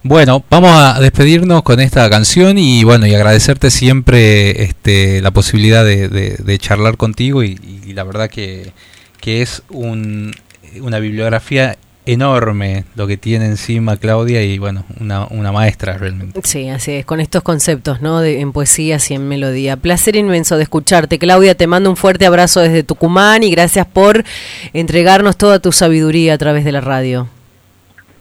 [0.01, 5.83] Bueno, vamos a despedirnos con esta canción y bueno, y agradecerte siempre este, la posibilidad
[5.83, 7.57] de, charlar contigo y,
[7.93, 8.71] la verdad que,
[9.19, 10.33] que es un,
[10.81, 11.77] una bibliografía
[12.07, 16.39] enorme lo que tiene encima Claudia y bueno, una, una maestra realmente.
[16.45, 18.21] Sí, así es, con estos conceptos, ¿no?
[18.21, 19.75] De, en poesía y en melodía.
[19.75, 24.23] Placer inmenso de escucharte, Claudia, te mando un fuerte abrazo desde Tucumán y gracias por
[24.71, 27.27] entregarnos toda tu sabiduría a través de la radio.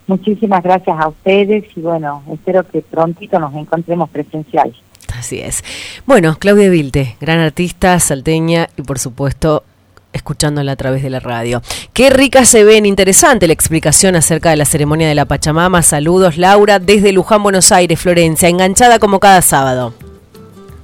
[0.06, 4.74] Muchísimas gracias a ustedes y bueno, espero que prontito nos encontremos presencial.
[5.18, 5.64] Así es.
[6.04, 9.64] Bueno, Claudia Vilte, gran artista, salteña y por supuesto
[10.12, 11.62] escuchándola a través de la radio.
[11.92, 15.82] Qué rica se ven, interesante la explicación acerca de la ceremonia de la Pachamama.
[15.82, 19.94] Saludos, Laura, desde Luján, Buenos Aires, Florencia, enganchada como cada sábado.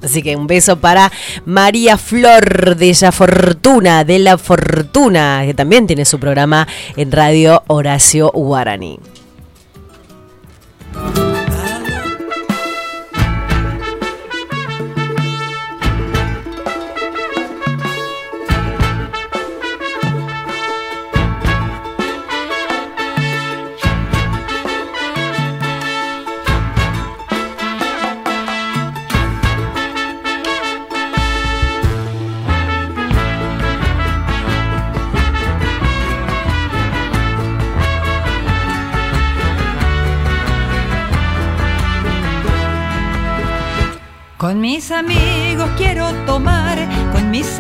[0.03, 1.13] Así que un beso para
[1.45, 6.67] María Flor de la Fortuna, de la Fortuna, que también tiene su programa
[6.97, 8.99] en Radio Horacio Guaraní.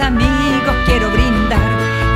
[0.00, 1.60] Amigos quiero brindar.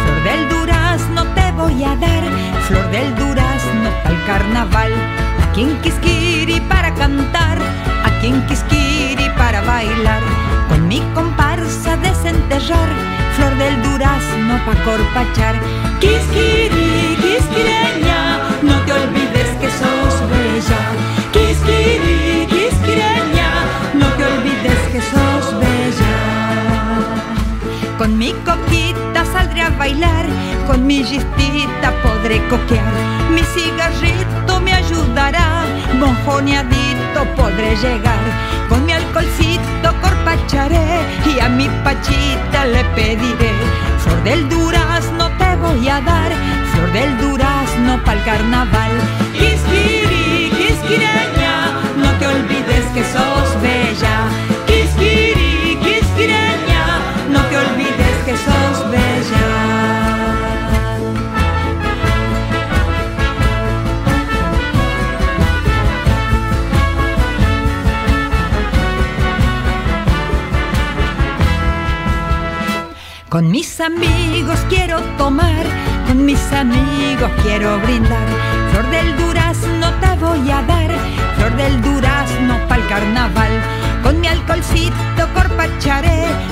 [0.04, 2.22] Flor del durazno te voy a dar,
[2.66, 4.92] flor del durazno para el carnaval.
[5.44, 7.58] Aquí en Quisquiri para cantar,
[8.04, 10.22] aquí en Quisquiri para bailar.
[10.68, 12.88] Con mi comparsa desenterrar,
[13.36, 15.56] flor del durazno pa' corpachar.
[16.00, 20.80] Quisquiri, quisquireña, no te olvides que sos bella.
[21.32, 22.35] Quisquiri,
[28.26, 30.26] mi coquita saldré a bailar,
[30.66, 32.92] con mi gistita podré coquear.
[33.34, 35.64] Mi cigarrito me ayudará,
[36.00, 38.24] mojoneadito podré llegar.
[38.68, 40.88] Con mi alcoholcito corpacharé
[41.32, 43.54] y a mi pachita le pediré.
[44.02, 46.30] Flor del durazno te voy a dar,
[46.72, 48.94] flor del durazno pa'l carnaval.
[50.58, 51.54] Quisquireña,
[52.02, 54.45] no te olvides que sos bella.
[73.36, 75.66] Con mis amigos quiero tomar,
[76.06, 78.26] con mis amigos quiero brindar.
[78.70, 80.90] Flor del durazno te voy a dar,
[81.36, 83.52] flor del durazno pa'l carnaval.
[84.02, 85.28] Con mi alcoholcito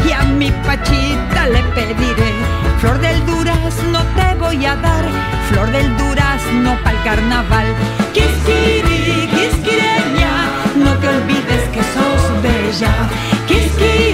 [0.06, 2.32] y a mi pachita le pediré.
[2.81, 5.05] Flor del durazno te voy a dar,
[5.51, 7.66] flor del durazno pa'l carnaval.
[8.12, 10.32] Quisquiri, quisquireña,
[10.76, 12.93] no te olvides que sos bella.
[13.47, 14.14] Quisquiri,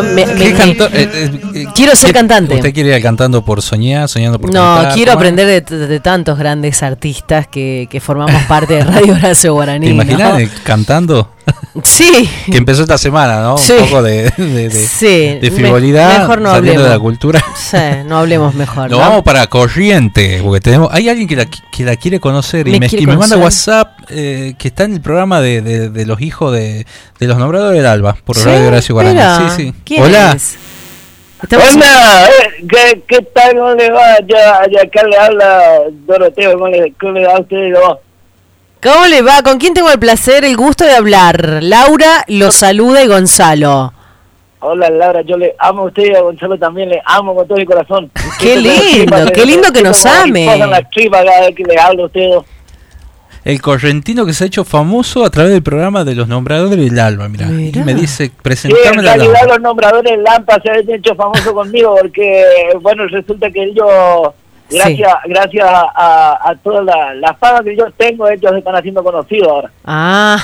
[0.00, 2.54] oh, oh, ya me- me- ¿Qué me- canto- eh, eh, eh, Quiero ser ¿qué- cantante.
[2.56, 4.94] ¿Usted quiere ir cantando por soñar, soñando por No, cantar?
[4.94, 9.86] quiero aprender de, de tantos grandes artistas que, que formamos parte de Radio Horacio Guaraní.
[9.86, 10.48] ¿Te imaginas ¿no?
[10.64, 11.30] cantando?
[11.82, 12.28] Sí.
[12.50, 13.56] Que empezó esta semana, ¿no?
[13.58, 13.72] Sí.
[13.72, 17.02] Un poco de, de, de- Sí, de me- frivolidad mejor no saliendo de la hablemos.
[17.18, 17.44] cultura.
[17.56, 17.76] Sí,
[18.06, 18.90] no hablemos mejor.
[18.90, 19.04] Nos ¿no?
[19.08, 22.88] vamos para Corriente, porque tenemos, hay alguien que la, que la quiere conocer y ¿Me
[22.90, 23.36] y manda?
[23.36, 26.86] WhatsApp eh, que está en el programa de, los hijos de,
[27.18, 28.44] los nombrados del Alba, por ¿Sí?
[28.44, 29.50] Radio Horacio Guaraní.
[29.50, 29.74] Sí, sí.
[29.84, 30.32] ¿quién Hola.
[30.36, 30.58] es?
[31.42, 33.56] Estamos- Hola, eh, ¿qué, ¿qué tal?
[33.56, 34.18] ¿Cómo le va?
[34.28, 37.72] Ya, ya acá le habla Doroteo, ¿cómo le, cómo le va a usted?
[37.74, 38.00] ¿Cómo?
[38.82, 39.42] ¿Cómo le va?
[39.42, 41.60] ¿Con quién tengo el placer, el gusto de hablar?
[41.62, 43.92] Laura lo saluda y Gonzalo.
[44.62, 47.56] Hola Laura, yo le amo a usted y a Gonzalo también, le amo con todo
[47.56, 48.10] mi corazón.
[48.38, 50.52] Qué lindo, qué lindo que nos ame.
[50.52, 52.30] en las tripas cada vez que le hablo a usted.
[53.44, 56.98] El correntino que se ha hecho famoso a través del programa de los nombradores del
[56.98, 57.28] alma.
[57.28, 59.54] Mira, me dice, Sí, presentame en la realidad Lampa.
[59.54, 62.44] los nombradores Lampa se han hecho famosos conmigo porque,
[62.80, 63.86] bueno, resulta que ellos,
[64.70, 69.02] gracias gracias a, a toda la, la fama que yo tengo, ellos se están haciendo
[69.02, 69.70] conocidos ahora.
[69.84, 70.38] Ah,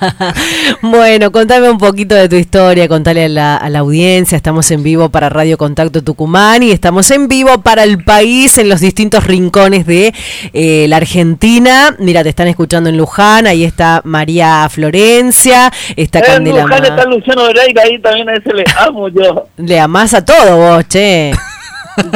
[0.82, 4.36] bueno, contame un poquito de tu historia, contale a la, a la audiencia.
[4.36, 8.68] Estamos en vivo para Radio Contacto Tucumán y estamos en vivo para el país en
[8.68, 10.12] los distintos rincones de
[10.52, 11.94] eh, la Argentina.
[11.98, 16.62] Mira, te están escuchando en Luján, ahí está María Florencia, está En Candela.
[16.62, 19.46] Luján Ma- está Luciano Vereira, ahí también a ese le amo yo.
[19.56, 21.32] Le amás a todo vos, che.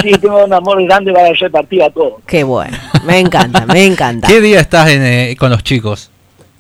[0.02, 2.14] Sí, tengo un amor grande para repartir a todos.
[2.26, 4.28] Qué bueno, me encanta, me encanta.
[4.28, 6.10] ¿Qué día estás en, eh, con los chicos?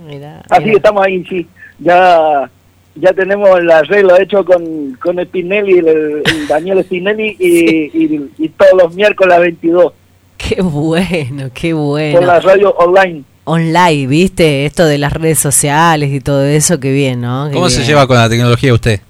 [0.06, 0.42] mira.
[0.50, 1.46] Así que estamos ahí, sí.
[1.78, 2.50] Ya
[2.98, 8.48] ya tenemos el arreglo hecho con, con Spinelli, el, el Daniel Spinelli, y, y, y
[8.50, 9.92] todos los miércoles a las 22
[10.38, 12.40] Qué bueno, qué por la bueno.
[12.40, 14.66] radio online online, ¿viste?
[14.66, 17.48] Esto de las redes sociales y todo eso, qué bien, ¿no?
[17.52, 19.00] ¿Cómo se lleva con la tecnología usted?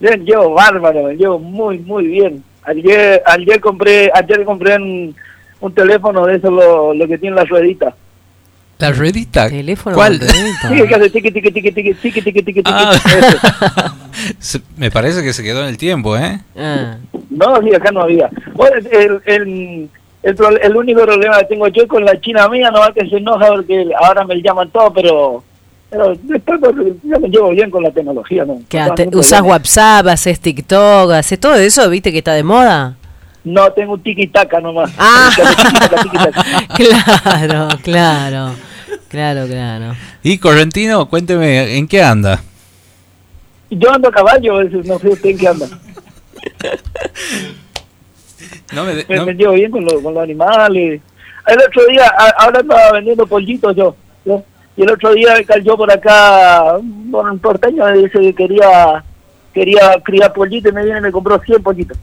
[0.00, 2.44] Yo llevo bárbaro, llevo muy, muy bien.
[2.62, 5.16] Ayer, ayer compré, ayer compré un,
[5.60, 7.94] un teléfono de eso, lo, que tiene la ruedita.
[8.78, 9.48] ¿La ruedita?
[9.48, 10.20] ¿Teléfono ¿Cuál?
[10.20, 13.92] Sí, que hace tiqui, tiqui, tiqui, tiqui, tiqui, tiqui, tiqui, ah.
[14.76, 16.38] Me parece que se quedó en el tiempo, ¿eh?
[16.56, 16.98] Ah.
[17.30, 18.30] No, sí, acá no había.
[18.54, 19.88] Bueno, el, el,
[20.22, 23.08] el, pro- el único problema que tengo yo con la china mía, no va que
[23.08, 25.44] se enoja porque ahora me llaman todo, pero,
[25.90, 26.74] pero después pues,
[27.04, 28.60] yo me llevo bien con la tecnología, ¿no?
[28.68, 29.56] Que No, te- no usás problema.
[29.56, 32.96] WhatsApp, haces TikTok, haces todo eso, ¿viste que está de moda?
[33.44, 34.90] No, tengo un tiki-taka nomás.
[34.98, 35.30] Ah.
[36.76, 38.54] Claro, claro,
[39.08, 39.94] claro, claro.
[40.22, 42.42] Y Correntino, cuénteme, ¿en qué anda?
[43.70, 45.66] Yo ando a caballo, no sé usted en qué anda.
[48.72, 51.00] No me, de- Me, no- me llevo bien con, los con los animales.
[51.46, 54.42] El otro día, a- ahora estaba vendiendo pollitos yo, yo,
[54.76, 59.02] y el otro día cayó por acá un un porteño me dice que quería
[59.52, 61.96] quería criar pollitos y me viene y me compró 100 pollitos.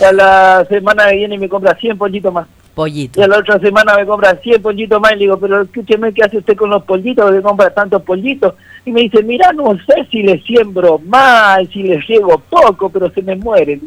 [0.00, 2.46] Y a la semana que viene y me compra 100 pollitos más.
[2.74, 3.18] Pollito.
[3.20, 6.12] Y a la otra semana me compra 100 pollitos más y le digo, pero escúcheme,
[6.12, 7.30] ¿qué hace usted con los pollitos?
[7.30, 8.54] que compra tantos pollitos?
[8.84, 13.08] Y me dice, mira, no sé si le siembro mal, si le riego poco, pero
[13.10, 13.80] se me mueren.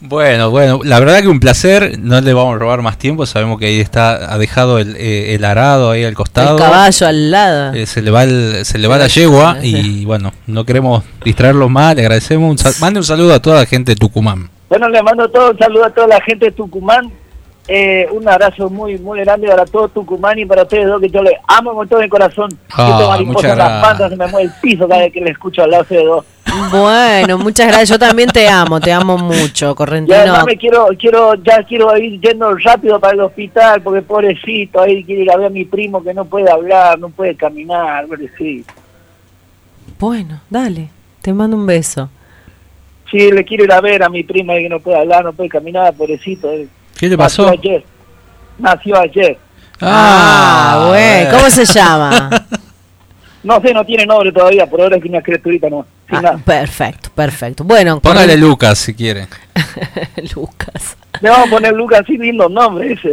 [0.00, 3.58] Bueno, bueno, la verdad que un placer, no le vamos a robar más tiempo, sabemos
[3.58, 6.56] que ahí está, ha dejado el, eh, el arado ahí al costado.
[6.56, 7.74] El caballo al lado.
[7.74, 11.70] Eh, se le va el, se le va la yegua y bueno, no queremos distraerlos
[11.70, 14.50] más, le agradecemos, un sal- mande un saludo a toda la gente de Tucumán.
[14.68, 17.10] Bueno, le mando todo un saludo a toda la gente de Tucumán.
[17.68, 21.22] Eh, un abrazo muy muy grande para todo Tucumán y para ustedes dos que yo
[21.22, 22.50] les amo con todo mi corazón.
[22.74, 25.30] Siento mariposa muchas en las pantas, se me mueve el piso cada vez que le
[25.30, 26.24] escucho hablar a ustedes dos.
[26.72, 27.90] Bueno, muchas gracias.
[27.90, 30.16] Yo también te amo, te amo mucho, Y Correntino.
[30.18, 35.04] además me quiero, quiero, ya quiero ir yendo rápido para el hospital porque pobrecito, ahí
[35.04, 38.72] quiere ir a ver a mi primo que no puede hablar, no puede caminar, pobrecito.
[39.98, 40.88] Bueno, dale,
[41.22, 42.08] te mando un beso.
[43.10, 45.32] Sí, le quiero ir a ver a mi primo ahí que no puede hablar, no
[45.32, 46.50] puede caminar, pobrecito.
[46.50, 46.66] eh.
[47.00, 47.58] ¿Qué le Nació pasó?
[47.58, 47.84] ayer.
[48.58, 49.38] Nació ayer.
[49.80, 51.30] Ah, bueno.
[51.38, 52.30] ¿Cómo se llama?
[53.42, 55.86] No sé, no tiene nombre todavía, por ahora es que una criaturita no.
[56.10, 57.64] Ah, perfecto, perfecto.
[57.64, 59.28] Bueno, Póngale Lucas si quiere.
[60.36, 60.94] Lucas.
[61.22, 63.12] Le vamos a poner Lucas, así lindo nombre ese.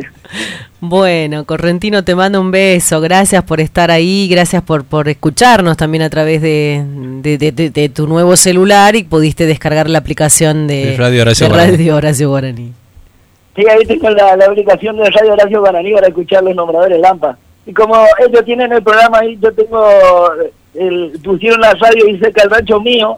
[0.81, 2.99] Bueno, Correntino, te mando un beso.
[2.99, 6.83] Gracias por estar ahí, gracias por, por escucharnos también a través de,
[7.21, 11.21] de, de- de- de tu nuevo celular y pudiste descargar la aplicación de, De Radio
[11.21, 11.71] Horacio de Guaraní.
[11.77, 12.73] Radio Horacio Guaraní.
[13.57, 17.35] Sí, ahí tengo la, la aplicación de Radio Horacio Guaraní para escuchar los nombradores Lampa.
[17.65, 19.83] Y como ellos tienen el programa ahí, yo tengo,
[20.75, 23.17] el, pusieron la radio ahí cerca del rancho mío,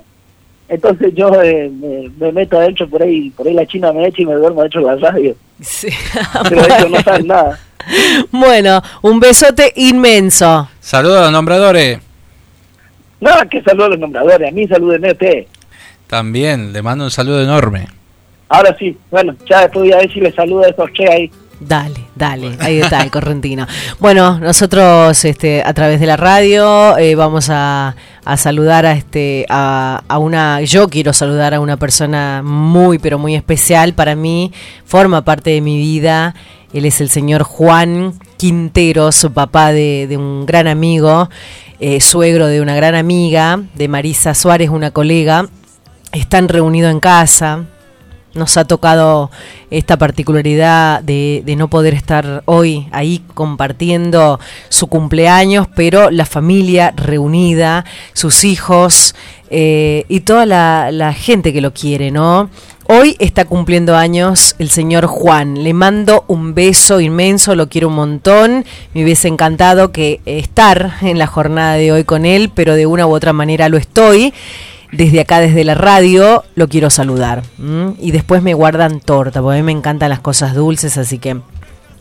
[0.69, 4.21] entonces yo eh, me, me meto adentro por ahí, por ahí la china me echa
[4.21, 5.35] y me duermo dentro de la radio.
[5.59, 5.89] Sí.
[6.49, 7.59] Pero ellos no saben nada.
[8.31, 10.69] Bueno, un besote inmenso.
[10.79, 11.99] Saludos a los nombradores.
[13.19, 15.47] Nada, que saludos a los nombradores, a mí salúdenme ustedes.
[16.07, 17.98] También le mando un saludo enorme.
[18.49, 21.31] Ahora sí, bueno, ya después voy a ver si les saludo a estos che ahí.
[21.59, 23.67] Dale, dale, ahí está el correntino.
[23.99, 29.45] Bueno, nosotros este, a través de la radio eh, vamos a, a saludar a este
[29.49, 34.53] a, a una, yo quiero saludar a una persona muy pero muy especial para mí,
[34.85, 36.33] forma parte de mi vida.
[36.71, 41.29] Él es el señor Juan Quinteros, papá de, de un gran amigo,
[41.79, 45.49] eh, suegro de una gran amiga, de Marisa Suárez, una colega.
[46.11, 47.65] Están reunidos en casa,
[48.33, 49.31] nos ha tocado
[49.71, 54.39] esta particularidad de, no poder estar hoy ahí compartiendo
[54.69, 59.15] su cumpleaños, pero la familia reunida, sus hijos
[59.49, 62.49] eh, y toda la, la gente que lo quiere, ¿no?
[62.91, 65.63] Hoy está cumpliendo años el señor Juan.
[65.63, 68.65] Le mando un beso inmenso, lo quiero un montón.
[68.95, 73.05] Me hubiese encantado que estar en la jornada de hoy con él, pero de una
[73.05, 74.33] u otra manera lo estoy.
[74.91, 77.43] Desde acá, desde la radio, lo quiero saludar.
[77.99, 81.37] Y después me guardan torta, porque a mí me encantan las cosas dulces, así que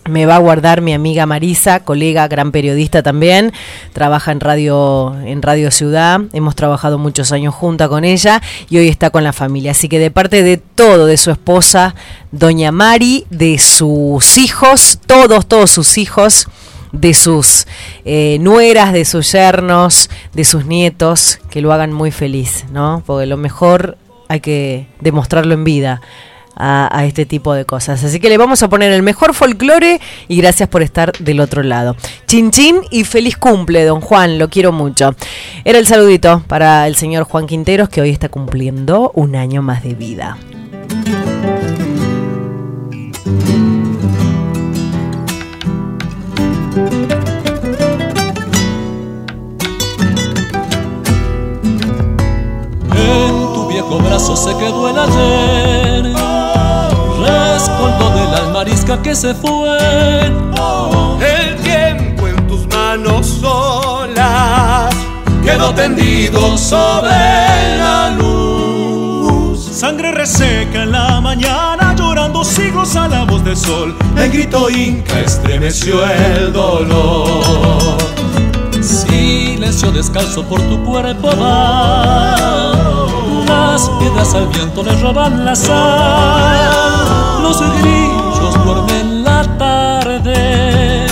[0.09, 3.53] me va a guardar mi amiga Marisa, colega, gran periodista también,
[3.93, 8.89] trabaja en Radio en Radio Ciudad, hemos trabajado muchos años junta con ella y hoy
[8.89, 11.95] está con la familia, así que de parte de todo de su esposa
[12.33, 16.49] doña Mari, de sus hijos, todos todos sus hijos,
[16.93, 17.67] de sus
[18.05, 23.03] eh, nueras, de sus yernos, de sus nietos, que lo hagan muy feliz, ¿no?
[23.07, 23.99] Porque lo mejor
[24.29, 26.01] hay que demostrarlo en vida
[26.55, 28.03] a, a, este tipo de cosas.
[28.05, 31.63] Así que le vamos a poner el mejor folclore y gracias por estar del otro
[31.63, 31.97] lado.
[32.27, 35.15] Chin chin y feliz cumple, don Juan, lo quiero mucho.
[35.65, 39.83] Era el saludito para el señor Juan Quinteros que hoy está cumpliendo un año más
[39.83, 40.37] de vida.
[46.75, 46.83] En
[53.55, 56.15] tu viejo brazo se quedó el ayer.
[57.21, 59.79] Rescoldo de la marisca que se fue.
[61.21, 64.95] El tiempo en tus manos solas
[65.43, 69.59] Quedó tendido sobre la luz.
[69.59, 71.78] Sangre reseca en la mañana
[72.39, 77.99] Llorando siglos a la voz del sol El grito inca estremeció el dolor.
[78.81, 82.37] Silencio descalzo por tu cuerpo va.
[83.47, 87.43] Las piedras al viento le roban la sal.
[87.43, 91.07] Los grillos duermen la tarde.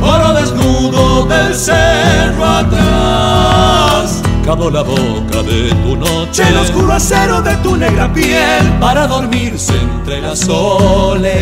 [0.00, 2.89] Oro desnudo del cerro atrás
[4.50, 6.42] Cabo la boca de tu noche.
[6.48, 8.68] El oscuro acero de tu negra piel.
[8.80, 11.38] Para dormirse entre la soledad.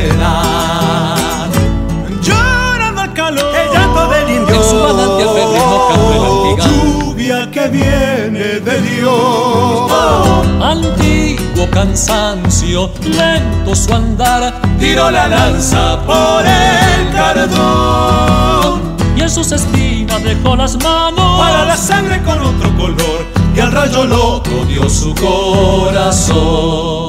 [2.21, 3.57] Llorando al calor.
[3.57, 4.55] El llanto del indio.
[4.55, 9.11] En su manantial febril mojando el Lluvia que viene de Dios.
[9.11, 18.88] Oh, Antiguo cansancio Lento su andar Tiró la lanza por el cardón
[19.19, 23.73] y en sus espinas dejó las manos para la sangre con otro color y al
[23.73, 27.08] rayo loco dio su corazón.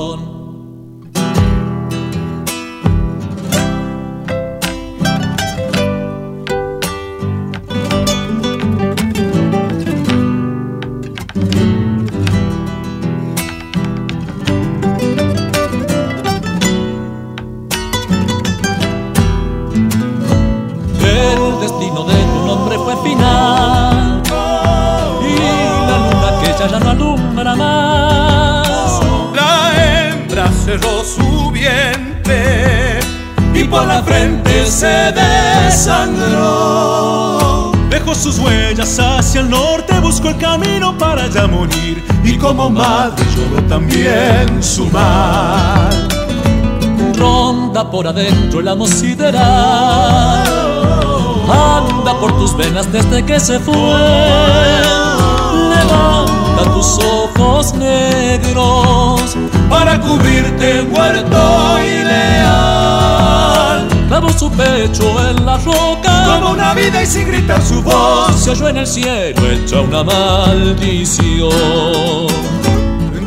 [30.70, 33.00] Cerró su vientre
[33.56, 35.12] y por la frente se
[35.66, 36.52] desangró.
[37.90, 42.04] Dejó sus huellas hacia el norte, buscó el camino para ya morir.
[42.24, 46.08] Y como madre lloró también su mal.
[47.18, 50.44] Ronda por adentro el amo sideral.
[51.50, 53.74] Anda por tus venas desde que se fue.
[55.74, 59.36] Levanta tus ojos negros
[59.69, 63.88] para cubrirte muerto y leal.
[64.07, 68.52] Clavó su pecho en la roca como una vida y sin gritar su voz se
[68.52, 71.49] oyó en el cielo hecha una maldición.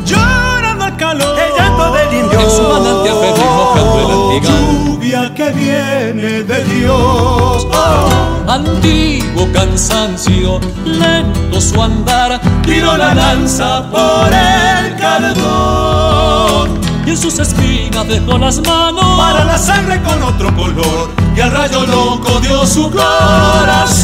[0.05, 4.92] Llorando al calor, el llanto del indio en su manantial febril mojando el antigán.
[5.13, 7.67] Que viene de Dios.
[7.71, 8.09] Oh.
[8.47, 16.81] Antiguo cansancio, lento su andar, tiró la lanza por el cardón.
[17.05, 21.11] Y en sus espinas dejó las manos para la sangre con otro color.
[21.35, 24.03] Y al rayo loco dio su corazón.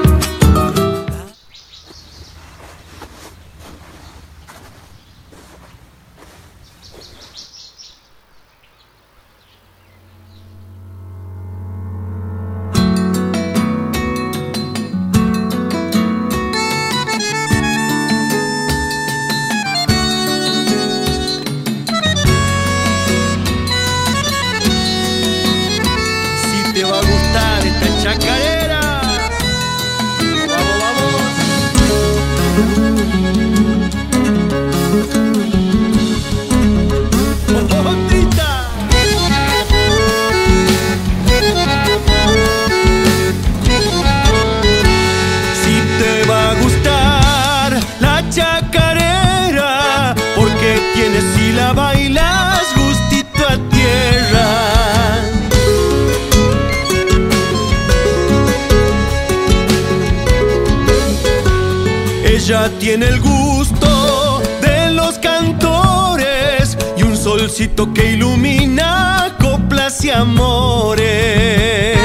[62.69, 71.97] tiene el gusto de los cantores y un solcito que ilumina coplas y amores.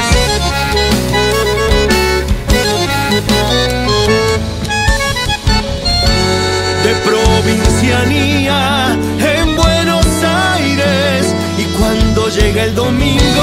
[6.85, 10.07] De provincianía en Buenos
[10.55, 13.43] Aires y cuando llega el domingo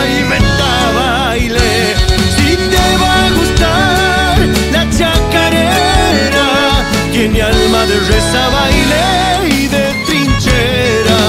[0.00, 0.47] ahí venta
[7.88, 11.20] de reza baile y de trinchera.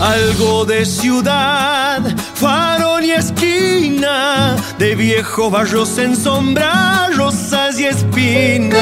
[0.00, 2.02] Algo de ciudad,
[2.34, 8.80] farol y esquina, de viejo barros en sombra, rosas y espinas.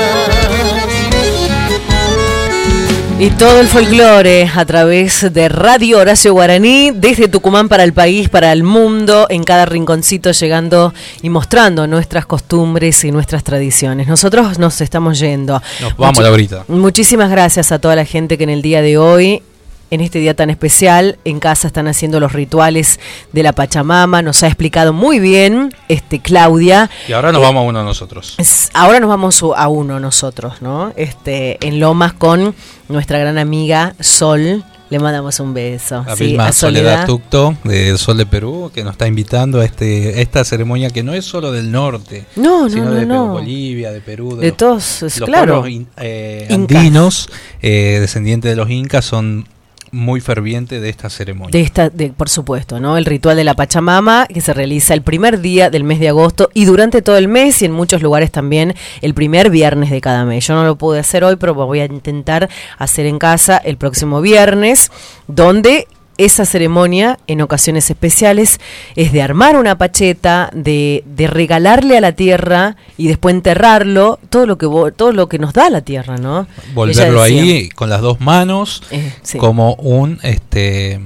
[3.21, 8.29] Y todo el folclore a través de Radio Horacio Guaraní, desde Tucumán para el país,
[8.29, 14.07] para el mundo, en cada rinconcito llegando y mostrando nuestras costumbres y nuestras tradiciones.
[14.07, 15.61] Nosotros nos estamos yendo.
[15.81, 16.65] Nos vamos, Muchi- Laurita.
[16.69, 19.43] Muchísimas gracias a toda la gente que en el día de hoy
[19.91, 21.19] en este día tan especial.
[21.25, 23.01] En casa están haciendo los rituales
[23.33, 24.23] de la Pachamama.
[24.23, 26.91] Nos ha explicado muy bien este Claudia.
[27.09, 28.35] Y ahora nos vamos a uno nosotros.
[28.39, 30.93] Es- Ahora nos vamos a uno nosotros, ¿no?
[30.97, 32.55] Este, en Lomas con
[32.89, 34.65] nuestra gran amiga Sol.
[34.91, 36.03] Le mandamos un beso.
[36.07, 39.65] La sí, misma a Soledad Tucto, de Sol de Perú, que nos está invitando a
[39.67, 43.09] este, esta ceremonia que no es solo del norte, No, no, sino no, de Perú,
[43.13, 43.27] no.
[43.33, 45.61] Bolivia, de Perú, De los- todos, es los claro.
[45.61, 47.29] pueblos eh, andinos,
[47.61, 49.47] eh, descendientes de los incas, son
[49.93, 51.51] muy fervientes de esta ceremonia.
[51.51, 52.97] De esta, de, por supuesto, ¿no?
[52.97, 56.51] El ritual de la Pachamama que se realiza el primer día del mes de agosto
[56.55, 60.25] y durante todo el mes y en muchos lugares también el primer viernes de cada
[60.25, 60.47] mes.
[60.47, 62.49] Yo no lo pude hacer hoy, pero voy a intentar
[62.79, 64.91] hacer en casa el próximo viernes,
[65.27, 65.87] donde
[66.19, 68.61] esa ceremonia, en ocasiones especiales,
[68.97, 74.45] es de armar una pacheta, de, de regalarle a la tierra y después enterrarlo, todo
[74.47, 74.67] lo que
[74.97, 76.47] todo lo que nos da la tierra, ¿no?
[76.75, 79.39] Volverlo ahí con las dos manos, Eh, sí.
[79.39, 81.01] como un, este,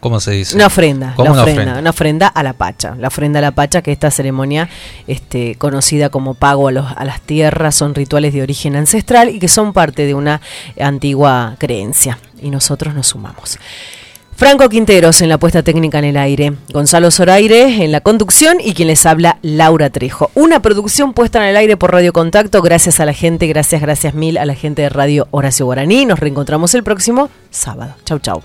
[0.00, 0.54] ¿cómo se dice?
[0.54, 1.80] Una ofrenda, la una ofrenda, ofrenda.
[1.80, 2.94] una ofrenda a la Pacha.
[2.98, 4.68] La ofrenda a la Pacha, que esta ceremonia
[5.06, 9.38] este, conocida como pago a, los, a las tierras, son rituales de origen ancestral y
[9.38, 10.40] que son parte de una
[10.78, 12.18] antigua creencia.
[12.40, 13.58] Y nosotros nos sumamos.
[14.38, 18.72] Franco Quinteros en la puesta técnica en el aire, Gonzalo Zoraire en la conducción y
[18.72, 20.30] quien les habla, Laura Trejo.
[20.34, 24.14] Una producción puesta en el aire por Radio Contacto, gracias a la gente, gracias, gracias
[24.14, 26.06] mil a la gente de Radio Horacio Guaraní.
[26.06, 27.96] Nos reencontramos el próximo sábado.
[28.04, 28.40] Chau, chau.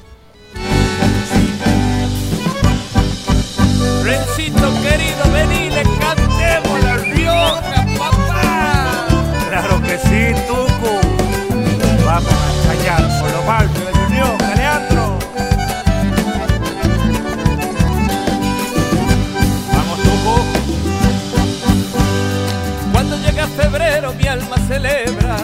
[24.34, 25.38] Alma celebra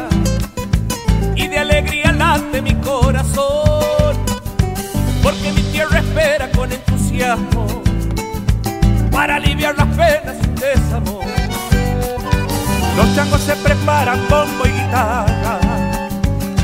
[1.35, 4.15] y de alegría late mi corazón,
[5.21, 7.67] porque mi tierra espera con entusiasmo
[9.11, 11.23] para aliviar las penas y desamor.
[12.97, 15.59] Los changos se preparan bombo y guitarra.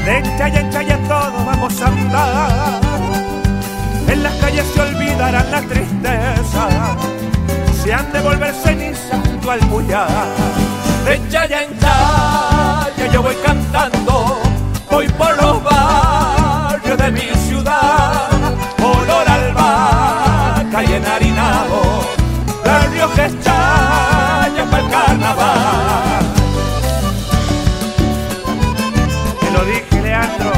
[0.03, 2.81] De enchaya en enchaya todos vamos a andar.
[4.07, 6.97] En las calles se olvidarán la tristeza.
[7.83, 10.74] Se han de volver ceniza junto al puyar.
[11.05, 14.41] De chaya en chaya yo voy cantando,
[14.89, 18.29] voy por los barrios de mi ciudad,
[18.81, 22.01] olor al vaca y enharinado,
[22.65, 26.25] la Rioja es chaya para el carnaval.
[29.39, 30.51] Te lo dije, Leandro.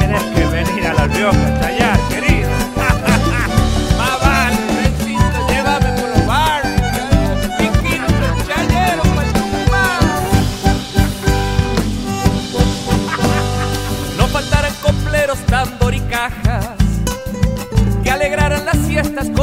[0.00, 1.73] Tienes que venir a la Rioja a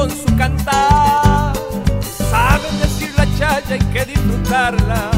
[0.02, 1.54] con su cantar.
[2.32, 5.12] Saben decir la chaya, hay que disfrutarla,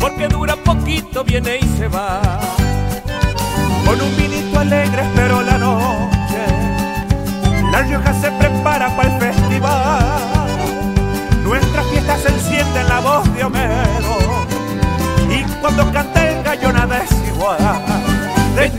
[0.00, 2.40] porque dura poquito, viene y se va.
[3.86, 6.42] Con un vinito alegre espero la noche.
[7.70, 10.48] La Rioja se prepara para el festival.
[11.44, 14.14] Nuestra fiesta se enciende en la voz de Homero.
[15.30, 17.58] Y cuando canta el gallo nada es igual.
[18.56, 18.70] De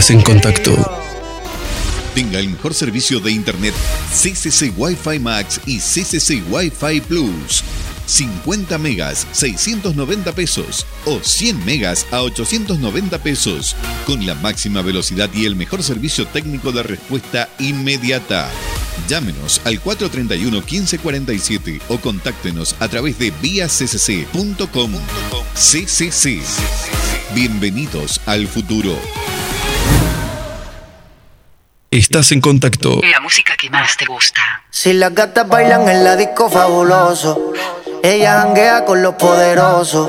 [0.00, 1.02] Estás en contacto.
[2.14, 3.74] Tenga el mejor servicio de Internet
[4.10, 7.62] CCC Wi-Fi Max y CCC Wi-Fi Plus.
[8.06, 15.44] 50 megas, 690 pesos o 100 megas a 890 pesos, con la máxima velocidad y
[15.44, 18.48] el mejor servicio técnico de respuesta inmediata.
[19.06, 24.92] Llámenos al 431 1547 o contáctenos a través de viacc.com.
[25.54, 26.40] CCC.
[27.34, 28.98] Bienvenidos al futuro.
[31.92, 33.00] Estás en contacto.
[33.02, 34.40] La música que más te gusta.
[34.70, 37.52] Si las gatas bailan en la disco fabuloso,
[38.04, 40.08] ella janguea con los poderosos.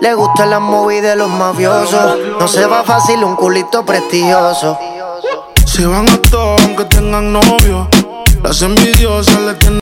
[0.00, 2.18] Le gustan las movies de los mafiosos.
[2.38, 4.78] No se va fácil un culito prestigioso.
[5.66, 7.90] Se van a todos aunque tengan novio.
[8.44, 9.76] Las envidiosas le tienen